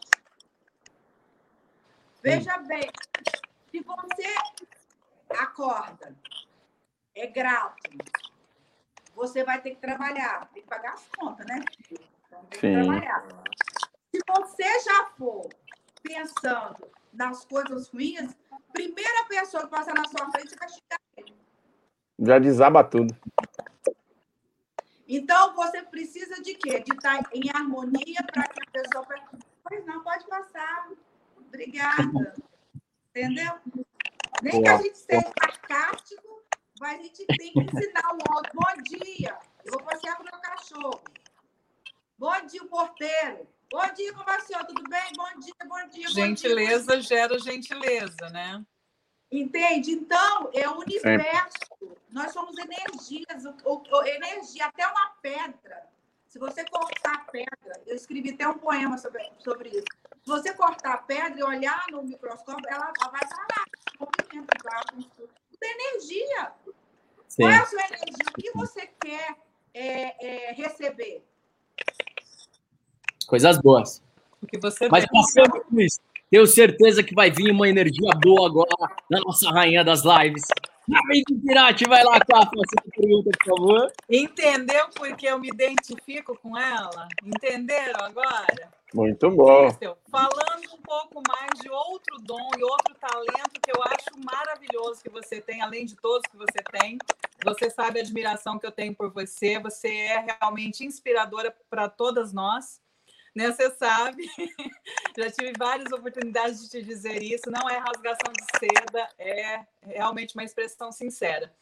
Veja 2.22 2.58
bem, 2.60 2.90
se 3.72 3.80
você 3.82 4.36
acorda, 5.30 6.16
é 7.16 7.28
grato, 7.28 7.90
você 9.16 9.44
vai 9.44 9.62
ter 9.62 9.72
que 9.72 9.82
trabalhar, 9.82 10.48
tem 10.54 10.62
que 10.62 10.70
pagar 10.70 10.94
as 10.94 11.08
contas, 11.08 11.46
né? 11.48 11.64
Então, 11.90 12.44
tem 12.46 12.50
que 12.50 12.60
Sim. 12.60 12.74
trabalhar. 12.74 13.28
Se 14.28 14.42
você 14.42 14.80
já 14.82 15.06
for 15.18 15.48
pensando 16.04 16.92
nas 17.14 17.46
coisas 17.46 17.88
ruins, 17.90 18.36
primeira 18.74 19.26
pessoa 19.26 19.64
que 19.64 19.70
passar 19.70 19.94
na 19.94 20.04
sua 20.06 20.30
frente 20.32 20.54
vai 20.60 20.68
xingar 20.68 21.00
ele. 21.16 21.36
Já 22.20 22.38
desaba 22.38 22.84
tudo. 22.84 23.16
Então, 25.08 25.56
você 25.56 25.82
precisa 25.84 26.42
de 26.42 26.54
quê? 26.56 26.82
De 26.82 26.94
estar 26.94 27.22
em 27.34 27.50
harmonia 27.50 28.22
para 28.34 28.44
que 28.50 28.60
a 28.62 28.72
pessoa... 28.72 29.08
Pois 29.64 29.86
não, 29.86 30.04
pode 30.04 30.28
passar. 30.28 30.90
Obrigada. 31.38 32.36
Entendeu? 33.10 33.54
Nem 34.44 34.62
que 34.62 34.70
a 34.70 34.78
gente 34.78 34.98
seja 34.98 35.32
sarcástico, 35.40 36.44
mas 36.80 37.00
a 37.00 37.04
gente 37.04 37.26
tem 37.26 37.54
que 37.54 37.60
ensinar 37.62 38.14
o 38.14 38.36
outro. 38.36 38.52
Bom 38.54 38.84
dia, 38.84 39.40
eu 39.64 39.72
vou 39.72 39.84
passear 39.84 40.18
com 40.18 40.24
o 40.24 40.26
meu 40.26 40.40
cachorro. 40.42 41.02
Bom 42.18 42.46
dia, 42.46 42.66
porteiro. 42.66 43.48
Bom 43.70 43.94
dia, 43.94 44.14
senhor? 44.46 44.66
Tudo 44.66 44.84
bem? 44.90 45.12
Bom 45.16 45.40
dia, 45.40 45.54
bom 45.66 45.90
dia. 45.90 46.08
Gentileza 46.10 46.86
bom 46.86 46.94
dia. 46.94 47.02
gera 47.02 47.38
gentileza, 47.38 48.30
né? 48.32 48.66
Entende? 49.30 49.92
Então, 49.92 50.50
é 50.54 50.70
o 50.70 50.80
universo. 50.80 51.98
Nós 52.10 52.32
somos 52.32 52.56
energias, 52.58 53.44
o, 53.66 53.84
o, 53.92 54.04
energia, 54.04 54.66
até 54.68 54.88
uma 54.88 55.10
pedra. 55.22 55.86
Se 56.28 56.40
você 56.40 56.64
cortar 56.66 57.16
a 57.16 57.32
pedra, 57.32 57.82
eu 57.86 57.96
escrevi 57.96 58.32
até 58.32 58.48
um 58.48 58.58
poema 58.58 58.98
sobre, 58.98 59.30
sobre 59.40 59.70
isso. 59.70 59.86
Se 60.24 60.30
você 60.30 60.54
cortar 60.54 60.94
a 60.94 60.98
pedra 60.98 61.38
e 61.38 61.44
olhar 61.44 61.86
no 61.92 62.04
microscópio, 62.04 62.64
ela, 62.70 62.94
ela 63.02 63.12
vai 63.12 63.28
parar. 63.28 63.66
Movimento 64.00 64.98
de 64.98 65.10
Tudo 65.10 65.64
é 65.64 65.72
energia. 65.72 66.54
Sim. 67.28 67.44
Qual 67.44 67.52
é 67.52 67.58
a 67.58 67.66
sua 67.66 67.82
energia? 67.82 68.26
O 68.30 68.42
que 68.42 68.52
você 68.54 68.88
quer 68.88 69.36
é, 69.74 70.50
é, 70.50 70.52
receber? 70.54 71.26
Coisas 73.28 73.58
boas. 73.58 74.02
O 74.42 74.48
que 74.48 74.58
você 74.58 74.88
Mas 74.90 75.06
passando 75.06 75.62
com 75.62 75.80
isso, 75.80 76.00
tenho 76.30 76.48
certeza 76.48 77.04
que 77.04 77.14
vai 77.14 77.30
vir 77.30 77.52
uma 77.52 77.68
energia 77.68 78.12
boa 78.24 78.48
agora 78.48 78.96
na 79.10 79.20
nossa 79.20 79.50
rainha 79.50 79.84
das 79.84 80.04
lives. 80.04 80.44
Rainha 80.90 81.24
do 81.28 81.40
Pirate, 81.40 81.84
vai 81.90 82.04
lá, 82.04 82.20
Cafa, 82.20 82.52
essa 82.56 82.90
pergunta, 82.96 83.30
por 83.38 83.58
favor. 83.58 83.92
Entendeu 84.10 84.88
porque 84.96 85.28
eu 85.28 85.38
me 85.38 85.50
identifico 85.50 86.38
com 86.42 86.58
ela? 86.58 87.08
Entenderam 87.24 88.06
agora? 88.06 88.72
Muito 88.94 89.30
bom. 89.32 89.70
Falando 90.10 90.74
um 90.74 90.82
pouco 90.82 91.22
mais 91.28 91.60
de 91.62 91.70
outro 91.70 92.18
dom 92.22 92.50
e 92.58 92.64
outro 92.64 92.96
talento 92.96 93.60
que 93.62 93.72
eu 93.72 93.84
acho 93.84 94.26
maravilhoso 94.26 95.04
que 95.04 95.10
você 95.10 95.42
tem, 95.42 95.62
além 95.62 95.86
de 95.86 95.98
todos 95.98 96.22
que 96.32 96.38
você 96.38 96.64
tem. 96.72 96.98
Você 97.44 97.70
sabe 97.70 98.00
a 98.00 98.02
admiração 98.02 98.58
que 98.58 98.66
eu 98.66 98.72
tenho 98.72 98.96
por 98.96 99.12
você. 99.12 99.60
Você 99.60 99.90
é 99.90 100.26
realmente 100.40 100.86
inspiradora 100.86 101.54
para 101.70 101.90
todas 101.90 102.32
nós 102.32 102.80
né? 103.38 103.52
Você 103.52 103.70
sabe, 103.70 104.28
já 105.16 105.30
tive 105.30 105.54
várias 105.60 105.92
oportunidades 105.92 106.60
de 106.64 106.70
te 106.70 106.82
dizer 106.82 107.22
isso. 107.22 107.52
Não 107.52 107.70
é 107.70 107.78
rasgação 107.78 108.34
de 108.34 108.44
seda, 108.60 109.10
é 109.20 109.64
realmente 109.84 110.34
uma 110.34 110.44
expressão 110.44 110.92
sincera. 110.92 111.56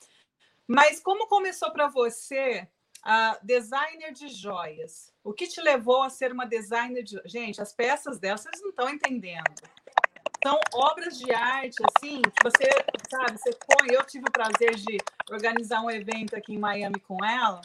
Mas 0.65 1.01
como 1.01 1.27
começou 1.27 1.69
para 1.71 1.89
você 1.89 2.65
a 3.03 3.37
designer 3.43 4.13
de 4.13 4.29
joias? 4.29 5.13
O 5.21 5.33
que 5.33 5.47
te 5.47 5.59
levou 5.59 6.01
a 6.01 6.09
ser 6.09 6.31
uma 6.31 6.45
designer 6.45 7.03
de 7.03 7.21
gente? 7.25 7.61
As 7.61 7.73
peças 7.73 8.17
dela 8.19 8.37
vocês 8.37 8.61
não 8.61 8.69
estão 8.69 8.89
entendendo. 8.89 9.61
São 10.41 10.57
obras 10.73 11.17
de 11.17 11.29
arte, 11.33 11.75
assim, 11.89 12.21
que 12.21 12.43
você 12.43 12.69
sabe, 13.09 13.37
você 13.37 13.51
põe. 13.67 13.93
Eu 13.93 14.03
tive 14.05 14.25
o 14.29 14.31
prazer 14.31 14.75
de 14.75 14.97
organizar 15.29 15.81
um 15.81 15.91
evento 15.91 16.37
aqui 16.37 16.53
em 16.53 16.59
Miami 16.59 17.01
com 17.01 17.17
ela 17.25 17.59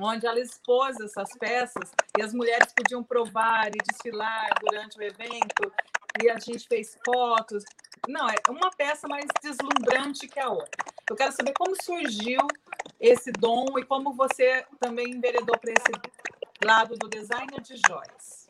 onde 0.00 0.26
ela 0.26 0.40
expôs 0.40 0.98
essas 1.00 1.30
peças 1.38 1.90
e 2.18 2.22
as 2.22 2.32
mulheres 2.32 2.72
podiam 2.72 3.02
provar 3.02 3.68
e 3.68 3.78
desfilar 3.90 4.48
durante 4.60 4.98
o 4.98 5.02
evento, 5.02 5.72
e 6.22 6.30
a 6.30 6.38
gente 6.38 6.66
fez 6.66 6.98
fotos. 7.04 7.64
Não, 8.08 8.28
é 8.28 8.36
uma 8.48 8.70
peça 8.70 9.06
mais 9.06 9.26
deslumbrante 9.42 10.26
que 10.26 10.40
a 10.40 10.48
outra. 10.48 10.84
Eu 11.08 11.16
quero 11.16 11.32
saber 11.32 11.52
como 11.54 11.74
surgiu 11.82 12.40
esse 13.00 13.30
dom 13.32 13.78
e 13.78 13.84
como 13.84 14.12
você 14.12 14.66
também 14.80 15.10
enveredou 15.10 15.56
para 15.58 15.72
esse 15.72 15.92
lado 16.64 16.96
do 16.96 17.08
designer 17.08 17.60
de 17.60 17.76
joias. 17.86 18.48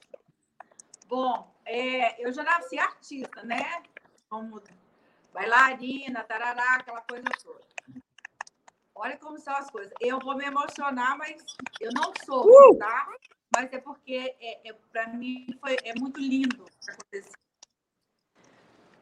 Bom, 1.06 1.54
é, 1.64 2.22
eu 2.24 2.32
já 2.32 2.42
nasci 2.42 2.78
artista, 2.78 3.42
né? 3.42 3.82
Como 4.28 4.62
bailarina, 5.32 6.24
tarará, 6.24 6.76
aquela 6.76 7.00
coisa 7.02 7.28
toda. 7.42 7.67
Olha 8.98 9.16
como 9.16 9.38
são 9.38 9.54
as 9.54 9.70
coisas. 9.70 9.92
Eu 10.00 10.18
vou 10.18 10.36
me 10.36 10.44
emocionar, 10.44 11.16
mas 11.16 11.42
eu 11.80 11.90
não 11.94 12.12
sou, 12.24 12.44
uh! 12.46 12.76
tá? 12.76 13.08
Mas 13.54 13.72
é 13.72 13.78
porque 13.78 14.36
é, 14.40 14.68
é 14.68 14.72
para 14.92 15.06
mim 15.08 15.46
foi, 15.60 15.76
é 15.84 15.94
muito 15.94 16.20
lindo 16.20 16.66
acontecer. 16.86 17.38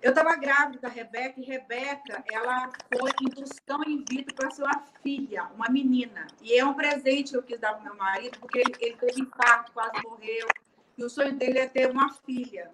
Eu 0.03 0.11
estava 0.11 0.37
grávida 0.37 0.81
da 0.81 0.89
Rebeca 0.89 1.41
e 1.41 1.45
Rebeca, 1.45 2.23
ela 2.31 2.71
foi 2.97 3.11
indução 3.23 3.83
in 3.87 4.05
vitro 4.09 4.35
para 4.35 4.51
ser 4.51 4.63
uma 4.63 4.85
filha, 5.03 5.45
uma 5.55 5.69
menina. 5.71 6.27
E 6.43 6.55
é 6.55 6.65
um 6.65 6.75
presente 6.75 7.31
que 7.31 7.37
eu 7.39 7.43
quis 7.43 7.59
dar 7.59 7.73
para 7.73 7.83
meu 7.83 7.97
marido, 7.97 8.39
porque 8.39 8.59
ele, 8.59 8.73
ele 8.79 8.97
teve 8.99 9.23
infarto, 9.23 9.73
quase 9.73 10.01
morreu. 10.05 10.47
E 10.97 11.03
o 11.03 11.09
sonho 11.09 11.35
dele 11.35 11.59
é 11.59 11.67
ter 11.67 11.91
uma 11.91 12.13
filha. 12.13 12.71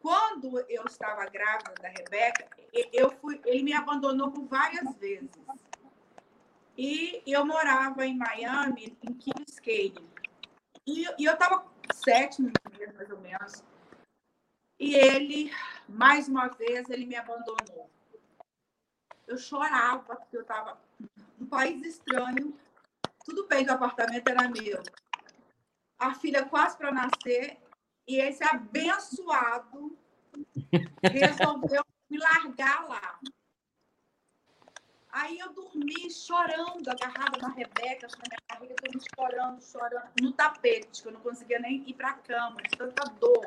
Quando 0.00 0.58
eu 0.68 0.84
estava 0.84 1.24
grávida 1.26 1.74
da 1.80 1.88
Rebeca, 1.88 2.48
eu 2.92 3.08
fui, 3.20 3.40
ele 3.46 3.62
me 3.62 3.72
abandonou 3.72 4.32
por 4.32 4.44
várias 4.46 4.94
vezes. 4.96 5.30
E 6.76 7.22
eu 7.26 7.44
morava 7.44 8.06
em 8.06 8.16
Miami, 8.16 8.96
em 9.02 9.12
Biscayne. 9.12 10.08
E, 10.86 11.04
e 11.18 11.24
eu 11.24 11.34
estava 11.34 11.66
sétimo 11.94 12.50
mês, 12.70 12.94
mais 12.94 13.10
ou 13.10 13.20
menos. 13.20 13.64
E 14.78 14.94
ele, 14.94 15.52
mais 15.88 16.28
uma 16.28 16.48
vez, 16.48 16.88
ele 16.88 17.06
me 17.06 17.14
abandonou. 17.14 17.90
Eu 19.26 19.36
chorava, 19.36 20.16
porque 20.16 20.36
eu 20.36 20.42
estava 20.42 20.80
num 21.38 21.46
país 21.46 21.84
estranho. 21.84 22.58
Tudo 23.24 23.46
bem 23.46 23.64
que 23.64 23.70
o 23.70 23.74
apartamento 23.74 24.28
era 24.28 24.48
meu. 24.48 24.82
A 25.98 26.14
filha 26.14 26.44
quase 26.44 26.76
para 26.76 26.90
nascer. 26.90 27.58
E 28.08 28.16
esse 28.16 28.42
abençoado 28.42 29.96
resolveu 31.02 31.84
me 32.10 32.18
largar 32.18 32.88
lá. 32.88 33.20
Aí 35.12 35.38
eu 35.38 35.52
dormi 35.52 36.10
chorando, 36.10 36.88
agarrada 36.88 37.38
na 37.38 37.48
Rebeca, 37.48 38.08
na 38.08 38.24
minha 38.30 38.40
barriga, 38.48 38.74
dormi 38.80 39.00
chorando, 39.14 39.62
chorando, 39.62 40.10
no 40.22 40.32
tapete, 40.32 41.02
que 41.02 41.08
eu 41.08 41.12
não 41.12 41.20
conseguia 41.20 41.58
nem 41.58 41.86
ir 41.86 41.92
para 41.92 42.10
a 42.10 42.14
cama, 42.14 42.56
de 42.62 42.78
tanta 42.78 43.04
dor. 43.20 43.46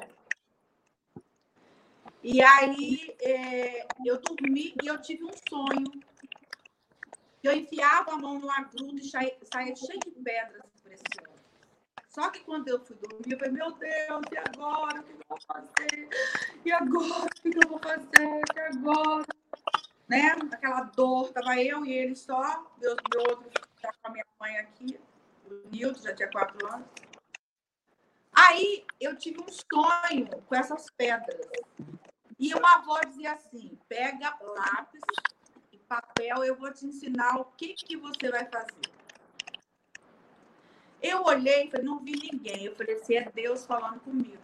E 2.21 2.39
aí 2.39 3.15
é, 3.19 3.87
eu 4.05 4.21
dormi 4.21 4.75
e 4.83 4.87
eu 4.87 5.01
tive 5.01 5.23
um 5.23 5.33
sonho. 5.49 5.91
Eu 7.43 7.53
enfiava 7.53 8.13
a 8.13 8.17
mão 8.17 8.39
no 8.39 8.49
agrudo 8.51 8.99
e 8.99 9.09
saía 9.09 9.75
cheio 9.75 9.99
de 9.99 10.11
pedras 10.23 10.63
preciosas. 10.83 11.35
Só 12.09 12.29
que 12.29 12.41
quando 12.41 12.67
eu 12.67 12.79
fui 12.79 12.95
dormir, 12.95 13.31
eu 13.31 13.39
falei, 13.39 13.53
meu 13.53 13.71
Deus, 13.71 14.21
e 14.31 14.37
agora? 14.37 15.01
O 15.01 15.03
que 15.03 15.11
eu 15.11 15.19
vou 15.27 15.39
fazer? 15.41 16.09
E 16.63 16.71
agora? 16.71 17.25
O 17.25 17.51
que 17.51 17.57
eu 17.57 17.67
vou 17.67 17.79
fazer? 17.79 18.41
E 18.55 18.59
agora? 18.59 19.25
Né? 20.07 20.35
Aquela 20.51 20.81
dor, 20.81 21.31
tava 21.31 21.61
eu 21.61 21.85
e 21.85 21.93
ele 21.93 22.15
só, 22.15 22.41
meu, 22.79 22.95
meu 23.11 23.21
outro 23.29 23.49
tá 23.81 23.91
com 24.01 24.07
a 24.07 24.11
minha 24.11 24.25
mãe 24.39 24.57
aqui, 24.57 24.99
o 25.45 25.69
Nilton, 25.69 26.01
já 26.01 26.13
tinha 26.13 26.29
quatro 26.29 26.65
anos. 26.73 26.87
Aí 28.33 28.85
eu 28.99 29.15
tive 29.15 29.41
um 29.41 29.47
sonho 29.47 30.29
com 30.45 30.55
essas 30.55 30.89
pedras. 30.97 31.47
E 32.37 32.53
uma 32.53 32.79
voz 32.79 33.07
dizia 33.07 33.33
assim: 33.33 33.77
pega 33.87 34.37
lápis 34.41 35.01
e 35.71 35.77
papel, 35.77 36.43
eu 36.43 36.55
vou 36.55 36.71
te 36.73 36.85
ensinar 36.85 37.39
o 37.39 37.45
que, 37.45 37.73
que 37.73 37.95
você 37.95 38.29
vai 38.29 38.45
fazer. 38.45 38.93
Eu 41.01 41.23
olhei 41.23 41.67
e 41.67 41.71
falei, 41.71 41.85
não 41.85 41.99
vi 41.99 42.13
ninguém. 42.13 42.65
Eu 42.65 42.75
falei 42.75 42.95
assim, 42.95 43.15
é 43.15 43.29
Deus 43.29 43.65
falando 43.65 43.99
comigo. 43.99 44.41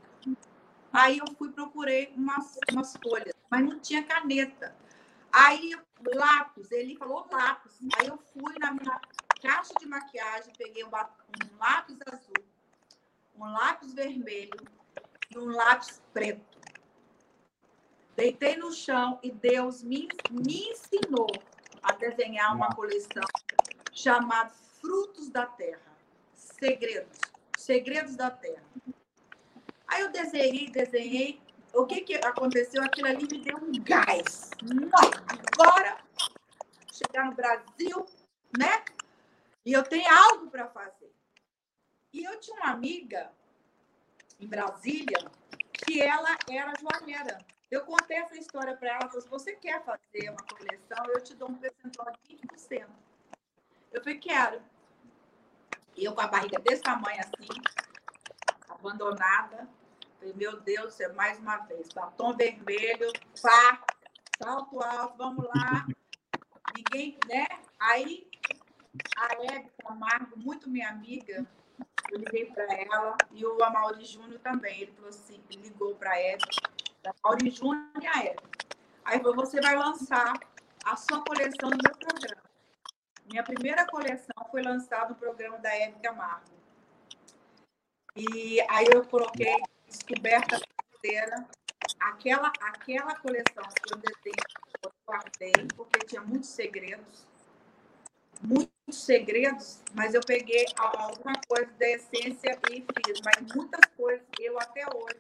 Aí 0.94 1.18
eu 1.18 1.26
fui, 1.38 1.52
procurei 1.52 2.14
umas, 2.16 2.58
umas 2.72 2.96
folhas, 2.98 3.34
mas 3.50 3.64
não 3.64 3.80
tinha 3.80 4.04
caneta. 4.04 4.76
Aí, 5.32 5.72
lápis, 6.14 6.72
ele 6.72 6.96
falou 6.98 7.28
lápis. 7.32 7.74
Aí 7.98 8.08
eu 8.08 8.18
fui 8.18 8.54
na 8.60 8.72
minha 8.72 9.00
caixa 9.42 9.74
de 9.80 9.86
maquiagem, 9.86 10.54
peguei 10.58 10.84
um, 10.84 10.90
um 10.90 11.58
lápis 11.58 11.98
azul, 12.12 12.46
um 13.36 13.52
lápis 13.52 13.94
vermelho 13.94 14.60
e 15.30 15.38
um 15.38 15.46
lápis 15.46 16.02
preto. 16.14 16.60
Deitei 18.16 18.58
no 18.58 18.72
chão 18.72 19.20
e 19.24 19.32
Deus 19.32 19.82
me, 19.82 20.08
me 20.30 20.70
ensinou 20.70 21.28
a 21.82 21.94
desenhar 21.94 22.56
uma 22.56 22.70
coleção 22.76 23.24
chamada 23.92 24.52
Frutos 24.80 25.30
da 25.30 25.46
Terra. 25.46 25.98
Segredos. 26.36 27.20
Segredos 27.58 28.16
da 28.16 28.30
Terra. 28.30 28.64
Aí 29.88 30.02
eu 30.02 30.12
desenhei, 30.12 30.70
desenhei 30.70 31.42
o 31.74 31.86
que, 31.86 32.02
que 32.02 32.16
aconteceu? 32.16 32.84
Aquilo 32.84 33.08
ali 33.08 33.28
me 33.32 33.40
deu 33.40 33.58
um 33.58 33.72
gás. 33.84 34.52
Agora, 35.54 35.98
chegar 36.92 37.26
no 37.26 37.36
Brasil, 37.36 38.06
né? 38.58 38.84
E 39.66 39.74
eu 39.74 39.84
tenho 39.84 40.10
algo 40.12 40.50
para 40.50 40.68
fazer. 40.68 41.12
E 42.14 42.24
eu 42.24 42.40
tinha 42.40 42.58
uma 42.58 42.72
amiga 42.72 43.32
em 44.40 44.48
Brasília 44.48 45.18
que 45.72 46.02
ela 46.02 46.36
era 46.50 46.74
joalheira. 46.80 47.38
Eu 47.70 47.86
contei 47.86 48.18
essa 48.18 48.36
história 48.36 48.76
para 48.76 48.90
ela, 48.90 49.10
se 49.10 49.30
você 49.30 49.56
quer 49.56 49.82
fazer 49.86 50.30
uma 50.30 50.44
coleção, 50.46 51.06
eu 51.14 51.24
te 51.24 51.34
dou 51.36 51.50
um 51.50 51.56
percentual 51.56 52.12
de 52.12 52.36
20%. 52.36 52.86
Eu 53.94 54.04
falei, 54.04 54.20
quero. 54.20 54.62
E 55.96 56.04
eu 56.04 56.14
com 56.14 56.22
a 56.22 56.28
barriga 56.28 56.60
desse 56.60 56.82
tamanho 56.82 57.20
assim, 57.20 57.48
abandonada, 58.68 59.70
Falei, 60.22 60.36
meu 60.36 60.62
Deus, 60.62 61.00
é 61.00 61.12
mais 61.14 61.40
uma 61.40 61.58
vez, 61.66 61.90
batom 61.96 62.38
vermelho, 62.38 63.12
pá, 63.42 63.84
salto 64.38 64.80
alto, 64.80 65.18
vamos 65.18 65.44
lá. 65.46 65.88
ninguém, 66.76 67.18
né? 67.28 67.48
Aí 67.80 68.30
a 69.18 69.34
Hebe 69.34 69.72
Camargo, 69.84 70.38
muito 70.38 70.70
minha 70.70 70.90
amiga, 70.90 71.44
eu 72.12 72.20
liguei 72.20 72.46
para 72.46 72.72
ela 72.72 73.18
e 73.32 73.44
o 73.44 73.64
Amaury 73.64 74.06
Júnior 74.06 74.40
também. 74.42 74.82
Ele 74.82 74.92
falou 74.92 75.10
assim, 75.10 75.42
ligou 75.50 75.96
para 75.96 76.12
a 76.12 76.38
a 77.08 77.14
Amaury 77.24 77.50
Júnior 77.50 77.90
e 78.00 78.06
a 78.06 78.24
Hebe. 78.24 78.44
Aí 79.04 79.20
você 79.20 79.60
vai 79.60 79.76
lançar 79.76 80.34
a 80.86 80.96
sua 80.98 81.24
coleção 81.24 81.72
no 81.72 81.78
meu 81.84 81.98
programa. 81.98 82.44
Minha 83.26 83.44
primeira 83.44 83.88
coleção 83.88 84.46
foi 84.52 84.62
lançada 84.62 85.10
no 85.10 85.16
programa 85.16 85.58
da 85.58 85.76
Hebe 85.76 86.00
Camargo. 86.00 86.52
E 88.16 88.62
aí 88.70 88.86
eu 88.94 89.04
coloquei 89.08 89.56
Descoberta 89.92 90.58
Brasileira. 90.58 91.46
Aquela, 92.00 92.48
aquela 92.62 93.16
coleção 93.16 93.64
que 93.84 94.30
eu 94.84 94.92
guardei, 95.06 95.52
porque 95.76 96.00
tinha 96.06 96.22
muitos 96.22 96.50
segredos. 96.50 97.28
Muitos 98.42 99.04
segredos, 99.04 99.82
mas 99.94 100.14
eu 100.14 100.22
peguei 100.22 100.66
alguma 100.78 101.34
coisa 101.48 101.70
da 101.74 101.90
essência 101.90 102.58
e 102.72 102.82
fiz. 102.82 103.22
Mas 103.24 103.54
muitas 103.54 103.82
coisas 103.98 104.26
eu 104.40 104.58
até 104.60 104.86
hoje, 104.96 105.20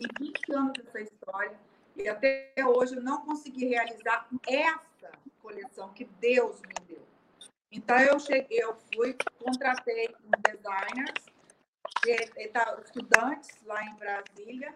em 0.00 0.24
20 0.24 0.52
anos 0.52 0.72
dessa 0.72 1.00
história, 1.00 1.58
e 1.96 2.08
até 2.08 2.52
hoje 2.64 2.96
eu 2.96 3.02
não 3.02 3.24
consegui 3.24 3.66
realizar 3.66 4.28
essa 4.46 5.10
coleção 5.42 5.92
que 5.92 6.04
Deus 6.04 6.60
me 6.60 6.86
deu. 6.86 7.02
Então 7.70 7.98
eu 7.98 8.18
cheguei, 8.20 8.62
eu 8.62 8.76
fui, 8.94 9.16
contratei 9.38 10.14
um 10.24 10.30
designers, 10.42 11.31
estudantes 12.84 13.50
lá 13.64 13.84
em 13.84 13.94
Brasília, 13.96 14.74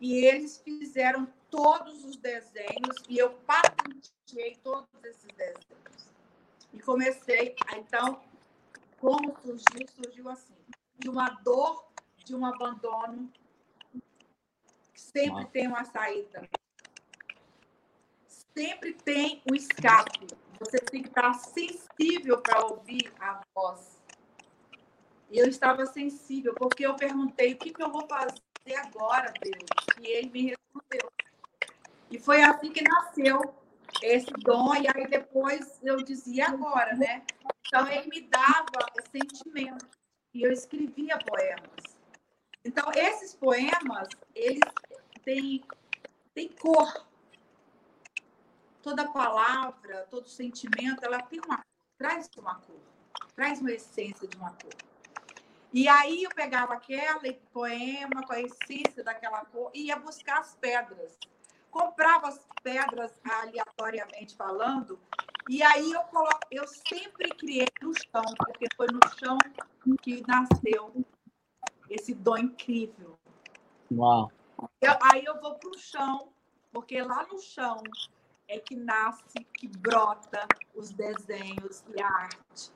e 0.00 0.24
eles 0.24 0.58
fizeram 0.58 1.26
todos 1.50 2.04
os 2.04 2.16
desenhos 2.16 2.96
e 3.08 3.18
eu 3.18 3.30
patenteei 3.46 4.56
todos 4.62 4.88
esses 5.04 5.28
desenhos. 5.36 6.10
E 6.72 6.80
comecei, 6.80 7.54
então, 7.76 8.22
como 8.98 9.36
surgiu? 9.42 9.88
Surgiu 9.88 10.28
assim, 10.28 10.54
de 10.98 11.08
uma 11.08 11.28
dor, 11.42 11.90
de 12.24 12.34
um 12.34 12.46
abandono, 12.46 13.30
sempre 14.94 15.44
tem 15.46 15.66
uma 15.66 15.84
saída. 15.84 16.48
Sempre 18.26 18.94
tem 18.94 19.42
um 19.50 19.54
escape. 19.54 20.26
Você 20.58 20.78
tem 20.78 21.02
que 21.02 21.08
estar 21.08 21.32
sensível 21.34 22.40
para 22.40 22.66
ouvir 22.66 23.12
a 23.18 23.42
voz. 23.54 23.99
E 25.30 25.38
eu 25.38 25.46
estava 25.46 25.86
sensível, 25.86 26.54
porque 26.54 26.84
eu 26.84 26.94
perguntei 26.96 27.52
o 27.52 27.56
que, 27.56 27.72
que 27.72 27.82
eu 27.82 27.90
vou 27.90 28.06
fazer 28.08 28.74
agora, 28.76 29.32
Deus. 29.40 29.70
E 30.00 30.08
ele 30.08 30.30
me 30.30 30.42
respondeu. 30.48 31.12
E 32.10 32.18
foi 32.18 32.42
assim 32.42 32.72
que 32.72 32.82
nasceu 32.82 33.54
esse 34.02 34.32
dom, 34.32 34.74
e 34.74 34.88
aí 34.88 35.06
depois 35.08 35.78
eu 35.82 35.96
dizia 36.02 36.48
agora, 36.48 36.96
né? 36.96 37.22
Então 37.66 37.86
ele 37.86 38.08
me 38.08 38.20
dava 38.22 38.86
sentimento, 39.12 39.86
e 40.34 40.42
eu 40.42 40.52
escrevia 40.52 41.16
poemas. 41.18 41.70
Então, 42.64 42.90
esses 42.94 43.34
poemas, 43.34 44.08
eles 44.34 44.60
têm, 45.24 45.64
têm 46.34 46.48
cor. 46.48 47.06
Toda 48.82 49.10
palavra, 49.12 50.06
todo 50.10 50.28
sentimento, 50.28 51.04
ela 51.04 51.22
tem 51.22 51.40
uma, 51.40 51.64
traz 51.96 52.28
uma 52.36 52.54
cor, 52.56 52.80
traz 53.34 53.60
uma 53.60 53.70
essência 53.70 54.26
de 54.26 54.36
uma 54.36 54.50
cor. 54.52 54.89
E 55.72 55.88
aí 55.88 56.24
eu 56.24 56.30
pegava 56.30 56.74
aquele 56.74 57.34
poema 57.52 58.26
com 58.26 58.32
a 58.32 58.40
essência 58.40 59.04
daquela 59.04 59.44
cor 59.44 59.70
e 59.72 59.86
ia 59.86 59.96
buscar 59.96 60.40
as 60.40 60.54
pedras. 60.56 61.16
Comprava 61.70 62.28
as 62.28 62.44
pedras 62.62 63.12
aleatoriamente 63.24 64.34
falando, 64.34 64.98
e 65.48 65.62
aí 65.62 65.92
eu, 65.92 66.00
colo... 66.02 66.28
eu 66.50 66.66
sempre 66.66 67.28
criei 67.30 67.66
no 67.82 67.92
chão, 67.94 68.22
porque 68.38 68.66
foi 68.76 68.86
no 68.88 69.00
chão 69.18 69.38
que 70.02 70.22
nasceu 70.26 70.94
esse 71.88 72.14
dom 72.14 72.38
incrível. 72.38 73.18
Uau! 73.92 74.30
Eu, 74.80 74.92
aí 75.02 75.24
eu 75.24 75.40
vou 75.40 75.54
para 75.54 75.70
o 75.70 75.78
chão, 75.78 76.32
porque 76.72 77.02
lá 77.02 77.26
no 77.26 77.40
chão 77.40 77.82
é 78.46 78.58
que 78.58 78.76
nasce, 78.76 79.44
que 79.54 79.66
brota 79.66 80.46
os 80.74 80.90
desenhos 80.90 81.84
e 81.96 82.02
a 82.02 82.06
arte. 82.06 82.70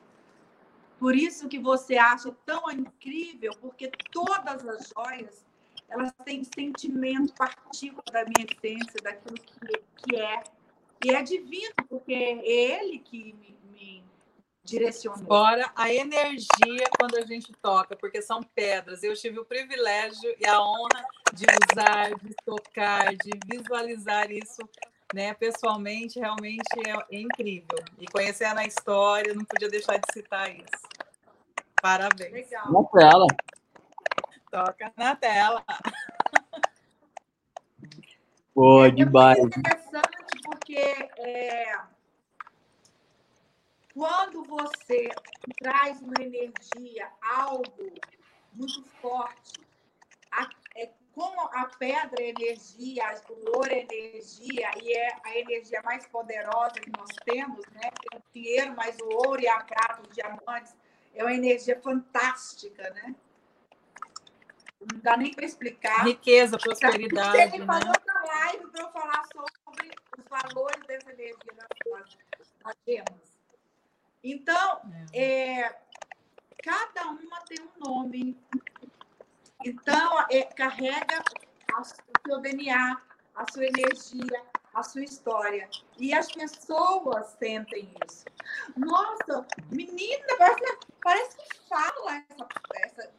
Por 1.05 1.15
isso 1.15 1.47
que 1.47 1.59
você 1.59 1.99
acha 1.99 2.35
tão 2.47 2.71
incrível, 2.71 3.51
porque 3.61 3.91
todas 4.11 4.67
as 4.67 4.89
joias 4.89 5.45
elas 5.87 6.11
têm 6.25 6.43
sentimento, 6.43 7.31
partícula 7.33 8.03
da 8.11 8.23
minha 8.23 8.47
essência, 8.51 8.99
daquilo 9.03 9.35
que, 9.35 9.83
que 9.97 10.15
é. 10.15 10.43
E 11.05 11.11
é 11.11 11.21
divino, 11.21 11.75
porque 11.87 12.11
é 12.11 12.43
ele 12.43 12.97
que 12.97 13.35
me, 13.35 13.55
me 13.71 14.03
direcionou. 14.63 15.27
Fora 15.27 15.71
a 15.75 15.93
energia 15.93 16.89
quando 16.97 17.17
a 17.17 17.21
gente 17.21 17.53
toca, 17.61 17.95
porque 17.95 18.19
são 18.19 18.41
pedras. 18.41 19.03
Eu 19.03 19.13
tive 19.13 19.37
o 19.37 19.45
privilégio 19.45 20.35
e 20.39 20.47
a 20.47 20.59
honra 20.59 21.05
de 21.31 21.45
usar, 21.71 22.15
de 22.15 22.33
tocar, 22.43 23.15
de 23.15 23.29
visualizar 23.45 24.31
isso 24.31 24.67
né, 25.13 25.35
pessoalmente, 25.35 26.19
realmente 26.19 26.63
é, 26.87 27.15
é 27.15 27.19
incrível. 27.19 27.77
E 27.99 28.07
conhecendo 28.07 28.57
a 28.59 28.65
história, 28.65 29.35
não 29.35 29.45
podia 29.45 29.69
deixar 29.69 29.97
de 29.97 30.11
citar 30.11 30.49
isso. 30.49 30.94
Parabéns. 31.85 32.31
Legal. 32.31 32.71
Na 32.71 32.83
tela. 32.83 33.27
Toca 34.49 34.93
na 34.97 35.15
tela. 35.15 35.63
Pô, 38.55 38.85
é 38.85 38.89
demais. 38.89 39.37
muito 39.37 39.59
interessante 39.59 40.41
porque 40.43 40.79
é, 40.79 41.77
quando 43.93 44.43
você 44.45 45.09
traz 45.61 46.01
uma 46.01 46.15
energia, 46.19 47.07
algo 47.21 47.63
muito 48.51 48.83
forte, 48.99 49.59
a, 50.31 50.49
é, 50.75 50.89
como 51.13 51.39
a 51.39 51.67
pedra 51.77 52.19
é 52.19 52.29
energia, 52.29 53.13
o 53.29 53.57
ouro 53.57 53.71
é 53.71 53.81
energia, 53.81 54.71
e 54.81 54.91
é 54.91 55.17
a 55.23 55.37
energia 55.37 55.83
mais 55.83 56.07
poderosa 56.07 56.81
que 56.81 56.89
nós 56.97 57.11
temos, 57.23 57.63
né? 57.73 57.91
Tem 58.09 58.19
o 58.19 58.23
dinheiro, 58.33 58.73
mas 58.75 58.97
o 58.99 59.27
ouro 59.27 59.39
e 59.39 59.47
a 59.47 59.63
prata, 59.63 60.01
os 60.01 60.15
diamantes, 60.15 60.73
é 61.15 61.23
uma 61.23 61.33
energia 61.33 61.79
fantástica, 61.81 62.89
né? 62.91 63.15
Não 64.79 64.99
dá 64.99 65.17
nem 65.17 65.33
para 65.33 65.45
explicar. 65.45 66.03
Riqueza, 66.03 66.57
prosperidade. 66.57 67.51
Que 67.51 67.59
né? 67.59 67.65
fazer 67.65 67.87
outra 67.87 68.23
live 68.23 68.67
para 68.67 68.81
eu 68.83 68.91
falar 68.91 69.23
sobre 69.33 69.91
os 70.17 70.25
valores 70.25 70.85
dessa 70.85 71.11
energia 71.11 71.53
das, 71.55 72.75
gemas. 72.87 73.39
Então, 74.23 74.81
é, 75.13 75.75
cada 76.63 77.07
uma 77.09 77.39
tem 77.47 77.57
um 77.61 77.89
nome. 77.89 78.37
Então, 79.65 80.25
é, 80.29 80.43
carrega 80.43 81.23
a, 81.73 81.81
o 81.81 81.85
seu 81.85 82.39
DNA, 82.41 83.01
a 83.35 83.51
sua 83.51 83.65
energia, 83.65 84.43
a 84.75 84.83
sua 84.83 85.03
história. 85.03 85.67
E 85.97 86.13
as 86.13 86.31
pessoas 86.31 87.27
sentem 87.39 87.89
isso. 88.05 88.25
Nossa, 88.75 89.47
menina, 89.71 90.25
parece, 90.37 90.77
parece 91.01 91.37
que 91.37 91.59
fala 91.69 92.23
essa, 92.29 92.47
essa 92.75 93.11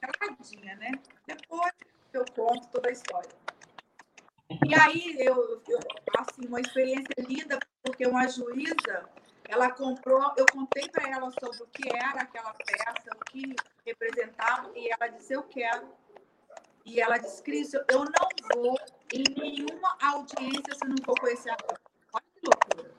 caladinha, 0.00 0.76
né? 0.76 0.92
Depois 1.26 1.72
eu 2.12 2.24
conto 2.34 2.68
toda 2.68 2.88
a 2.88 2.92
história. 2.92 3.30
E 4.64 4.74
aí, 4.74 5.16
eu, 5.18 5.60
eu, 5.68 5.78
assim, 6.18 6.46
uma 6.46 6.60
experiência 6.60 7.14
linda, 7.18 7.58
porque 7.82 8.06
uma 8.06 8.28
juíza 8.28 9.08
ela 9.48 9.70
comprou, 9.70 10.32
eu 10.36 10.46
contei 10.52 10.88
para 10.88 11.10
ela 11.10 11.30
sobre 11.40 11.62
o 11.62 11.66
que 11.66 11.88
era 11.88 12.22
aquela 12.22 12.54
peça, 12.54 13.10
o 13.14 13.24
que 13.24 13.54
representava, 13.84 14.70
e 14.76 14.88
ela 14.90 15.08
disse: 15.08 15.32
Eu 15.32 15.42
quero. 15.42 15.88
E 16.84 17.00
ela 17.00 17.18
disse: 17.18 17.42
Cris, 17.42 17.74
eu 17.74 18.04
não 18.04 18.28
vou 18.54 18.78
em 19.14 19.24
nenhuma 19.36 19.96
audiência 20.02 20.74
se 20.74 20.88
não 20.88 20.96
for 21.04 21.18
com 21.18 21.26
esse. 21.28 21.48
Olha 21.48 22.24
que 22.34 22.40
loucura. 22.44 22.94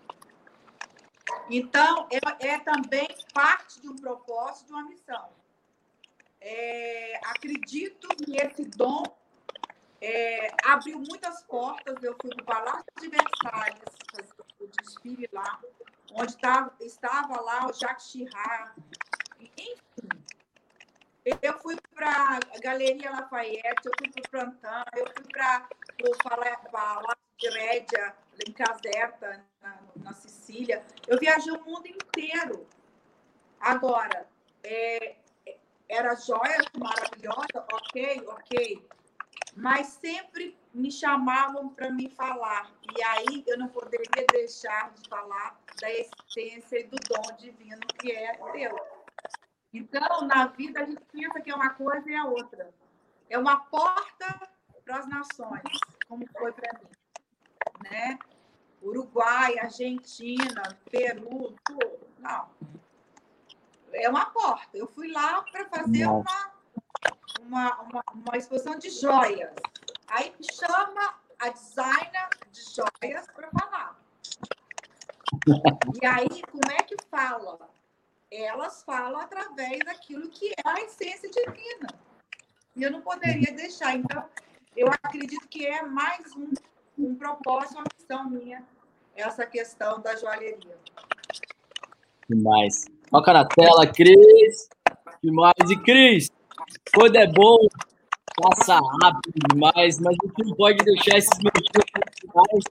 Então, 1.49 2.07
é, 2.11 2.47
é 2.47 2.59
também 2.59 3.07
parte 3.33 3.81
de 3.81 3.89
um 3.89 3.95
propósito, 3.95 4.67
de 4.67 4.73
uma 4.73 4.83
missão. 4.83 5.29
É, 6.39 7.19
acredito 7.25 8.07
que 8.09 8.37
esse 8.37 8.65
dom 8.65 9.03
é, 10.01 10.51
abriu 10.63 10.99
muitas 10.99 11.43
portas. 11.43 12.01
Eu 12.03 12.15
fui 12.21 12.29
para 12.35 12.43
o 12.43 12.45
Palácio 12.45 12.85
de 12.99 13.09
Versalhes, 13.09 13.83
o 14.59 14.67
desfile 14.67 15.29
lá 15.33 15.59
onde 16.13 16.37
tava, 16.37 16.73
estava 16.79 17.41
lá 17.41 17.67
o 17.67 17.73
Jacques 17.73 18.07
Chirac, 18.07 18.71
enfim. 19.39 20.24
Eu 21.25 21.59
fui 21.59 21.75
para 21.95 22.37
a 22.37 22.59
Galeria 22.59 23.09
Lafayette, 23.09 23.81
eu 23.83 23.91
fui 23.97 24.11
para 24.11 24.21
o 24.21 24.29
Prantan, 24.29 24.83
eu 24.95 25.07
fui 25.07 25.25
para 25.33 25.67
o 26.03 26.71
Palácio 26.71 27.17
de 27.39 27.49
Rédia, 27.49 28.15
em 28.47 28.51
Caserta, 28.51 29.43
na, 29.59 29.79
na, 29.95 30.13
Sicília. 30.13 30.85
Eu 31.07 31.17
viajei 31.17 31.51
o 31.51 31.65
mundo 31.65 31.87
inteiro. 31.87 32.67
Agora, 33.59 34.27
é, 34.63 35.15
era 35.89 36.13
joia 36.13 36.59
maravilhosa, 36.77 37.65
ok, 37.73 38.23
ok. 38.27 38.87
mas 39.55 39.87
sempre 39.87 40.55
me 40.71 40.91
chamavam 40.91 41.69
para 41.69 41.89
me 41.89 42.07
falar. 42.07 42.71
E 42.95 43.01
aí 43.01 43.43
eu 43.47 43.57
não 43.57 43.69
poderia 43.69 44.27
deixar 44.31 44.93
de 44.93 45.09
falar 45.09 45.59
da 45.81 45.89
essência 45.91 46.81
e 46.81 46.83
do 46.83 46.97
dom 46.97 47.35
divino 47.35 47.81
que 47.99 48.11
é 48.11 48.37
Deus. 48.53 48.94
Então, 49.75 50.21
na 50.21 50.47
vida, 50.47 50.79
a 50.79 50.85
gente 50.85 51.01
pensa 51.11 51.41
que 51.41 51.51
é 51.51 51.55
uma 51.55 51.71
coisa 51.71 52.09
e 52.09 52.15
a 52.15 52.23
outra. 52.23 52.73
É 53.29 53.37
uma 53.37 53.57
porta 53.57 54.49
para 54.85 54.99
as 54.99 55.07
nações, 55.07 55.63
como 56.07 56.25
foi 56.37 56.53
para 56.53 56.79
mim. 56.79 56.87
Né? 57.83 58.17
Uruguai, 58.81 59.59
Argentina, 59.59 60.63
Peru, 60.89 61.53
tudo. 61.65 62.07
Não. 62.19 62.49
É 63.91 64.09
uma 64.09 64.27
porta. 64.27 64.77
Eu 64.77 64.87
fui 64.87 65.11
lá 65.11 65.41
para 65.51 65.65
fazer 65.65 66.05
uma, 66.05 66.53
uma, 67.41 67.81
uma, 67.81 68.03
uma 68.13 68.37
exposição 68.37 68.79
de 68.79 68.89
joias. 68.89 69.53
Aí 70.07 70.33
me 70.39 70.45
chama 70.53 71.15
a 71.37 71.49
designer 71.49 72.29
de 72.49 72.61
joias 72.61 73.27
para 73.27 73.49
falar. 73.49 73.99
E 76.01 76.05
aí, 76.05 76.41
como 76.43 76.71
é 76.71 76.81
que 76.83 76.95
fala? 77.09 77.74
Elas 78.35 78.83
falam 78.83 79.19
através 79.19 79.79
daquilo 79.79 80.29
que 80.29 80.49
é 80.49 80.69
a 80.69 80.81
essência 80.81 81.29
divina. 81.29 81.87
E 82.75 82.83
eu 82.83 82.91
não 82.91 83.01
poderia 83.01 83.53
deixar. 83.53 83.95
Então, 83.95 84.23
eu 84.75 84.87
acredito 84.87 85.47
que 85.47 85.65
é 85.65 85.81
mais 85.83 86.35
um, 86.35 86.51
um 86.97 87.15
propósito, 87.15 87.75
uma 87.75 87.85
missão 87.97 88.29
minha, 88.29 88.63
essa 89.15 89.45
questão 89.45 90.01
da 90.01 90.15
joalheria. 90.15 90.77
Demais. 92.29 92.85
Toca 93.09 93.33
na 93.33 93.45
tela, 93.45 93.87
Cris. 93.87 94.69
Demais. 95.23 95.71
E, 95.71 95.75
Cris, 95.83 96.29
quando 96.93 97.15
é 97.15 97.27
bom, 97.27 97.57
passa 98.41 98.79
rápido 99.01 99.33
demais, 99.53 99.99
mas 99.99 100.15
a 100.21 100.25
gente 100.25 100.45
não 100.45 100.55
pode 100.55 100.83
deixar 100.83 101.17
esses 101.17 101.37
minutinhos 101.37 101.85
finais, 102.19 102.63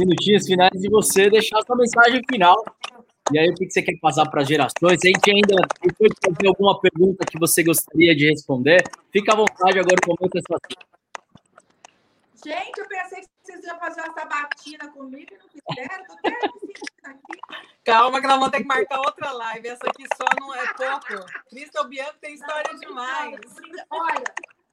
minutinhos 0.00 0.46
finais 0.46 0.80
de 0.80 0.88
você 0.88 1.28
deixar 1.28 1.60
sua 1.62 1.76
mensagem 1.76 2.22
final. 2.30 2.64
E 3.32 3.38
aí, 3.38 3.48
o 3.50 3.54
que 3.54 3.70
você 3.70 3.82
quer 3.82 3.98
passar 4.00 4.28
para 4.28 4.42
as 4.42 4.48
gerações? 4.48 5.00
Se 5.00 5.08
a 5.08 5.10
gente 5.10 5.30
ainda 5.30 5.56
depois 5.82 6.10
de 6.10 6.18
fazer 6.26 6.48
alguma 6.48 6.80
pergunta 6.80 7.24
que 7.24 7.38
você 7.38 7.62
gostaria 7.62 8.14
de 8.14 8.28
responder, 8.28 8.82
fica 9.12 9.32
à 9.32 9.36
vontade 9.36 9.78
agora, 9.78 9.96
o 10.04 10.08
momento 10.08 10.36
é 10.36 10.40
sua. 10.46 10.58
Gente, 12.44 12.78
eu 12.78 12.88
pensei 12.88 13.20
que 13.20 13.28
vocês 13.42 13.64
iam 13.64 13.78
fazer 13.78 14.00
uma 14.00 14.14
sabatina 14.14 14.88
comigo 14.92 15.26
e 15.30 15.38
não 15.38 15.48
fizeram. 15.48 16.04
Tô 16.06 16.14
até 16.14 16.28
aqui. 16.28 17.40
Calma, 17.84 18.20
que 18.20 18.26
nós 18.26 18.36
vamos 18.36 18.50
ter 18.50 18.60
que 18.62 18.66
marcar 18.66 18.98
outra 18.98 19.30
live. 19.32 19.68
Essa 19.68 19.86
aqui 19.86 20.04
só 20.16 20.24
não 20.40 20.54
é 20.54 20.66
pouco. 20.74 21.26
Cristal 21.50 21.88
Bianco 21.88 22.14
tem 22.20 22.34
história 22.34 22.74
demais. 22.78 23.38
Olha, 23.90 24.24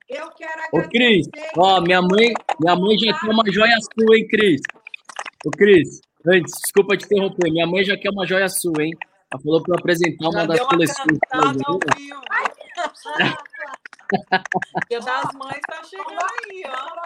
eu 0.07 0.31
quero 0.31 0.61
agradecer. 0.63 0.77
Ô, 0.77 0.89
Cris, 0.89 1.27
ó, 1.57 1.81
minha 1.81 2.01
mãe, 2.01 2.33
minha 2.59 2.75
mãe 2.75 2.97
já 2.97 3.19
quer 3.19 3.29
uma 3.29 3.43
joia 3.51 3.77
sua, 3.81 4.17
hein, 4.17 4.27
Cris? 4.29 4.61
Ô, 5.45 5.51
Cris, 5.51 6.01
antes, 6.27 6.53
desculpa 6.61 6.97
te 6.97 7.05
interromper. 7.05 7.51
Minha 7.51 7.67
mãe 7.67 7.83
já 7.83 7.97
quer 7.97 8.09
uma 8.09 8.25
joia 8.25 8.49
sua, 8.49 8.83
hein? 8.83 8.91
Ela 9.31 9.41
falou 9.41 9.63
para 9.63 9.75
apresentar 9.75 10.29
uma 10.29 10.41
Já 10.41 10.45
das 10.45 10.59
coleções. 10.61 11.19
Dia 14.89 15.01
das 15.01 15.33
mães 15.33 15.59
tá 15.67 15.83
chegando 15.83 16.11
aí, 16.11 16.63
ó. 16.65 16.97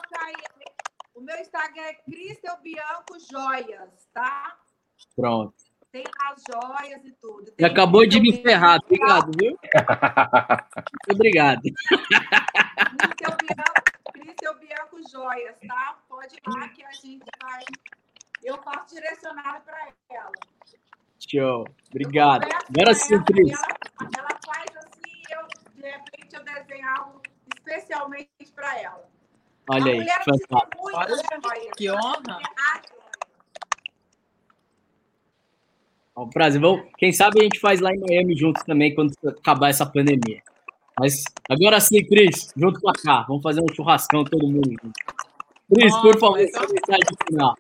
O 1.22 1.24
meu 1.24 1.40
Instagram 1.40 1.84
é 1.84 1.94
Cristel 1.94 2.58
Bianco 2.64 3.16
Joias, 3.32 4.10
tá? 4.12 4.58
Pronto. 5.16 5.54
Tem 5.92 6.04
as 6.26 6.42
joias 6.50 7.06
e 7.06 7.12
tudo. 7.22 7.52
Tem 7.52 7.68
acabou 7.68 8.08
de 8.08 8.20
me 8.20 8.42
ferrar, 8.42 8.80
Bianco, 8.88 9.04
obrigado, 9.04 9.32
viu? 9.38 9.52
Muito 9.52 11.12
obrigado. 11.12 11.62
Cristel 11.62 13.38
Bianco, 13.38 13.84
Cristel 14.14 14.60
Bianco 14.60 14.98
Joias, 15.12 15.56
tá? 15.68 16.00
Pode 16.10 16.36
ir 16.36 16.42
lá 16.48 16.68
que 16.70 16.84
a 16.84 16.92
gente 16.92 17.24
vai. 17.44 17.64
Eu 18.44 18.58
faço 18.64 18.96
direcionado 18.96 19.62
para 19.64 19.90
ela. 20.10 20.32
Show. 21.20 21.66
Obrigado. 21.90 22.44
Agora 22.44 22.94
sim, 22.94 23.14
ela, 23.14 23.24
Cris. 23.24 23.52
Ela, 23.52 24.10
ela 24.18 24.40
faz 24.46 24.78
assim, 24.78 25.22
eu, 25.30 25.48
de 25.76 25.90
repente 25.90 26.36
eu 26.36 26.44
desenho 26.44 26.90
algo 26.90 27.22
especialmente 27.56 28.30
para 28.56 28.82
ela. 28.82 29.10
Olha 29.70 29.84
a 29.84 29.88
aí, 29.88 30.00
mulher 30.00 30.24
fantástico. 30.26 30.82
muito 30.82 30.98
Olha, 30.98 31.16
joias. 31.16 31.72
Que 31.78 31.92
honra. 31.92 32.40
É 36.16 36.20
um 36.20 36.30
prazer. 36.30 36.60
Vamos, 36.60 36.88
quem 36.98 37.12
sabe 37.14 37.40
a 37.40 37.44
gente 37.44 37.60
faz 37.60 37.80
lá 37.80 37.92
em 37.94 38.00
Miami 38.00 38.36
juntos 38.36 38.64
também 38.64 38.94
quando 38.94 39.14
acabar 39.28 39.70
essa 39.70 39.86
pandemia. 39.86 40.42
Mas 41.00 41.24
agora 41.50 41.80
sim, 41.80 42.06
Cris, 42.06 42.52
junto 42.56 42.82
com 42.82 42.90
a 42.90 42.94
cá. 42.94 43.26
Vamos 43.28 43.44
fazer 43.44 43.62
um 43.62 43.74
churrascão 43.74 44.24
todo 44.24 44.48
mundo 44.48 44.70
junto. 44.70 45.00
Cris, 45.74 45.96
por 45.98 46.20
favor, 46.20 46.40
sua 46.50 46.68
mensagem 46.68 47.16
final. 47.28 47.56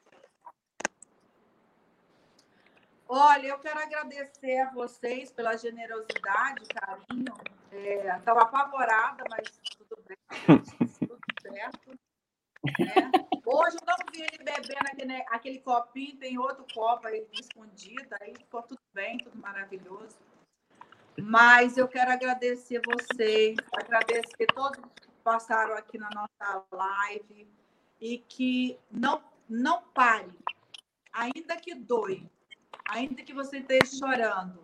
Olha, 3.14 3.47
eu 3.47 3.59
quero 3.59 3.78
agradecer 3.78 4.59
a 4.59 4.72
vocês 4.72 5.34
pela 5.34 5.57
generosidade, 5.57 6.64
carinho. 6.74 7.34
Estava 8.18 8.43
apavorada, 8.43 9.26
mas 9.30 9.59
tudo 9.78 10.01
bem, 10.07 10.18
tudo 10.97 11.20
certo. 11.41 11.89
né? 12.80 13.12
Hoje 13.45 13.76
eu 13.76 13.86
não 13.86 13.97
vi 14.14 14.22
ele 14.22 14.38
bebendo 14.38 14.88
aquele, 14.89 15.26
aquele 15.28 15.59
copinho, 15.59 16.16
tem 16.20 16.38
outro 16.38 16.66
copo 16.74 17.05
aí 17.05 17.28
escondido, 17.34 18.16
aí 18.22 18.34
ficou 18.34 18.64
tudo 18.64 18.80
bem, 18.93 19.18
tudo 19.18 19.38
maravilhoso. 19.38 20.18
Mas 21.20 21.78
eu 21.78 21.89
quero 21.89 22.14
agradecer 22.14 22.82
vocês, 22.86 23.57
agradecer 23.74 24.45
todos 24.55 24.80
que 24.80 25.09
passaram 25.22 25.74
aqui 25.74 25.97
na 25.97 26.09
nossa 26.16 26.64
live 26.72 27.45
e 27.99 28.20
que 28.20 28.80
não, 28.89 29.22
não 29.49 29.82
pare, 29.93 30.32
ainda 31.12 31.57
que 31.57 31.76
doe, 31.76 32.26
ainda 32.92 33.24
que 33.24 33.34
você 33.34 33.58
esteja 33.60 33.86
chorando, 33.86 34.60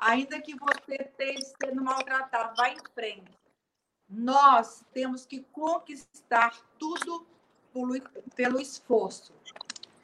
ainda 0.00 0.40
que 0.40 0.54
você 0.54 0.96
esteja 0.96 1.54
sendo 1.62 1.82
maltratado, 1.82 2.54
vá 2.56 2.70
em 2.70 2.78
frente. 2.92 3.38
Nós 4.08 4.84
temos 4.92 5.24
que 5.24 5.40
conquistar 5.52 6.58
tudo 6.78 7.26
pelo, 7.72 8.00
pelo 8.34 8.60
esforço. 8.60 9.32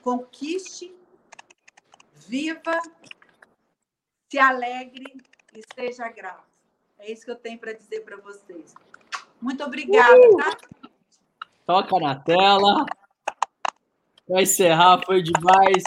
Conquiste, 0.03 0.95
viva, 2.13 2.79
se 4.31 4.39
alegre 4.39 5.05
e 5.53 5.63
seja 5.75 6.09
grato. 6.11 6.45
É 6.99 7.11
isso 7.11 7.25
que 7.25 7.31
eu 7.31 7.37
tenho 7.37 7.59
para 7.59 7.73
dizer 7.73 8.05
para 8.05 8.17
vocês. 8.19 8.75
Muito 9.41 9.65
obrigada, 9.65 10.21
tá? 10.37 10.57
Toca 11.67 11.99
na 11.99 12.21
tela. 12.21 12.87
Para 14.27 14.43
encerrar, 14.43 15.03
foi 15.05 15.23
demais. 15.23 15.83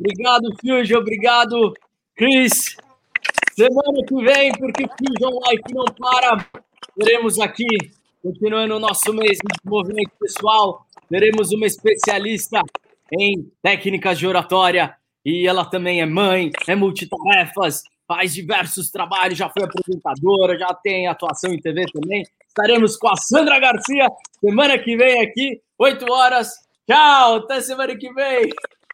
Obrigado, 0.00 0.54
Fusion. 0.60 0.98
Obrigado, 0.98 1.74
Cris. 2.14 2.76
Semana 3.52 4.04
que 4.06 4.14
vem, 4.22 4.52
porque 4.52 4.84
Fusion 4.86 5.40
Life 5.48 5.74
não 5.74 5.84
para. 5.86 6.46
Teremos 6.98 7.40
aqui, 7.40 7.66
continuando 8.22 8.76
o 8.76 8.80
nosso 8.80 9.12
mês 9.12 9.38
de 9.38 9.56
desenvolvimento 9.56 10.12
pessoal, 10.20 10.86
teremos 11.08 11.52
uma 11.52 11.66
especialista 11.66 12.60
em 13.12 13.50
técnicas 13.62 14.18
de 14.18 14.26
oratória. 14.26 14.94
E 15.24 15.46
ela 15.46 15.64
também 15.64 16.00
é 16.00 16.06
mãe, 16.06 16.52
é 16.68 16.74
multitarefas, 16.76 17.82
faz 18.06 18.32
diversos 18.32 18.90
trabalhos, 18.90 19.38
já 19.38 19.48
foi 19.48 19.64
apresentadora, 19.64 20.56
já 20.56 20.72
tem 20.74 21.08
atuação 21.08 21.52
em 21.52 21.60
TV 21.60 21.84
também. 21.92 22.22
Estaremos 22.46 22.96
com 22.96 23.08
a 23.08 23.16
Sandra 23.16 23.58
Garcia 23.58 24.08
semana 24.40 24.78
que 24.78 24.96
vem 24.96 25.20
aqui, 25.20 25.60
8 25.78 26.12
horas. 26.12 26.52
Tchau, 26.86 27.36
até 27.36 27.60
semana 27.60 27.96
que 27.96 28.12
vem. 28.12 28.50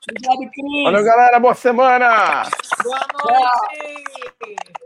Obrigado, 0.09 0.51
Cris. 0.53 0.85
Valeu, 0.85 1.05
galera. 1.05 1.39
Boa 1.39 1.55
semana! 1.55 2.43
Boa 2.83 3.01
noite. 3.25 4.82